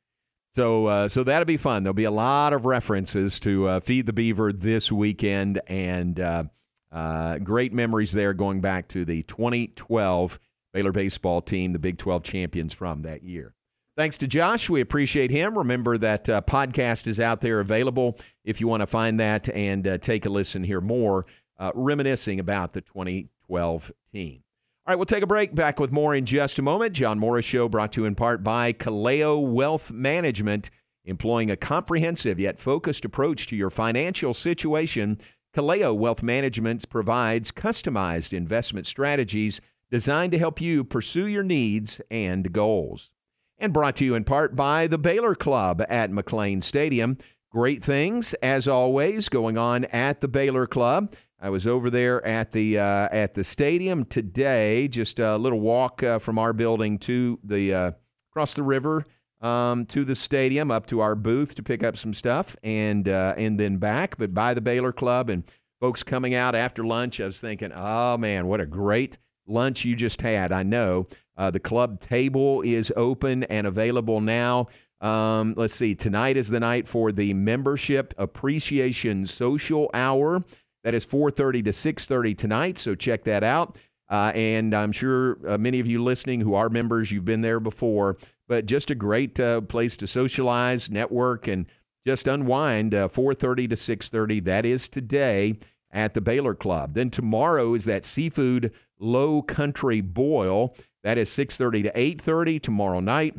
So, 0.55 0.87
uh, 0.87 1.09
so 1.09 1.25
that'll 1.25 1.45
be 1.47 1.57
fun. 1.57 1.83
There'll 1.83 1.95
be 1.95 2.05
a 2.05 2.11
lot 2.11 2.53
of 2.53 2.65
references 2.65 3.41
to 3.41 3.69
uh, 3.69 3.81
Feed 3.81 4.07
the 4.07 4.13
Beaver 4.13 4.53
this 4.53 4.93
weekend, 4.93 5.61
and 5.67 6.21
uh, 6.21 6.45
uh 6.93 7.39
great 7.39 7.73
memories 7.73 8.13
there 8.13 8.33
going 8.33 8.61
back 8.61 8.89
to 8.89 9.05
the 9.05 9.23
2012 9.25 10.39
Baylor 10.73 10.93
baseball 10.93 11.43
team, 11.43 11.73
the 11.73 11.79
Big 11.79 11.99
12 11.99 12.23
champions 12.23 12.73
from 12.73 13.03
that 13.03 13.23
year. 13.23 13.55
Thanks 13.97 14.19
to 14.19 14.27
Josh. 14.27 14.69
We 14.69 14.83
appreciate 14.83 15.31
him. 15.31 15.57
Remember 15.57 15.97
that 15.97 16.29
uh, 16.29 16.43
podcast 16.43 17.07
is 17.07 17.19
out 17.19 17.41
there 17.41 17.61
available 17.61 18.19
if 18.45 18.61
you 18.61 18.69
want 18.69 18.83
to 18.83 18.87
find 18.87 19.19
that 19.21 19.49
and 19.49 19.87
uh, 19.87 19.97
take 19.97 20.27
a 20.27 20.29
listen, 20.29 20.65
hear 20.65 20.83
more 20.83 21.25
uh, 21.59 21.73
reminiscing 21.75 22.39
about 22.39 22.75
the 22.75 22.83
2012 22.83 23.93
team. 24.13 24.43
All 24.87 24.93
right, 24.93 24.97
we'll 24.97 25.07
take 25.07 25.23
a 25.23 25.27
break. 25.27 25.55
Back 25.55 25.81
with 25.81 25.93
more 25.93 26.15
in 26.15 26.27
just 26.27 26.59
a 26.59 26.63
moment. 26.63 26.93
John 26.93 27.19
Morris 27.19 27.47
Show 27.47 27.71
brought 27.71 27.93
to 27.93 28.03
you 28.03 28.07
in 28.07 28.15
part 28.15 28.45
by 28.45 28.75
Kaleo 28.75 29.41
Wealth 29.41 29.91
Management. 29.91 30.69
Employing 31.07 31.51
a 31.51 31.57
comprehensive 31.57 32.39
yet 32.39 32.59
focused 32.59 33.07
approach 33.07 33.47
to 33.47 33.57
your 33.57 33.71
financial 33.71 34.35
situation, 34.35 35.19
Kaleo 35.55 35.97
Wealth 35.97 36.23
Management 36.23 36.87
provides 36.91 37.51
customized 37.51 38.35
investment 38.35 38.87
strategies 38.87 39.59
designed 39.91 40.33
to 40.33 40.39
help 40.39 40.61
you 40.61 40.85
pursue 40.85 41.27
your 41.27 41.45
needs 41.45 42.01
and 42.11 42.53
goals. 42.53 43.11
And 43.59 43.73
brought 43.73 43.97
to 43.97 44.05
you 44.05 44.15
in 44.15 44.25
part 44.25 44.55
by 44.55 44.87
the 44.87 44.99
Baylor 44.99 45.35
Club 45.35 45.83
at 45.89 46.11
McLane 46.11 46.63
Stadium. 46.63 47.17
Great 47.51 47.83
things, 47.83 48.35
as 48.43 48.69
always, 48.69 49.31
going 49.31 49.57
on 49.57 49.87
at 49.87 50.21
the 50.21 50.29
Baylor 50.29 50.67
Club. 50.67 51.15
I 51.41 51.49
was 51.49 51.67
over 51.67 51.89
there 51.89 52.25
at 52.27 52.53
the 52.53 52.79
uh, 52.79 53.09
at 53.11 53.35
the 53.35 53.45
stadium 53.45 54.05
today. 54.05 54.89
Just 54.89 55.19
a 55.19 55.37
little 55.37 55.61
walk 55.61 56.03
uh, 56.03 56.19
from 56.19 56.39
our 56.39 56.53
building 56.53 56.99
to 57.01 57.39
the 57.43 57.73
uh, 57.73 57.91
across 58.31 58.53
the 58.53 58.63
river 58.63 59.07
um, 59.41 59.87
to 59.87 60.05
the 60.05 60.15
stadium, 60.15 60.71
up 60.71 60.87
to 60.87 61.01
our 61.01 61.15
booth 61.15 61.55
to 61.55 61.63
pick 61.63 61.83
up 61.83 61.97
some 61.97 62.15
stuff, 62.15 62.57
and 62.63 63.09
uh, 63.09 63.35
and 63.37 63.61
then 63.61 63.77
back. 63.79 64.17
But 64.19 64.35
by 64.35 64.55
the 64.55 64.61
Baylor 64.61 64.93
Club 64.93 65.31
and 65.31 65.45
folks 65.81 66.03
coming 66.03 66.35
out 66.35 66.55
after 66.55 66.85
lunch, 66.85 67.21
I 67.21 67.27
was 67.27 67.41
thinking, 67.41 67.73
oh 67.73 68.17
man, 68.19 68.47
what 68.47 68.61
a 68.61 68.67
great 68.67 69.19
lunch 69.47 69.85
you 69.85 69.95
just 69.95 70.23
had. 70.23 70.53
I 70.53 70.63
know 70.63 71.07
uh, 71.37 71.51
the 71.51 71.61
club 71.61 72.01
table 72.01 72.63
is 72.63 72.93
open 72.97 73.45
and 73.45 73.67
available 73.67 74.21
now. 74.21 74.69
Um, 75.01 75.55
let's 75.57 75.75
see, 75.75 75.95
tonight 75.95 76.37
is 76.37 76.49
the 76.49 76.61
night 76.61 76.89
for 76.89 77.13
the 77.13 77.35
membership 77.35 78.15
appreciation 78.17 79.27
social 79.27 79.91
hour. 79.93 80.43
That 80.85 80.95
is 80.95 81.05
4:30 81.05 81.65
to 81.65 81.73
6:30 81.73 82.35
tonight, 82.35 82.79
so 82.79 82.95
check 82.95 83.25
that 83.25 83.45
out. 83.45 83.77
Uh, 84.09 84.33
and 84.35 84.73
I'm 84.73 84.93
sure 84.93 85.39
uh, 85.47 85.59
many 85.59 85.81
of 85.81 85.87
you 85.87 86.03
listening 86.03 86.41
who 86.41 86.55
are 86.55 86.69
members, 86.69 87.11
you've 87.11 87.25
been 87.25 87.41
there 87.41 87.61
before. 87.61 88.17
But 88.49 88.67
just 88.67 88.91
a 88.91 88.95
great 88.95 89.41
uh, 89.41 89.63
place 89.63 89.97
to 89.97 90.07
socialize, 90.07 90.89
network, 90.89 91.49
and 91.49 91.67
just 92.07 92.29
unwind. 92.29 92.93
4:30 92.93 93.65
uh, 93.65 93.69
to 93.69 93.77
6:30. 93.77 94.45
That 94.45 94.65
is 94.65 94.89
today 94.89 95.59
at 95.91 96.15
the 96.15 96.21
Baylor 96.21 96.55
Club. 96.55 96.95
Then 96.95 97.11
tomorrow 97.11 97.75
is 97.75 97.85
that 97.87 98.05
seafood 98.05 98.73
low 98.99 99.43
country 99.43 100.01
boil. 100.01 100.75
That 101.07 101.19
is 101.19 101.31
6:30 101.31 101.85
to 101.85 101.93
8:30 101.95 102.59
tomorrow 102.59 102.99
night. 102.99 103.37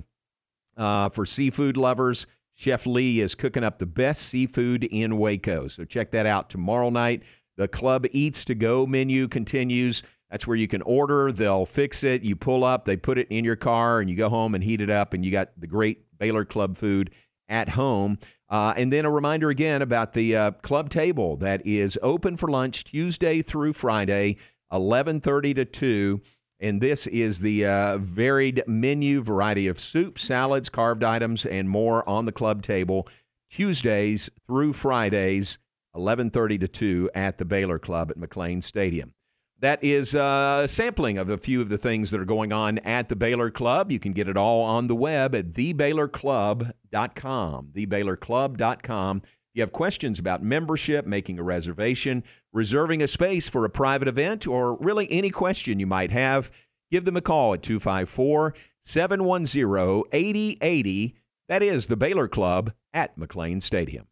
Uh, 0.77 1.09
for 1.09 1.25
seafood 1.25 1.75
lovers, 1.75 2.25
Chef 2.53 2.85
Lee 2.85 3.19
is 3.19 3.35
cooking 3.35 3.65
up 3.65 3.77
the 3.77 3.85
best 3.85 4.21
seafood 4.21 4.85
in 4.85 5.17
Waco. 5.17 5.67
So 5.67 5.83
check 5.83 6.11
that 6.11 6.25
out 6.25 6.49
tomorrow 6.49 6.89
night. 6.89 7.23
The 7.57 7.67
Club 7.67 8.05
Eats 8.13 8.45
to 8.45 8.55
Go 8.55 8.85
menu 8.85 9.27
continues. 9.27 10.01
That's 10.31 10.47
where 10.47 10.55
you 10.55 10.69
can 10.69 10.81
order. 10.83 11.29
They'll 11.33 11.65
fix 11.65 12.05
it. 12.05 12.21
You 12.21 12.37
pull 12.37 12.63
up, 12.63 12.85
they 12.85 12.95
put 12.95 13.17
it 13.17 13.27
in 13.29 13.43
your 13.43 13.57
car, 13.57 13.99
and 13.99 14.09
you 14.09 14.15
go 14.15 14.29
home 14.29 14.55
and 14.55 14.63
heat 14.63 14.79
it 14.79 14.89
up, 14.89 15.13
and 15.13 15.25
you 15.25 15.31
got 15.31 15.49
the 15.59 15.67
great 15.67 16.17
Baylor 16.17 16.45
Club 16.45 16.77
food 16.77 17.09
at 17.49 17.67
home. 17.67 18.17
Uh, 18.49 18.75
and 18.77 18.93
then 18.93 19.03
a 19.03 19.11
reminder 19.11 19.49
again 19.49 19.81
about 19.81 20.13
the 20.13 20.37
uh, 20.37 20.51
club 20.51 20.89
table 20.89 21.35
that 21.35 21.67
is 21.67 21.99
open 22.01 22.37
for 22.37 22.47
lunch 22.47 22.85
Tuesday 22.85 23.41
through 23.41 23.73
Friday, 23.73 24.37
11:30 24.71 25.53
to 25.53 25.65
2. 25.65 26.21
And 26.59 26.81
this 26.81 27.05
is 27.07 27.41
the 27.41 27.65
uh, 27.65 27.97
varied 27.99 28.63
menu, 28.65 29.21
variety 29.21 29.67
of 29.67 29.79
soup, 29.79 30.17
salads, 30.17 30.69
carved 30.69 31.03
items, 31.03 31.45
and 31.45 31.69
more 31.69 32.07
on 32.09 32.25
the 32.25 32.31
club 32.31 32.63
table 32.63 33.07
Tuesdays 33.49 34.29
through 34.45 34.73
Fridays, 34.73 35.57
11:30 35.95 36.59
to 36.59 36.67
2 36.67 37.09
at 37.13 37.37
the 37.37 37.45
Baylor 37.45 37.79
Club 37.79 38.11
at 38.11 38.17
McLane 38.17 38.61
Stadium. 38.63 39.13
That 39.59 39.83
is 39.83 40.13
uh, 40.13 40.61
a 40.65 40.67
sampling 40.67 41.17
of 41.17 41.29
a 41.29 41.37
few 41.37 41.61
of 41.61 41.69
the 41.69 41.79
things 41.79 42.11
that 42.11 42.21
are 42.21 42.25
going 42.25 42.53
on 42.53 42.77
at 42.79 43.09
the 43.09 43.15
Baylor 43.15 43.49
Club. 43.49 43.91
You 43.91 43.99
can 43.99 44.11
get 44.11 44.27
it 44.27 44.37
all 44.37 44.61
on 44.61 44.85
the 44.85 44.95
web 44.95 45.33
at 45.33 45.53
thebaylorclub.com. 45.53 47.71
Thebaylorclub.com. 47.73 49.21
You 49.57 49.61
have 49.61 49.71
questions 49.71 50.19
about 50.19 50.43
membership, 50.43 51.07
making 51.07 51.39
a 51.39 51.43
reservation, 51.43 52.23
reserving 52.53 53.01
a 53.01 53.07
space 53.07 53.49
for 53.49 53.65
a 53.65 53.71
private 53.71 54.07
event, 54.07 54.45
or 54.45 54.77
really 54.77 55.11
any 55.11 55.31
question 55.31 55.79
you 55.79 55.87
might 55.87 56.11
have, 56.11 56.51
give 56.91 57.05
them 57.05 57.17
a 57.17 57.21
call 57.21 57.55
at 57.55 57.63
254 57.63 58.53
710 58.83 60.03
8080. 60.11 61.15
That 61.49 61.63
is 61.63 61.87
the 61.87 61.97
Baylor 61.97 62.27
Club 62.27 62.71
at 62.93 63.17
McLane 63.17 63.63
Stadium. 63.63 64.05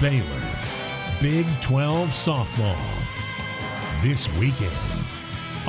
Baylor, 0.00 0.42
Big 1.20 1.44
12 1.60 2.10
softball 2.10 2.80
this 4.00 4.32
weekend 4.38 4.99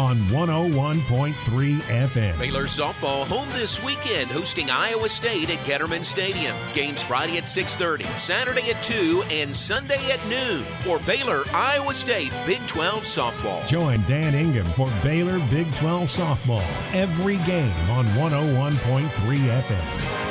on 0.02 0.18
101.3 0.30 1.34
FM. 1.82 2.40
Baylor 2.40 2.66
softball 2.66 3.28
home 3.28 3.48
this 3.50 3.84
weekend, 3.84 4.32
hosting 4.32 4.72
Iowa 4.72 5.08
State 5.08 5.52
at 5.52 5.60
Getterman 5.60 6.04
Stadium. 6.04 6.56
Games 6.74 7.04
Friday 7.04 7.38
at 7.38 7.44
6:30, 7.44 8.06
Saturday 8.18 8.72
at 8.72 8.82
2, 8.84 9.24
and 9.30 9.56
Sunday 9.56 10.12
at 10.12 10.26
noon 10.28 10.64
for 10.82 10.98
Baylor 11.00 11.44
Iowa 11.54 11.94
State 11.94 12.34
Big 12.48 12.66
12 12.68 13.04
softball. 13.04 13.66
Join 13.68 14.02
Dan 14.08 14.34
Ingham 14.34 14.66
for 14.74 14.90
Baylor 15.04 15.40
Big 15.52 15.72
12 15.76 16.10
softball 16.10 16.66
every 16.94 17.38
game 17.46 17.90
on 17.92 18.08
101.3 18.18 19.50
FM. 19.62 20.31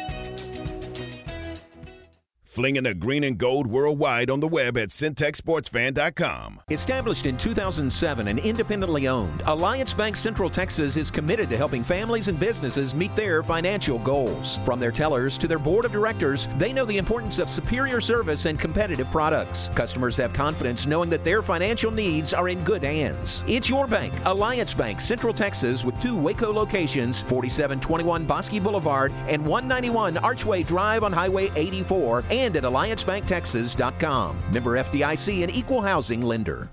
Flinging 2.51 2.83
the 2.83 2.93
green 2.93 3.23
and 3.23 3.37
gold 3.37 3.65
worldwide 3.65 4.29
on 4.29 4.41
the 4.41 4.47
web 4.47 4.77
at 4.77 4.89
centexsportsfan.com. 4.89 6.59
Established 6.69 7.25
in 7.25 7.37
2007 7.37 8.27
and 8.27 8.39
independently 8.39 9.07
owned, 9.07 9.41
Alliance 9.45 9.93
Bank 9.93 10.17
Central 10.17 10.49
Texas 10.49 10.97
is 10.97 11.09
committed 11.09 11.49
to 11.49 11.55
helping 11.55 11.81
families 11.81 12.27
and 12.27 12.37
businesses 12.37 12.93
meet 12.93 13.15
their 13.15 13.41
financial 13.41 13.99
goals. 13.99 14.57
From 14.65 14.81
their 14.81 14.91
tellers 14.91 15.37
to 15.37 15.47
their 15.47 15.59
board 15.59 15.85
of 15.85 15.93
directors, 15.93 16.49
they 16.57 16.73
know 16.73 16.83
the 16.83 16.97
importance 16.97 17.39
of 17.39 17.49
superior 17.49 18.01
service 18.01 18.45
and 18.45 18.59
competitive 18.59 19.09
products. 19.11 19.69
Customers 19.69 20.17
have 20.17 20.33
confidence 20.33 20.85
knowing 20.85 21.09
that 21.09 21.23
their 21.23 21.41
financial 21.41 21.89
needs 21.89 22.33
are 22.33 22.49
in 22.49 22.61
good 22.65 22.83
hands. 22.83 23.43
It's 23.47 23.69
your 23.69 23.87
bank, 23.87 24.13
Alliance 24.25 24.73
Bank 24.73 24.99
Central 24.99 25.33
Texas, 25.33 25.85
with 25.85 26.01
two 26.01 26.17
Waco 26.17 26.51
locations 26.51 27.21
4721 27.21 28.25
Bosque 28.25 28.61
Boulevard 28.61 29.13
and 29.29 29.41
191 29.41 30.17
Archway 30.17 30.63
Drive 30.63 31.05
on 31.05 31.13
Highway 31.13 31.49
84 31.55 32.25
and 32.29 32.40
at 32.49 32.63
alliancebanktexas.com. 32.63 34.37
Member 34.51 34.71
FDIC 34.77 35.43
and 35.43 35.55
equal 35.55 35.81
housing 35.81 36.21
lender. 36.21 36.69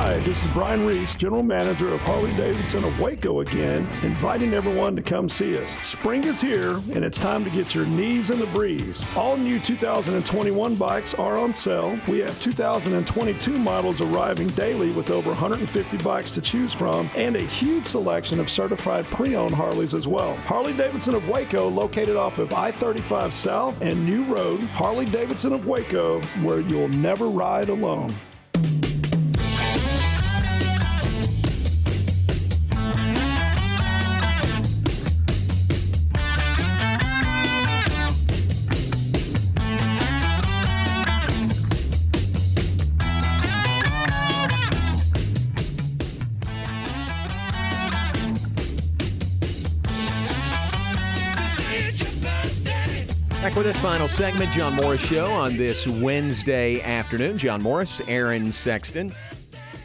Hi, 0.00 0.16
this 0.20 0.44
is 0.44 0.52
Brian 0.52 0.86
Reese, 0.86 1.16
General 1.16 1.42
Manager 1.42 1.92
of 1.92 2.00
Harley 2.02 2.32
Davidson 2.34 2.84
of 2.84 3.00
Waco 3.00 3.40
again, 3.40 3.78
inviting 4.04 4.54
everyone 4.54 4.94
to 4.94 5.02
come 5.02 5.28
see 5.28 5.58
us. 5.58 5.76
Spring 5.82 6.22
is 6.22 6.40
here, 6.40 6.76
and 6.92 7.04
it's 7.04 7.18
time 7.18 7.42
to 7.42 7.50
get 7.50 7.74
your 7.74 7.84
knees 7.84 8.30
in 8.30 8.38
the 8.38 8.46
breeze. 8.46 9.04
All 9.16 9.36
new 9.36 9.58
2021 9.58 10.76
bikes 10.76 11.14
are 11.14 11.36
on 11.36 11.52
sale. 11.52 11.98
We 12.06 12.20
have 12.20 12.40
2022 12.40 13.58
models 13.58 14.00
arriving 14.00 14.50
daily 14.50 14.92
with 14.92 15.10
over 15.10 15.30
150 15.30 15.96
bikes 15.96 16.30
to 16.30 16.40
choose 16.40 16.72
from, 16.72 17.10
and 17.16 17.34
a 17.34 17.40
huge 17.40 17.84
selection 17.84 18.38
of 18.38 18.48
certified 18.48 19.04
pre 19.06 19.34
owned 19.34 19.56
Harleys 19.56 19.94
as 19.94 20.06
well. 20.06 20.36
Harley 20.46 20.74
Davidson 20.74 21.16
of 21.16 21.28
Waco, 21.28 21.66
located 21.68 22.14
off 22.14 22.38
of 22.38 22.52
I 22.52 22.70
35 22.70 23.34
South 23.34 23.82
and 23.82 24.06
New 24.06 24.22
Road, 24.32 24.60
Harley 24.60 25.06
Davidson 25.06 25.52
of 25.52 25.66
Waco, 25.66 26.20
where 26.44 26.60
you'll 26.60 26.86
never 26.86 27.26
ride 27.26 27.68
alone. 27.68 28.14
With 53.58 53.66
this 53.66 53.80
final 53.80 54.06
segment, 54.06 54.52
John 54.52 54.76
Morris 54.76 55.04
Show 55.04 55.26
on 55.26 55.56
this 55.56 55.84
Wednesday 55.84 56.80
afternoon. 56.80 57.38
John 57.38 57.60
Morris, 57.60 58.00
Aaron 58.06 58.52
Sexton. 58.52 59.12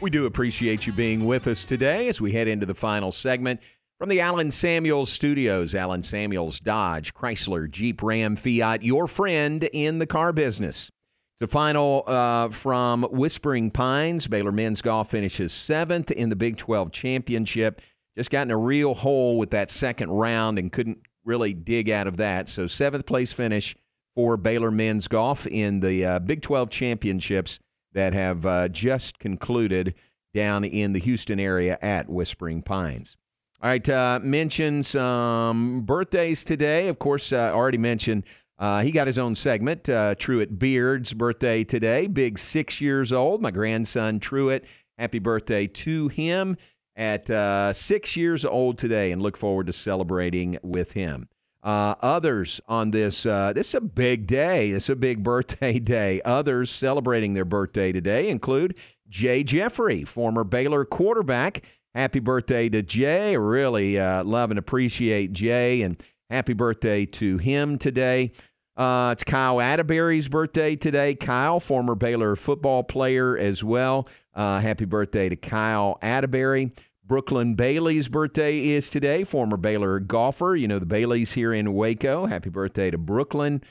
We 0.00 0.10
do 0.10 0.26
appreciate 0.26 0.86
you 0.86 0.92
being 0.92 1.24
with 1.24 1.48
us 1.48 1.64
today 1.64 2.06
as 2.06 2.20
we 2.20 2.30
head 2.30 2.46
into 2.46 2.66
the 2.66 2.74
final 2.76 3.10
segment 3.10 3.58
from 3.98 4.10
the 4.10 4.20
Allen 4.20 4.52
Samuels 4.52 5.10
Studios. 5.10 5.74
Allen 5.74 6.04
Samuels, 6.04 6.60
Dodge, 6.60 7.12
Chrysler, 7.14 7.68
Jeep, 7.68 8.00
Ram, 8.00 8.36
Fiat, 8.36 8.84
your 8.84 9.08
friend 9.08 9.68
in 9.72 9.98
the 9.98 10.06
car 10.06 10.32
business. 10.32 10.92
The 11.40 11.48
final 11.48 12.04
uh, 12.06 12.50
from 12.50 13.02
Whispering 13.02 13.72
Pines. 13.72 14.28
Baylor 14.28 14.52
men's 14.52 14.82
golf 14.82 15.10
finishes 15.10 15.52
seventh 15.52 16.12
in 16.12 16.28
the 16.28 16.36
Big 16.36 16.58
12 16.58 16.92
championship. 16.92 17.82
Just 18.16 18.30
got 18.30 18.42
in 18.42 18.52
a 18.52 18.56
real 18.56 18.94
hole 18.94 19.36
with 19.36 19.50
that 19.50 19.68
second 19.68 20.10
round 20.10 20.60
and 20.60 20.70
couldn't 20.70 20.98
really 21.24 21.54
dig 21.54 21.90
out 21.90 22.06
of 22.06 22.16
that. 22.18 22.48
So, 22.48 22.66
seventh 22.66 23.06
place 23.06 23.32
finish 23.32 23.76
for 24.14 24.36
Baylor 24.36 24.70
men's 24.70 25.08
golf 25.08 25.46
in 25.46 25.80
the 25.80 26.04
uh, 26.04 26.18
Big 26.20 26.42
12 26.42 26.70
championships 26.70 27.58
that 27.92 28.12
have 28.12 28.46
uh, 28.46 28.68
just 28.68 29.18
concluded 29.18 29.94
down 30.32 30.64
in 30.64 30.92
the 30.92 31.00
Houston 31.00 31.40
area 31.40 31.78
at 31.80 32.08
Whispering 32.08 32.62
Pines. 32.62 33.16
All 33.62 33.70
right, 33.70 33.88
uh, 33.88 34.20
mention 34.22 34.82
some 34.82 35.82
birthdays 35.82 36.44
today. 36.44 36.88
Of 36.88 36.98
course, 36.98 37.32
uh, 37.32 37.50
already 37.54 37.78
mentioned 37.78 38.24
uh, 38.58 38.82
he 38.82 38.90
got 38.92 39.06
his 39.06 39.16
own 39.16 39.34
segment. 39.34 39.88
Uh, 39.88 40.14
Truett 40.16 40.58
Beard's 40.58 41.12
birthday 41.14 41.64
today, 41.64 42.06
big 42.06 42.38
six 42.38 42.80
years 42.80 43.12
old. 43.12 43.40
My 43.40 43.50
grandson 43.50 44.20
Truett, 44.20 44.64
happy 44.98 45.18
birthday 45.18 45.66
to 45.66 46.08
him 46.08 46.56
at 46.96 47.28
uh, 47.28 47.72
six 47.72 48.16
years 48.16 48.44
old 48.44 48.78
today 48.78 49.12
and 49.12 49.20
look 49.20 49.36
forward 49.36 49.66
to 49.66 49.72
celebrating 49.72 50.58
with 50.62 50.92
him. 50.92 51.28
Uh, 51.62 51.94
others 52.00 52.60
on 52.68 52.90
this, 52.90 53.24
uh, 53.24 53.52
this 53.54 53.68
is 53.68 53.74
a 53.74 53.80
big 53.80 54.26
day. 54.26 54.70
It's 54.70 54.88
a 54.88 54.96
big 54.96 55.22
birthday 55.24 55.78
day. 55.78 56.20
Others 56.24 56.70
celebrating 56.70 57.34
their 57.34 57.46
birthday 57.46 57.90
today 57.90 58.28
include 58.28 58.78
Jay 59.08 59.42
Jeffrey, 59.42 60.04
former 60.04 60.44
Baylor 60.44 60.84
quarterback. 60.84 61.62
Happy 61.94 62.18
birthday 62.18 62.68
to 62.68 62.82
Jay. 62.82 63.36
Really 63.36 63.98
uh, 63.98 64.24
love 64.24 64.50
and 64.50 64.58
appreciate 64.58 65.32
Jay 65.32 65.82
and 65.82 66.02
happy 66.28 66.52
birthday 66.52 67.06
to 67.06 67.38
him 67.38 67.78
today. 67.78 68.32
Uh, 68.76 69.10
it's 69.12 69.22
Kyle 69.22 69.60
Atterbury's 69.60 70.28
birthday 70.28 70.74
today. 70.74 71.14
Kyle, 71.14 71.60
former 71.60 71.94
Baylor 71.94 72.34
football 72.34 72.82
player 72.82 73.38
as 73.38 73.62
well. 73.62 74.08
Uh, 74.34 74.58
happy 74.58 74.84
birthday 74.84 75.28
to 75.28 75.36
Kyle 75.36 75.96
Atterbury. 76.02 76.72
Brooklyn 77.06 77.54
Bailey's 77.54 78.08
birthday 78.08 78.70
is 78.70 78.88
today. 78.88 79.22
Former 79.22 79.56
Baylor 79.56 80.00
golfer. 80.00 80.56
You 80.56 80.66
know 80.66 80.80
the 80.80 80.86
Baileys 80.86 81.32
here 81.32 81.52
in 81.52 81.72
Waco. 81.74 82.26
Happy 82.26 82.50
birthday 82.50 82.90
to 82.90 82.98
Brooklyn. 82.98 83.62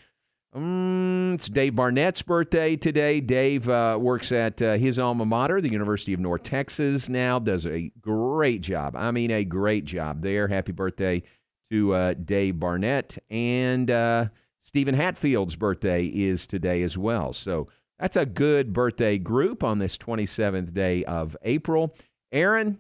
Um, 0.54 1.34
it's 1.34 1.50
Dave 1.50 1.76
Barnett's 1.76 2.22
birthday 2.22 2.78
today. 2.78 3.20
Dave 3.20 3.68
uh, 3.68 3.98
works 4.00 4.32
at 4.32 4.62
uh, 4.62 4.78
his 4.78 5.00
alma 5.00 5.26
mater, 5.26 5.60
the 5.60 5.72
University 5.72 6.14
of 6.14 6.20
North 6.20 6.44
Texas, 6.44 7.10
now. 7.10 7.40
Does 7.40 7.66
a 7.66 7.92
great 8.00 8.62
job. 8.62 8.96
I 8.96 9.12
mean, 9.12 9.32
a 9.32 9.44
great 9.44 9.84
job 9.84 10.22
there. 10.22 10.48
Happy 10.48 10.72
birthday 10.72 11.24
to 11.72 11.94
uh, 11.94 12.14
Dave 12.14 12.60
Barnett. 12.60 13.18
And 13.32 13.90
uh, 13.90 14.28
Stephen 14.74 14.96
Hatfield's 14.96 15.56
birthday 15.56 16.08
is 16.08 16.48
today 16.48 16.82
as 16.82 16.98
well. 16.98 17.32
So 17.32 17.68
that's 18.00 18.18
a 18.18 18.26
good 18.26 18.74
birthday 18.74 19.20
group 19.20 19.64
on 19.64 19.78
this 19.78 20.00
27th 20.00 20.74
day 20.74 21.04
of 21.06 21.38
April. 21.44 21.96
Aaron, 22.32 22.80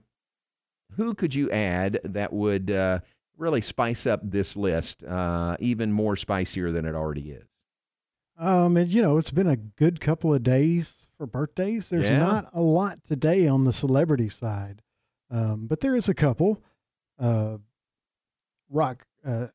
who 0.97 1.13
could 1.13 1.35
you 1.35 1.51
add 1.51 1.99
that 2.03 2.33
would 2.33 2.71
uh, 2.71 3.01
really 3.37 3.61
spice 3.61 4.07
up 4.07 4.21
this 4.23 4.57
list 4.57 5.03
uh, 5.03 5.55
even 5.59 5.91
more 5.91 6.15
spicier 6.15 6.71
than 6.71 6.87
it 6.87 6.95
already 6.95 7.29
is? 7.29 7.45
Um, 8.39 8.75
and 8.75 8.89
you 8.89 9.03
know, 9.03 9.19
it's 9.19 9.29
been 9.29 9.45
a 9.45 9.55
good 9.55 10.01
couple 10.01 10.33
of 10.33 10.41
days 10.41 11.05
for 11.15 11.27
birthdays. 11.27 11.89
There's 11.89 12.09
Yeah. 12.09 12.17
not 12.17 12.49
a 12.53 12.61
lot 12.61 13.03
today 13.03 13.47
on 13.47 13.65
the 13.65 13.71
celebrity 13.73 14.29
side, 14.29 14.81
um, 15.29 15.67
but 15.67 15.81
there 15.81 15.95
is 15.95 16.09
a 16.09 16.15
couple. 16.15 16.59
Uh, 17.19 17.57
rock. 18.67 19.05
Uh, 19.23 19.49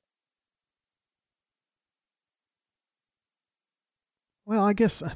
well, 4.49 4.65
I 4.65 4.73
guess 4.73 5.03
uh, 5.03 5.11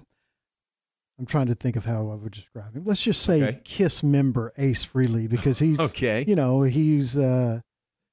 I'm 1.19 1.27
trying 1.27 1.47
to 1.47 1.55
think 1.55 1.77
of 1.77 1.85
how 1.85 2.11
I 2.11 2.15
would 2.15 2.33
describe 2.33 2.75
him. 2.75 2.85
Let's 2.85 3.03
just 3.03 3.23
say 3.23 3.43
Okay. 3.43 3.61
Kiss 3.65 4.03
member 4.03 4.53
Ace 4.59 4.85
Frehley 4.85 5.29
because 5.29 5.59
he's 5.59 5.81
Okay. 5.91 6.25
You 6.27 6.37
know, 6.37 6.63
he's 6.63 7.17
uh, 7.17 7.61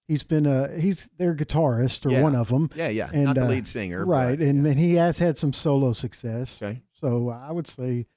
he's 0.08 0.24
been 0.24 0.48
uh, 0.48 0.78
he's 0.80 1.10
their 1.18 1.36
guitarist 1.36 2.06
or 2.06 2.12
Yeah. 2.12 2.22
one 2.22 2.36
of 2.36 2.50
them. 2.50 2.70
Yeah, 2.76 2.90
yeah. 2.90 3.10
And, 3.14 3.26
Not 3.26 3.36
the 3.36 3.44
uh, 3.46 3.48
lead 3.50 3.68
singer, 3.68 4.06
right? 4.06 4.38
but, 4.40 4.48
and 4.48 4.66
and 4.66 4.80
he 4.80 4.96
has 4.96 5.20
had 5.20 5.38
some 5.38 5.54
solo 5.54 5.92
success. 5.94 6.62
Okay. 6.62 6.82
So 7.00 7.30
I 7.30 7.52
would 7.52 7.68
say, 7.68 8.08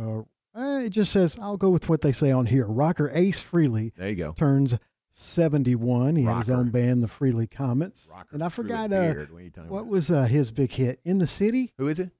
uh, 0.00 0.22
it 0.56 0.90
just 0.90 1.12
says 1.12 1.38
I'll 1.40 1.56
go 1.56 1.70
with 1.70 1.88
what 1.88 2.00
they 2.02 2.12
say 2.12 2.30
on 2.30 2.46
here. 2.46 2.66
Rocker 2.66 3.10
Ace 3.14 3.40
Frehley. 3.40 3.92
There 3.96 4.08
you 4.10 4.16
go. 4.16 4.32
Turns 4.32 4.76
71. 5.12 6.16
He 6.16 6.24
had 6.24 6.38
his 6.38 6.50
own 6.50 6.68
band, 6.70 7.02
the 7.02 7.06
Frehley 7.06 7.50
Comets. 7.50 8.10
and 8.32 8.42
I 8.44 8.48
forgot 8.50 8.92
uh, 8.92 9.14
What 9.14 9.30
are 9.40 9.40
you 9.42 9.50
talking 9.50 9.70
what 9.70 9.86
was 9.86 10.10
uh, 10.10 10.24
his 10.24 10.50
big 10.50 10.72
hit 10.72 11.00
in 11.04 11.18
the 11.18 11.26
city. 11.26 11.72
Who 11.78 11.88
is 11.88 11.98
it? 11.98 12.10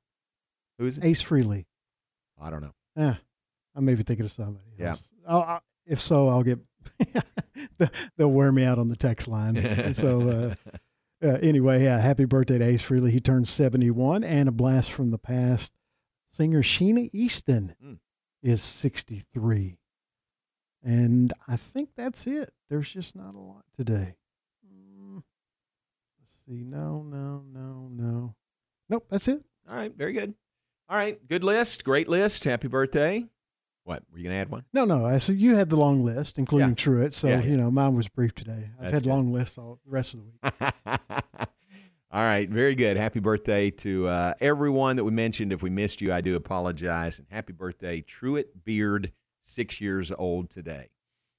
Who 0.79 0.87
is 0.87 0.99
it? 0.99 1.05
Ace 1.05 1.23
Frehley. 1.23 1.67
I 2.41 2.51
don't 2.51 2.61
know. 2.63 2.75
Yeah, 2.97 3.15
I 3.75 3.81
may 3.81 3.95
be 3.95 4.03
thinking 4.03 4.27
of 4.27 4.33
somebody. 4.33 4.65
Yeah. 4.79 4.91
else. 4.91 5.11
I'll, 5.27 5.41
i 5.43 5.59
if 5.87 6.01
so, 6.01 6.29
I'll 6.29 6.43
get. 6.43 6.59
they'll 8.17 8.31
wear 8.31 8.53
me 8.53 8.65
out 8.65 8.79
on 8.79 8.89
the 8.89 8.97
text 8.97 9.29
line. 9.29 9.95
So 9.95 10.55
uh, 11.23 11.25
uh, 11.27 11.39
anyway, 11.43 11.85
yeah, 11.85 11.99
happy 12.01 12.25
birthday 12.25 12.59
to 12.59 12.65
Ace 12.65 12.83
Frehley. 12.83 13.11
He 13.11 13.21
turned 13.21 13.49
71, 13.49 14.25
and 14.25 14.49
a 14.49 14.53
blast 14.53 14.91
from 14.93 15.11
the 15.11 15.19
past. 15.19 15.73
Singer 16.31 16.63
Sheena 16.63 17.09
Easton 17.13 17.75
Mm. 17.83 17.99
is 18.43 18.63
63. 18.63 19.79
And 20.83 21.33
I 21.49 21.57
think 21.57 21.91
that's 21.97 22.27
it. 22.27 22.53
There's 22.69 22.93
just 22.93 23.17
not 23.17 23.35
a 23.35 23.39
lot 23.39 23.65
today. 23.77 24.17
Mm, 24.67 25.23
Let's 26.21 26.33
see. 26.47 26.63
No, 26.65 27.03
no, 27.03 27.43
no, 27.53 27.89
no. 27.91 28.35
Nope, 28.89 29.07
that's 29.11 29.27
it. 29.29 29.43
All 29.69 29.75
right, 29.77 29.93
very 29.95 30.13
good. 30.13 30.35
All 30.89 30.97
right, 30.97 31.19
good 31.29 31.43
list, 31.43 31.85
great 31.85 32.09
list. 32.09 32.45
Happy 32.45 32.69
birthday. 32.69 33.25
What 33.85 34.03
were 34.11 34.19
you 34.19 34.25
gonna 34.25 34.37
add 34.37 34.51
one? 34.51 34.65
No, 34.73 34.85
no. 34.85 35.05
I 35.07 35.19
so 35.19 35.33
you 35.33 35.57
had 35.57 35.69
the 35.69 35.77
long 35.77 36.03
list, 36.05 36.39
including 36.39 36.71
Yeah. 36.71 36.75
Truett. 36.75 37.15
So 37.15 37.29
Yeah, 37.29 37.41
yeah. 37.41 37.47
you 37.51 37.57
know, 37.57 37.71
mine 37.71 37.95
was 37.95 38.09
brief 38.09 38.35
today. 38.35 38.71
I've 38.79 38.83
That's 38.83 38.93
had 38.95 39.03
good. 39.05 39.09
long 39.11 39.33
lists 39.33 39.59
all 39.59 39.81
the 39.85 39.91
rest 39.91 40.15
of 40.15 40.21
the 40.21 40.27
week. 40.27 40.73
All 42.13 42.23
right, 42.23 42.49
very 42.49 42.75
good. 42.77 42.97
Happy 42.97 43.21
birthday 43.21 43.71
to 43.73 44.09
uh, 44.09 44.35
everyone 44.41 44.97
that 44.97 45.05
we 45.05 45.11
mentioned. 45.11 45.53
If 45.53 45.63
we 45.63 45.69
missed 45.71 46.01
you, 46.01 46.13
I 46.15 46.21
do 46.23 46.35
apologize. 46.37 47.19
And 47.19 47.27
happy 47.31 47.53
birthday, 47.53 48.01
Truett 48.01 48.65
Beard, 48.65 49.13
six 49.43 49.81
years 49.83 50.11
old 50.17 50.49
today. 50.49 50.89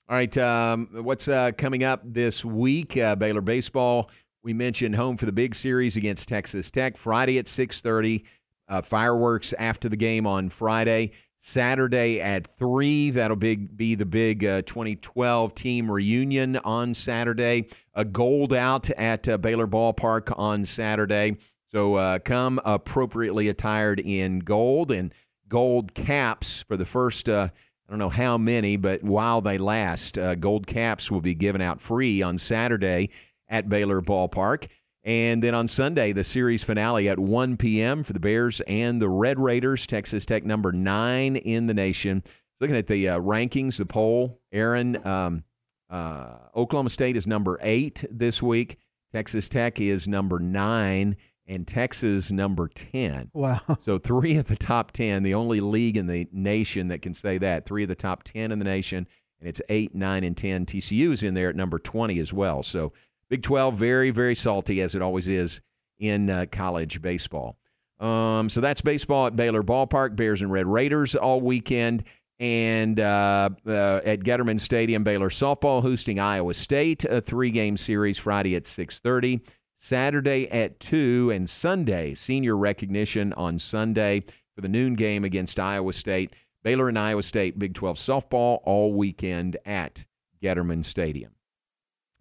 All 0.08 0.16
right, 0.16 0.38
um, 0.38 0.90
what's 0.92 1.28
uh, 1.30 1.52
coming 1.58 1.84
up 1.84 2.02
this 2.06 2.46
week? 2.46 2.96
Uh, 2.96 3.16
Baylor 3.16 3.42
baseball. 3.42 4.12
We 4.44 4.54
mentioned 4.54 4.96
home 4.96 5.18
for 5.18 5.26
the 5.26 5.32
big 5.32 5.56
series 5.56 5.98
against 5.98 6.28
Texas 6.30 6.70
Tech 6.70 6.96
Friday 6.96 7.40
at 7.40 7.48
six 7.48 7.82
thirty. 7.82 8.26
Uh, 8.70 8.82
fireworks 8.82 9.54
after 9.58 9.88
the 9.88 9.96
game 9.96 10.28
on 10.28 10.50
Friday. 10.50 11.12
Saturday 11.40 12.20
at 12.20 12.48
three. 12.58 13.12
That'll 13.12 13.38
big, 13.38 13.78
be 13.78 13.96
the 13.96 14.06
big 14.06 14.44
uh, 14.44 14.62
2012 14.64 15.54
team 15.56 15.90
reunion 15.90 16.58
on 16.58 16.94
Saturday. 16.94 17.68
A 17.94 18.04
gold 18.04 18.54
out 18.54 18.90
at 18.92 19.30
uh, 19.30 19.38
Baylor 19.38 19.68
Ballpark 19.68 20.38
on 20.38 20.66
Saturday. 20.66 21.38
So 21.72 21.96
uh, 21.96 22.20
come 22.20 22.60
appropriately 22.66 23.50
attired 23.50 24.00
in 24.00 24.40
gold 24.40 24.92
and 24.92 25.14
gold 25.48 25.94
caps 25.94 26.64
for 26.64 26.78
the 26.78 26.86
first. 26.86 27.30
Uh, 27.30 27.50
I 27.88 27.92
don't 27.92 28.00
know 28.00 28.10
how 28.10 28.38
many, 28.38 28.76
but 28.76 29.04
while 29.04 29.42
they 29.42 29.58
last, 29.58 30.18
uh, 30.18 30.36
gold 30.36 30.68
caps 30.68 31.10
will 31.10 31.22
be 31.22 31.34
given 31.34 31.62
out 31.62 31.80
free 31.80 32.22
on 32.22 32.38
Saturday 32.38 33.10
at 33.48 33.70
Baylor 33.70 34.02
Ballpark. 34.02 34.68
And 35.08 35.42
then 35.42 35.56
on 35.56 35.70
Sunday, 35.70 36.12
the 36.12 36.26
series 36.26 36.66
finale 36.66 37.08
at 37.08 37.18
1 37.18 37.56
p.m. 37.56 38.04
for 38.04 38.12
the 38.12 38.20
Bears 38.20 38.60
and 38.68 39.02
the 39.02 39.08
Red 39.08 39.40
Raiders. 39.40 39.88
Texas 39.88 40.26
Tech, 40.26 40.44
number 40.44 40.74
nine 40.74 41.38
in 41.38 41.68
the 41.68 41.74
nation. 41.74 42.22
Looking 42.60 42.76
at 42.76 42.88
the 42.88 43.08
uh, 43.08 43.20
rankings, 43.20 43.78
the 43.78 43.86
poll, 43.86 44.42
Aaron, 44.52 45.08
um, 45.08 45.46
uh, 45.90 46.40
Oklahoma 46.54 46.90
State 46.90 47.16
is 47.16 47.26
number 47.26 47.58
eight 47.62 48.04
this 48.12 48.44
week. 48.44 48.80
Texas 49.14 49.48
Tech 49.48 49.80
is 49.80 50.10
number 50.10 50.40
nine, 50.40 51.16
and 51.48 51.66
Texas 51.66 52.30
number 52.30 52.68
10. 52.68 53.32
Wow. 53.34 53.62
So 53.80 53.98
three 53.98 54.36
of 54.36 54.48
the 54.48 54.58
top 54.58 54.92
10, 54.92 55.24
the 55.24 55.36
only 55.36 55.62
league 55.62 55.96
in 55.96 56.08
the 56.08 56.28
nation 56.34 56.90
that 56.90 57.02
can 57.02 57.14
say 57.14 57.38
that. 57.38 57.66
Three 57.66 57.84
of 57.84 57.90
the 57.90 57.96
top 57.96 58.24
10 58.24 58.52
in 58.52 58.60
the 58.60 58.66
nation, 58.66 59.08
and 59.40 59.48
it's 59.48 59.62
8, 59.70 59.96
9, 59.96 60.24
and 60.26 60.36
10. 60.36 60.66
TCU 60.66 61.14
is 61.14 61.24
in 61.24 61.34
there 61.34 61.48
at 61.48 61.56
number 61.56 61.80
20 61.80 62.20
as 62.20 62.34
well. 62.34 62.62
So 62.62 62.92
Big 63.30 63.44
12, 63.44 63.76
very, 63.76 64.10
very 64.12 64.36
salty, 64.36 64.82
as 64.82 64.96
it 64.96 65.02
always 65.02 65.28
is 65.28 65.62
in 66.00 66.30
uh, 66.30 66.46
college 66.52 67.02
baseball. 67.02 67.58
Um, 68.00 68.50
so 68.50 68.62
that's 68.62 68.82
baseball 68.82 69.28
at 69.28 69.36
Baylor 69.36 69.64
Ballpark, 69.64 70.16
Bears 70.16 70.42
and 70.42 70.52
Red 70.52 70.68
Raiders 70.68 71.16
all 71.16 71.42
weekend. 71.42 72.04
And 72.40 73.00
uh, 73.00 73.50
uh, 73.66 74.02
at 74.06 74.20
Getterman 74.20 74.60
Stadium, 74.60 75.04
Baylor 75.04 75.30
softball 75.30 75.82
hosting 75.82 76.20
Iowa 76.20 76.54
State, 76.54 77.04
a 77.04 77.20
three-game 77.20 77.78
series 77.78 78.20
Friday 78.20 78.56
at 78.56 78.64
6:30, 78.64 79.42
Saturday 79.76 80.48
at 80.52 80.80
2, 80.80 81.32
and 81.34 81.50
Sunday 81.50 82.14
senior 82.14 82.56
recognition 82.56 83.34
on 83.34 83.58
Sunday 83.58 84.24
for 84.54 84.62
the 84.62 84.70
noon 84.70 84.94
game 84.94 85.24
against 85.24 85.60
Iowa 85.60 85.94
State. 85.94 86.32
Baylor 86.64 86.90
and 86.90 87.00
Iowa 87.00 87.24
State 87.24 87.58
Big 87.58 87.74
12 87.74 87.98
softball 87.98 88.60
all 88.64 88.94
weekend 88.94 89.58
at 89.66 90.06
Getterman 90.44 90.84
Stadium. 90.84 91.37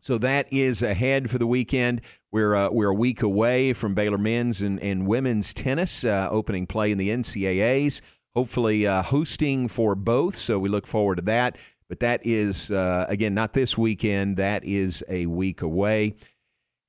So 0.07 0.19
that 0.19 0.47
is 0.53 0.85
ahead 0.85 1.31
for 1.31 1.39
the 1.39 1.49
weekend. 1.49 2.01
We're 2.31 2.55
uh, 2.55 2.69
we're 2.71 2.91
a 2.91 2.95
week 2.95 3.23
away 3.23 3.73
from 3.73 3.97
Baylor 3.97 4.19
men's 4.19 4.63
and, 4.63 4.79
and 4.79 5.05
women's 5.05 5.53
tennis 5.53 6.05
uh, 6.05 6.29
opening 6.31 6.69
play 6.69 6.93
in 6.93 6.99
the 6.99 7.09
NCAA's. 7.09 8.01
Hopefully, 8.33 8.87
uh, 8.87 9.03
hosting 9.03 9.67
for 9.67 9.97
both. 9.97 10.37
So 10.37 10.61
we 10.61 10.69
look 10.69 10.87
forward 10.87 11.17
to 11.17 11.23
that. 11.23 11.59
But 11.89 11.99
that 11.99 12.25
is 12.25 12.71
uh, 12.71 13.07
again 13.09 13.35
not 13.35 13.53
this 13.53 13.77
weekend. 13.77 14.37
That 14.37 14.63
is 14.63 15.03
a 15.09 15.27
week 15.27 15.63
away. 15.63 16.15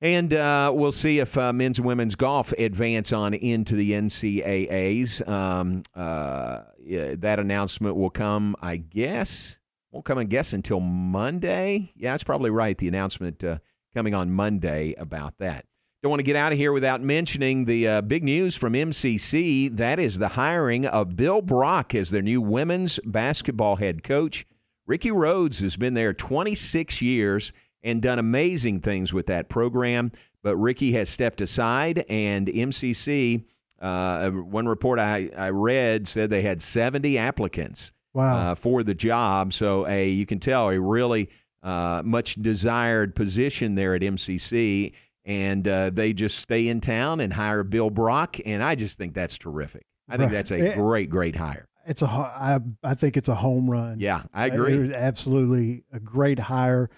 And 0.00 0.32
uh, 0.32 0.70
we'll 0.72 0.92
see 0.92 1.18
if 1.18 1.36
uh, 1.36 1.52
men's 1.52 1.80
and 1.80 1.88
women's 1.88 2.14
golf 2.14 2.52
advance 2.52 3.12
on 3.12 3.34
into 3.34 3.74
the 3.74 3.94
NCAAs. 3.94 5.28
Um, 5.28 5.82
that 5.96 7.38
announcement 7.40 7.96
will 7.96 8.10
come, 8.10 8.54
I 8.62 8.76
guess, 8.76 9.57
won't 9.90 10.04
come, 10.04 10.18
and 10.18 10.28
guess, 10.28 10.52
until 10.52 10.80
Monday. 10.80 11.92
Yeah, 11.96 12.12
that's 12.12 12.24
probably 12.24 12.50
right. 12.50 12.76
The 12.76 12.88
announcement 12.88 13.42
uh, 13.42 13.58
coming 13.94 14.14
on 14.14 14.30
Monday 14.30 14.94
about 14.98 15.38
that. 15.38 15.64
Don't 16.02 16.10
want 16.10 16.20
to 16.20 16.24
get 16.24 16.36
out 16.36 16.52
of 16.52 16.58
here 16.58 16.72
without 16.72 17.02
mentioning 17.02 17.64
the 17.64 17.88
uh, 17.88 18.00
big 18.02 18.22
news 18.22 18.54
from 18.54 18.74
MCC. 18.74 19.74
That 19.76 19.98
is 19.98 20.18
the 20.18 20.28
hiring 20.28 20.86
of 20.86 21.16
Bill 21.16 21.42
Brock 21.42 21.92
as 21.94 22.10
their 22.10 22.22
new 22.22 22.40
women's 22.40 23.00
basketball 23.04 23.76
head 23.76 24.04
coach. 24.04 24.46
Ricky 24.86 25.10
Rhodes 25.10 25.60
has 25.60 25.76
been 25.76 25.94
there 25.94 26.14
26 26.14 27.02
years 27.02 27.52
and 27.82 28.00
done 28.00 28.18
amazing 28.18 28.80
things 28.80 29.12
with 29.12 29.26
that 29.26 29.48
program. 29.48 30.12
But 30.42 30.56
Ricky 30.56 30.92
has 30.92 31.08
stepped 31.08 31.40
aside, 31.40 32.04
and 32.08 32.46
MCC, 32.46 33.44
uh, 33.80 34.30
one 34.30 34.68
report 34.68 35.00
I, 35.00 35.30
I 35.36 35.50
read 35.50 36.06
said 36.06 36.30
they 36.30 36.42
had 36.42 36.62
70 36.62 37.18
applicants 37.18 37.92
Wow. 38.18 38.50
uh, 38.50 38.54
for 38.54 38.82
the 38.82 38.94
job. 38.94 39.52
So 39.52 39.86
a 39.86 40.08
you 40.10 40.26
can 40.26 40.40
tell 40.40 40.68
a 40.70 40.80
really 40.80 41.28
uh, 41.62 42.02
much 42.04 42.34
desired 42.36 43.14
position 43.14 43.74
there 43.74 43.94
at 43.94 44.02
MCC. 44.02 44.92
and 45.24 45.68
uh, 45.68 45.90
they 45.90 46.12
just 46.14 46.38
stay 46.38 46.68
in 46.68 46.80
town 46.80 47.20
and 47.20 47.32
hire 47.34 47.62
Bill 47.62 47.90
Brock, 47.90 48.36
and 48.46 48.62
I 48.62 48.74
just 48.76 48.96
think 48.96 49.12
that's 49.14 49.36
terrific. 49.36 49.82
I 50.08 50.16
think 50.16 50.30
Right. 50.30 50.36
that's 50.38 50.50
a 50.50 50.70
It- 50.72 50.74
great, 50.76 51.10
great 51.10 51.36
hire. 51.36 51.66
It's 51.86 52.00
a 52.02 52.06
I 52.08 52.58
I 52.82 52.94
think 52.94 53.16
it's 53.16 53.28
a 53.28 53.34
home 53.34 53.68
run. 53.70 53.98
Yeah, 54.00 54.22
I 54.32 54.46
It 54.46 54.54
agree. 54.54 54.76
was 54.78 54.90
absolutely 54.92 55.84
a 55.92 56.00
great 56.00 56.38
hire 56.38 56.88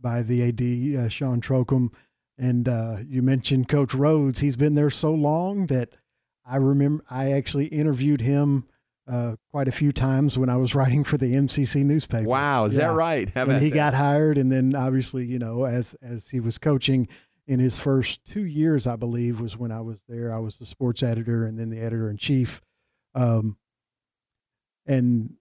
by 0.00 0.22
the 0.22 0.42
AD 0.42 0.96
uh, 1.04 1.08
Shawn 1.08 1.40
Trochim, 1.40 1.90
and 2.38 2.68
uh, 2.68 2.98
you 3.08 3.22
mentioned 3.22 3.68
Coach 3.68 3.92
Rhodes. 3.94 4.40
He's 4.40 4.56
been 4.56 4.74
there 4.74 4.90
so 4.90 5.12
long 5.12 5.66
that 5.66 5.90
I 6.44 6.56
remember 6.56 7.02
I 7.10 7.32
actually 7.32 7.66
interviewed 7.66 8.20
him 8.20 8.64
uh, 9.08 9.36
quite 9.50 9.68
a 9.68 9.72
few 9.72 9.92
times 9.92 10.38
when 10.38 10.48
I 10.48 10.56
was 10.56 10.74
writing 10.76 11.04
for 11.04 11.16
the 11.18 11.32
MCC 11.34 11.84
newspaper. 11.84 12.28
Wow, 12.28 12.64
is 12.64 12.76
that 12.76 12.92
right? 12.94 13.28
How 13.34 13.44
about 13.44 13.60
he 13.62 13.70
that? 13.70 13.74
got 13.74 13.94
hired, 13.94 14.38
and 14.38 14.50
then 14.50 14.74
obviously 14.74 15.24
you 15.24 15.38
know 15.38 15.64
as 15.64 15.94
as 16.02 16.30
he 16.30 16.40
was 16.40 16.58
coaching 16.58 17.08
in 17.46 17.58
his 17.58 17.78
first 17.78 18.24
two 18.24 18.44
years, 18.44 18.86
I 18.86 18.96
believe 18.96 19.40
was 19.40 19.56
when 19.56 19.72
I 19.72 19.80
was 19.80 20.02
there. 20.08 20.32
I 20.32 20.38
was 20.38 20.58
the 20.58 20.66
sports 20.66 21.02
editor 21.02 21.44
and 21.44 21.58
then 21.58 21.70
the 21.70 21.80
editor 21.80 22.08
in 22.08 22.16
chief. 22.16 22.60
Um, 23.14 23.56
and 24.86 25.34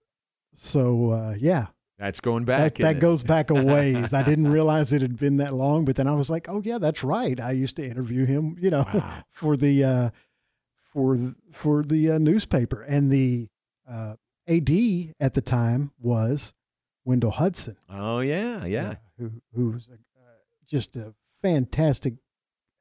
so 0.53 1.12
uh, 1.12 1.36
yeah, 1.38 1.68
That's 1.99 2.20
going 2.20 2.45
back. 2.45 2.76
that, 2.76 2.82
that 2.82 2.99
goes 2.99 3.22
back 3.22 3.51
a 3.51 3.53
ways. 3.64 4.14
I 4.14 4.24
didn't 4.24 4.47
realize 4.47 4.91
it 4.91 5.01
had 5.03 5.18
been 5.18 5.38
that 5.38 5.53
long, 5.53 5.86
but 5.86 5.97
then 5.97 6.07
I 6.07 6.14
was 6.16 6.30
like, 6.32 6.49
oh 6.49 6.62
yeah, 6.66 6.80
that's 6.80 7.03
right. 7.03 7.39
I 7.39 7.51
used 7.51 7.76
to 7.76 7.86
interview 7.86 8.26
him, 8.26 8.57
you 8.60 8.72
know, 8.72 8.86
for 9.30 9.55
the 9.55 9.84
uh, 9.84 10.10
for 10.93 11.35
for 11.51 11.83
the 11.83 12.11
uh, 12.11 12.17
newspaper, 12.17 12.81
and 12.81 13.11
the 13.11 13.47
uh, 13.89 14.15
AD 14.47 14.69
at 15.19 15.33
the 15.33 15.41
time 15.41 15.91
was 15.99 16.53
Wendell 17.05 17.31
Hudson, 17.31 17.77
Oh 17.89 18.19
yeah, 18.19 18.65
yeah. 18.65 18.95
who 19.17 19.31
who 19.53 19.71
was 19.71 19.87
a, 19.87 19.93
uh, 19.93 20.31
just 20.67 20.95
a 20.95 21.13
fantastic 21.41 22.15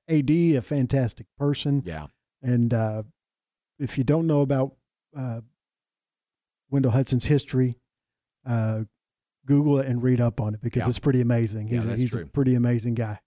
AD, 0.09 0.30
a 0.30 0.61
fantastic 0.61 1.26
person. 1.36 1.82
Yeah. 1.84 2.06
And 2.42 2.72
uh, 2.72 3.02
if 3.78 3.98
you 3.98 4.04
don't 4.04 4.26
know 4.26 4.40
about 4.40 4.76
uh, 5.16 5.40
Wendell 6.70 6.92
Hudson's 6.92 7.26
history, 7.26 7.78
uh, 8.46 8.82
Google 9.46 9.78
it 9.80 9.86
and 9.86 10.02
read 10.02 10.20
up 10.20 10.40
on 10.40 10.54
it 10.54 10.61
because 10.61 10.82
Yeah. 10.82 10.88
it's 10.88 10.98
pretty 10.98 11.20
amazing. 11.20 11.68
Yeah, 11.68 11.74
He's, 11.76 11.86
a, 11.86 11.96
he's 11.96 12.11
true. 12.11 12.22
a 12.22 12.26
pretty 12.26 12.54
amazing 12.54 12.94
guy. 12.94 13.20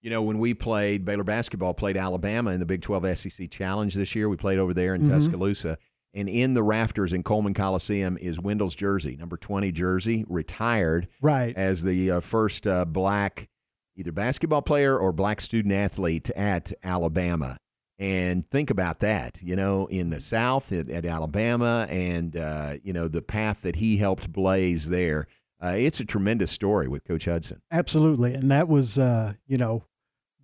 You 0.00 0.10
know, 0.10 0.22
when 0.22 0.38
we 0.38 0.54
played 0.54 1.04
Baylor 1.04 1.24
basketball, 1.24 1.74
played 1.74 1.96
Alabama 1.96 2.50
in 2.52 2.60
the 2.60 2.66
Big 2.66 2.82
12 2.82 3.18
SEC 3.18 3.50
Challenge 3.50 3.94
this 3.94 4.14
year. 4.14 4.28
We 4.28 4.36
played 4.36 4.58
over 4.58 4.72
there 4.72 4.94
in 4.94 5.02
Mhm. 5.02 5.08
Tuscaloosa. 5.08 5.78
And 6.14 6.28
in 6.28 6.54
the 6.54 6.62
rafters 6.62 7.12
in 7.12 7.22
Coleman 7.22 7.52
Coliseum 7.54 8.16
is 8.18 8.40
Wendell's 8.40 8.74
jersey, 8.74 9.16
number 9.16 9.36
20 9.36 9.72
jersey, 9.72 10.24
retired 10.28 11.08
Right. 11.20 11.54
as 11.56 11.82
the 11.82 12.10
uh, 12.12 12.20
first 12.20 12.66
uh, 12.66 12.84
black 12.84 13.48
either 13.96 14.12
basketball 14.12 14.62
player 14.62 14.96
or 14.96 15.12
black 15.12 15.40
student 15.40 15.74
athlete 15.74 16.30
at 16.30 16.72
Alabama. 16.84 17.58
And 17.98 18.48
think 18.48 18.70
about 18.70 19.00
that, 19.00 19.42
you 19.42 19.56
know, 19.56 19.86
in 19.86 20.10
the 20.10 20.20
South 20.20 20.72
at, 20.72 20.88
at 20.88 21.04
Alabama 21.04 21.84
and, 21.90 22.36
uh, 22.36 22.74
you 22.84 22.92
know, 22.92 23.08
the 23.08 23.22
path 23.22 23.62
that 23.62 23.74
he 23.76 23.96
helped 23.96 24.32
blaze 24.32 24.88
there. 24.88 25.26
Uh, 25.62 25.74
it's 25.76 25.98
a 26.00 26.04
tremendous 26.04 26.50
story 26.50 26.86
with 26.88 27.04
Coach 27.04 27.24
Hudson. 27.24 27.60
Absolutely, 27.70 28.34
and 28.34 28.50
that 28.50 28.68
was 28.68 28.98
uh, 28.98 29.34
you 29.46 29.58
know 29.58 29.84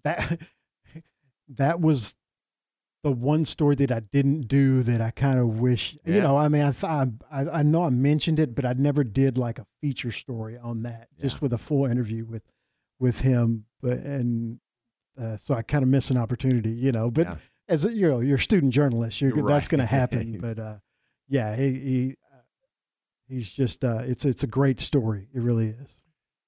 that 0.03 0.41
that 1.49 1.81
was 1.81 2.15
the 3.03 3.13
one 3.13 3.45
story 3.45 3.75
that 3.77 3.93
I 3.93 4.01
didn't 4.01 4.49
do 4.49 4.83
that 4.83 5.01
I 5.01 5.11
kind 5.11 5.39
of 5.39 5.61
wish 5.61 5.97
you 6.05 6.21
know. 6.21 6.37
I 6.37 6.49
mean, 6.49 6.63
I, 6.63 6.73
th- 6.73 6.85
I 7.31 7.59
I 7.59 7.63
know 7.63 7.85
I 7.85 7.91
mentioned 7.91 8.39
it, 8.41 8.55
but 8.55 8.65
I 8.65 8.73
never 8.73 9.05
did 9.05 9.37
like 9.39 9.59
a 9.59 9.67
feature 9.81 10.11
story 10.11 10.57
on 10.59 10.83
that, 10.83 11.09
just 11.21 11.43
with 11.43 11.53
a 11.53 11.59
full 11.59 11.85
interview 11.85 12.25
with 12.25 12.43
with 12.99 13.21
him. 13.21 13.67
But 13.83 13.99
and 13.99 14.59
uh, 15.21 15.37
so 15.37 15.55
I 15.55 15.63
kind 15.63 15.83
of 15.83 15.89
miss 15.91 16.11
an 16.11 16.17
opportunity, 16.17 16.71
you 16.71 16.91
know. 16.93 17.11
But 17.11 17.27
Yeah. 17.27 17.37
as 17.69 17.85
a, 17.85 17.93
you 17.95 18.09
know, 18.09 18.21
you're 18.21 18.37
a 18.37 18.41
student 18.41 18.73
journalist, 18.73 19.21
you're, 19.21 19.37
You're 19.37 19.47
that's 19.47 19.69
going 19.69 19.81
to 19.81 19.87
happen. 20.01 20.39
But 20.41 20.59
uh, 20.59 20.77
yeah, 21.29 21.55
he, 21.55 21.71
he 21.73 22.17
he's 23.29 23.53
just 23.53 23.85
uh, 23.85 24.03
it's 24.03 24.25
it's 24.25 24.45
a 24.45 24.49
great 24.49 24.81
story. 24.81 25.29
It 25.35 25.41
really 25.41 25.69
is. 25.69 26.05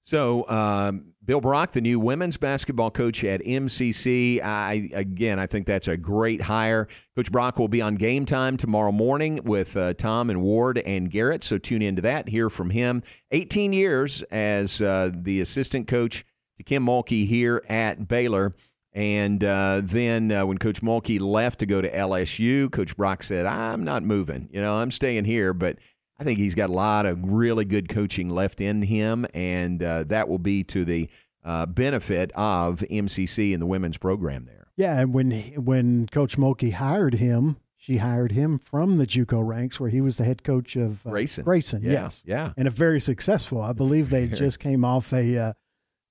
So, 0.06 0.48
um, 0.48 1.14
Bill 1.24 1.40
Brock, 1.40 1.72
the 1.72 1.80
new 1.80 1.98
women's 1.98 2.36
basketball 2.36 2.92
coach 2.92 3.24
at 3.24 3.40
MCC. 3.40 4.40
I 4.40 4.88
again, 4.92 5.40
I 5.40 5.48
think 5.48 5.66
that's 5.66 5.88
a 5.88 5.96
great 5.96 6.42
hire. 6.42 6.86
Coach 7.16 7.32
Brock 7.32 7.58
will 7.58 7.66
be 7.66 7.82
on 7.82 7.96
game 7.96 8.24
time 8.24 8.56
tomorrow 8.56 8.92
morning 8.92 9.40
with 9.42 9.76
uh, 9.76 9.94
Tom 9.94 10.30
and 10.30 10.42
Ward 10.42 10.78
and 10.78 11.10
Garrett. 11.10 11.42
So 11.42 11.58
tune 11.58 11.82
into 11.82 12.02
that. 12.02 12.28
Hear 12.28 12.48
from 12.48 12.70
him. 12.70 13.02
18 13.32 13.72
years 13.72 14.22
as 14.30 14.80
uh, 14.80 15.10
the 15.12 15.40
assistant 15.40 15.88
coach 15.88 16.24
to 16.58 16.62
Kim 16.62 16.86
Mulkey 16.86 17.26
here 17.26 17.64
at 17.68 18.06
Baylor. 18.06 18.54
And 18.92 19.42
uh, 19.42 19.82
then 19.82 20.30
uh, 20.30 20.46
when 20.46 20.56
Coach 20.56 20.82
Mulkey 20.82 21.20
left 21.20 21.58
to 21.58 21.66
go 21.66 21.82
to 21.82 21.90
LSU, 21.90 22.70
Coach 22.70 22.96
Brock 22.96 23.24
said, 23.24 23.44
"I'm 23.44 23.84
not 23.84 24.04
moving. 24.04 24.48
You 24.52 24.62
know, 24.62 24.76
I'm 24.76 24.90
staying 24.92 25.24
here." 25.24 25.52
But 25.52 25.78
I 26.18 26.24
think 26.24 26.38
he's 26.38 26.54
got 26.54 26.70
a 26.70 26.72
lot 26.72 27.04
of 27.06 27.18
really 27.22 27.64
good 27.64 27.88
coaching 27.88 28.30
left 28.30 28.60
in 28.60 28.82
him, 28.82 29.26
and 29.34 29.82
uh, 29.82 30.04
that 30.04 30.28
will 30.28 30.38
be 30.38 30.64
to 30.64 30.84
the 30.84 31.10
uh, 31.44 31.66
benefit 31.66 32.32
of 32.34 32.80
MCC 32.90 33.52
and 33.52 33.60
the 33.62 33.66
women's 33.66 33.98
program 33.98 34.46
there. 34.46 34.68
Yeah, 34.76 34.98
and 35.00 35.12
when 35.14 35.30
when 35.62 36.06
Coach 36.06 36.36
Mulkey 36.36 36.72
hired 36.72 37.14
him, 37.14 37.56
she 37.76 37.98
hired 37.98 38.32
him 38.32 38.58
from 38.58 38.96
the 38.96 39.06
JUCO 39.06 39.46
ranks, 39.46 39.78
where 39.78 39.90
he 39.90 40.00
was 40.00 40.16
the 40.16 40.24
head 40.24 40.42
coach 40.42 40.74
of 40.76 41.06
uh, 41.06 41.10
Grayson. 41.10 41.44
Grayson, 41.44 41.82
Yeah, 41.82 41.92
yes, 41.92 42.24
yeah. 42.26 42.52
and 42.56 42.66
a 42.66 42.70
very 42.70 43.00
successful. 43.00 43.60
I 43.62 43.72
believe 43.72 44.10
they 44.10 44.26
just 44.44 44.58
came 44.58 44.84
off 44.84 45.12
a 45.12 45.36
uh, 45.38 45.52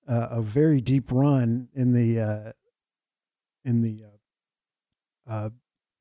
a 0.08 0.42
very 0.42 0.82
deep 0.82 1.12
run 1.12 1.68
in 1.74 1.92
the 1.94 2.20
uh, 2.20 2.52
in 3.64 3.82
the 3.82 4.04
uh, 5.28 5.32
uh, 5.32 5.50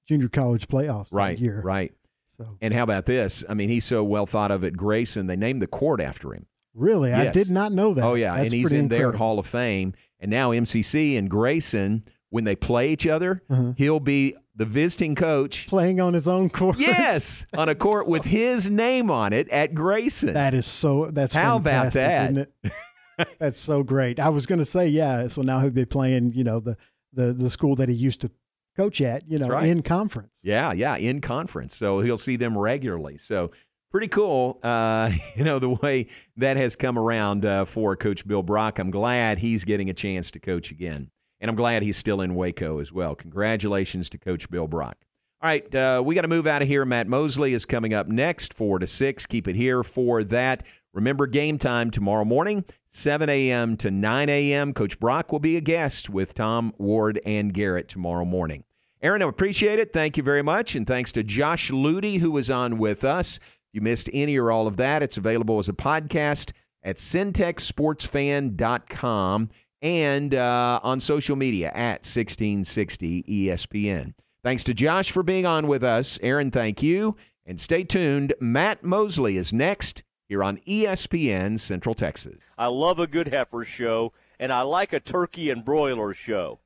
junior 0.06 0.28
college 0.28 0.68
playoffs 0.68 1.08
Right, 1.10 1.38
year. 1.38 1.60
right. 1.64 1.92
So 2.36 2.58
And 2.60 2.74
how 2.74 2.82
about 2.82 3.06
this? 3.06 3.44
I 3.48 3.54
mean, 3.54 3.68
he's 3.68 3.84
so 3.84 4.02
well 4.02 4.26
thought 4.26 4.50
of 4.50 4.64
at 4.64 4.76
Grayson, 4.76 5.26
they 5.26 5.36
named 5.36 5.62
the 5.62 5.66
court 5.66 6.00
after 6.00 6.32
him. 6.34 6.46
Really, 6.74 7.12
I 7.12 7.30
did 7.30 7.50
not 7.50 7.72
know 7.72 7.94
that. 7.94 8.02
Oh 8.02 8.14
yeah, 8.14 8.34
That's 8.34 8.46
and 8.46 8.52
he's 8.52 8.72
in 8.72 8.88
their. 8.88 9.12
Hall 9.12 9.38
of 9.38 9.46
Fame. 9.46 9.94
And 10.18 10.30
now 10.30 10.50
MCC 10.50 11.16
and 11.16 11.30
Grayson, 11.30 12.04
when 12.30 12.44
they 12.44 12.56
play 12.56 12.90
each 12.90 13.06
other, 13.06 13.42
uh-huh. 13.48 13.74
he'll 13.76 14.00
be 14.00 14.34
the 14.56 14.64
visiting 14.64 15.14
coach 15.14 15.68
playing 15.68 16.00
on 16.00 16.14
his 16.14 16.26
own 16.26 16.50
court. 16.50 16.78
Yes, 16.78 17.46
on 17.56 17.68
a 17.68 17.74
court 17.74 18.08
with 18.08 18.24
his 18.24 18.70
name 18.70 19.10
on 19.10 19.32
it 19.32 19.48
at 19.50 19.74
Grayson. 19.74 20.34
That 20.34 20.54
is 20.54 20.66
so. 20.66 21.10
That's 21.12 21.34
How 21.34 21.56
about 21.56 21.92
that? 21.92 22.32
Isn't 22.32 22.48
it? 22.64 22.72
that's 23.38 23.60
so 23.60 23.82
great. 23.84 24.18
I 24.18 24.30
was 24.30 24.46
going 24.46 24.58
to 24.58 24.64
say 24.64 24.88
yeah. 24.88 25.28
So 25.28 25.42
now 25.42 25.60
he'll 25.60 25.70
be 25.70 25.84
playing. 25.84 26.32
You 26.32 26.42
know 26.42 26.58
the 26.58 26.76
the 27.12 27.32
the 27.32 27.50
school 27.50 27.76
that 27.76 27.88
he 27.88 27.94
used 27.94 28.20
to 28.22 28.30
coach 28.76 29.00
at. 29.00 29.28
You 29.28 29.38
know 29.38 29.48
right. 29.48 29.68
in 29.68 29.82
conference. 29.82 30.38
Yeah, 30.42 30.72
yeah, 30.72 30.96
in 30.96 31.20
conference. 31.20 31.76
So 31.76 32.00
he'll 32.00 32.18
see 32.18 32.36
them 32.36 32.56
regularly. 32.56 33.18
So 33.18 33.50
pretty 33.94 34.08
cool, 34.08 34.58
uh, 34.64 35.10
you 35.36 35.44
know, 35.44 35.60
the 35.60 35.70
way 35.70 36.08
that 36.36 36.56
has 36.56 36.74
come 36.74 36.98
around 36.98 37.44
uh, 37.44 37.64
for 37.64 37.94
Coach 37.94 38.26
Bill 38.26 38.42
Brock. 38.42 38.78
I'm 38.78 38.90
glad 38.90 39.38
he's 39.38 39.64
getting 39.64 39.88
a 39.88 39.94
chance 39.94 40.30
to 40.32 40.40
coach 40.40 40.70
again. 40.70 41.10
And 41.40 41.48
I'm 41.48 41.56
glad 41.56 41.82
he's 41.82 41.96
still 41.96 42.20
in 42.20 42.34
Waco 42.34 42.80
as 42.80 42.92
well. 42.92 43.14
Congratulations 43.14 44.08
to 44.10 44.18
Coach 44.18 44.50
Bill 44.50 44.66
Brock. 44.66 44.96
All 45.42 45.50
right, 45.50 45.74
uh, 45.74 46.02
we 46.04 46.14
got 46.14 46.22
to 46.22 46.28
move 46.28 46.46
out 46.46 46.62
of 46.62 46.68
here. 46.68 46.84
Matt 46.86 47.06
Mosley 47.06 47.52
is 47.52 47.66
coming 47.66 47.92
up 47.92 48.08
next, 48.08 48.54
4 48.54 48.78
to 48.78 48.86
6. 48.86 49.26
Keep 49.26 49.46
it 49.46 49.54
here 49.54 49.82
for 49.82 50.24
that. 50.24 50.66
Remember 50.94 51.26
game 51.26 51.58
time 51.58 51.90
tomorrow 51.90 52.24
morning, 52.24 52.64
7 52.88 53.28
a.m. 53.28 53.76
to 53.78 53.90
9 53.90 54.28
a.m. 54.28 54.72
Coach 54.72 55.00
Brock 55.00 55.32
will 55.32 55.40
be 55.40 55.56
a 55.56 55.60
guest 55.60 56.08
with 56.08 56.34
Tom, 56.34 56.72
Ward, 56.78 57.18
and 57.26 57.52
Garrett 57.52 57.88
tomorrow 57.88 58.24
morning. 58.24 58.62
Aaron, 59.02 59.20
I 59.20 59.26
appreciate 59.26 59.80
it. 59.80 59.92
Thank 59.92 60.16
you 60.16 60.22
very 60.22 60.42
much. 60.42 60.76
And 60.76 60.86
thanks 60.86 61.10
to 61.12 61.24
Josh 61.24 61.72
Ludy, 61.72 62.20
who 62.20 62.30
was 62.30 62.48
on 62.48 62.78
with 62.78 63.02
us. 63.02 63.38
If 63.38 63.70
you 63.72 63.80
missed 63.80 64.08
any 64.14 64.38
or 64.38 64.52
all 64.52 64.68
of 64.68 64.76
that, 64.76 65.02
it's 65.02 65.16
available 65.16 65.58
as 65.58 65.68
a 65.68 65.72
podcast 65.72 66.52
at 66.84 66.96
centexsportsfan.com 66.96 69.50
and 69.82 70.34
uh, 70.34 70.80
on 70.82 71.00
social 71.00 71.34
media 71.34 71.72
at 71.74 72.06
1660 72.06 73.24
ESPN. 73.24 74.14
Thanks 74.44 74.62
to 74.64 74.74
Josh 74.74 75.10
for 75.10 75.24
being 75.24 75.44
on 75.44 75.66
with 75.66 75.82
us. 75.82 76.20
Aaron, 76.22 76.52
thank 76.52 76.82
you. 76.82 77.16
And 77.44 77.60
stay 77.60 77.82
tuned. 77.82 78.32
Matt 78.40 78.84
Mosley 78.84 79.36
is 79.36 79.52
next 79.52 80.04
here 80.34 80.42
on 80.42 80.58
ESPN 80.66 81.60
Central 81.60 81.94
Texas. 81.94 82.42
I 82.58 82.66
love 82.66 82.98
a 82.98 83.06
good 83.06 83.28
heifer 83.28 83.64
show, 83.64 84.12
and 84.40 84.52
I 84.52 84.62
like 84.62 84.92
a 84.92 84.98
turkey 84.98 85.48
and 85.48 85.64
broiler 85.64 86.12
show. 86.12 86.58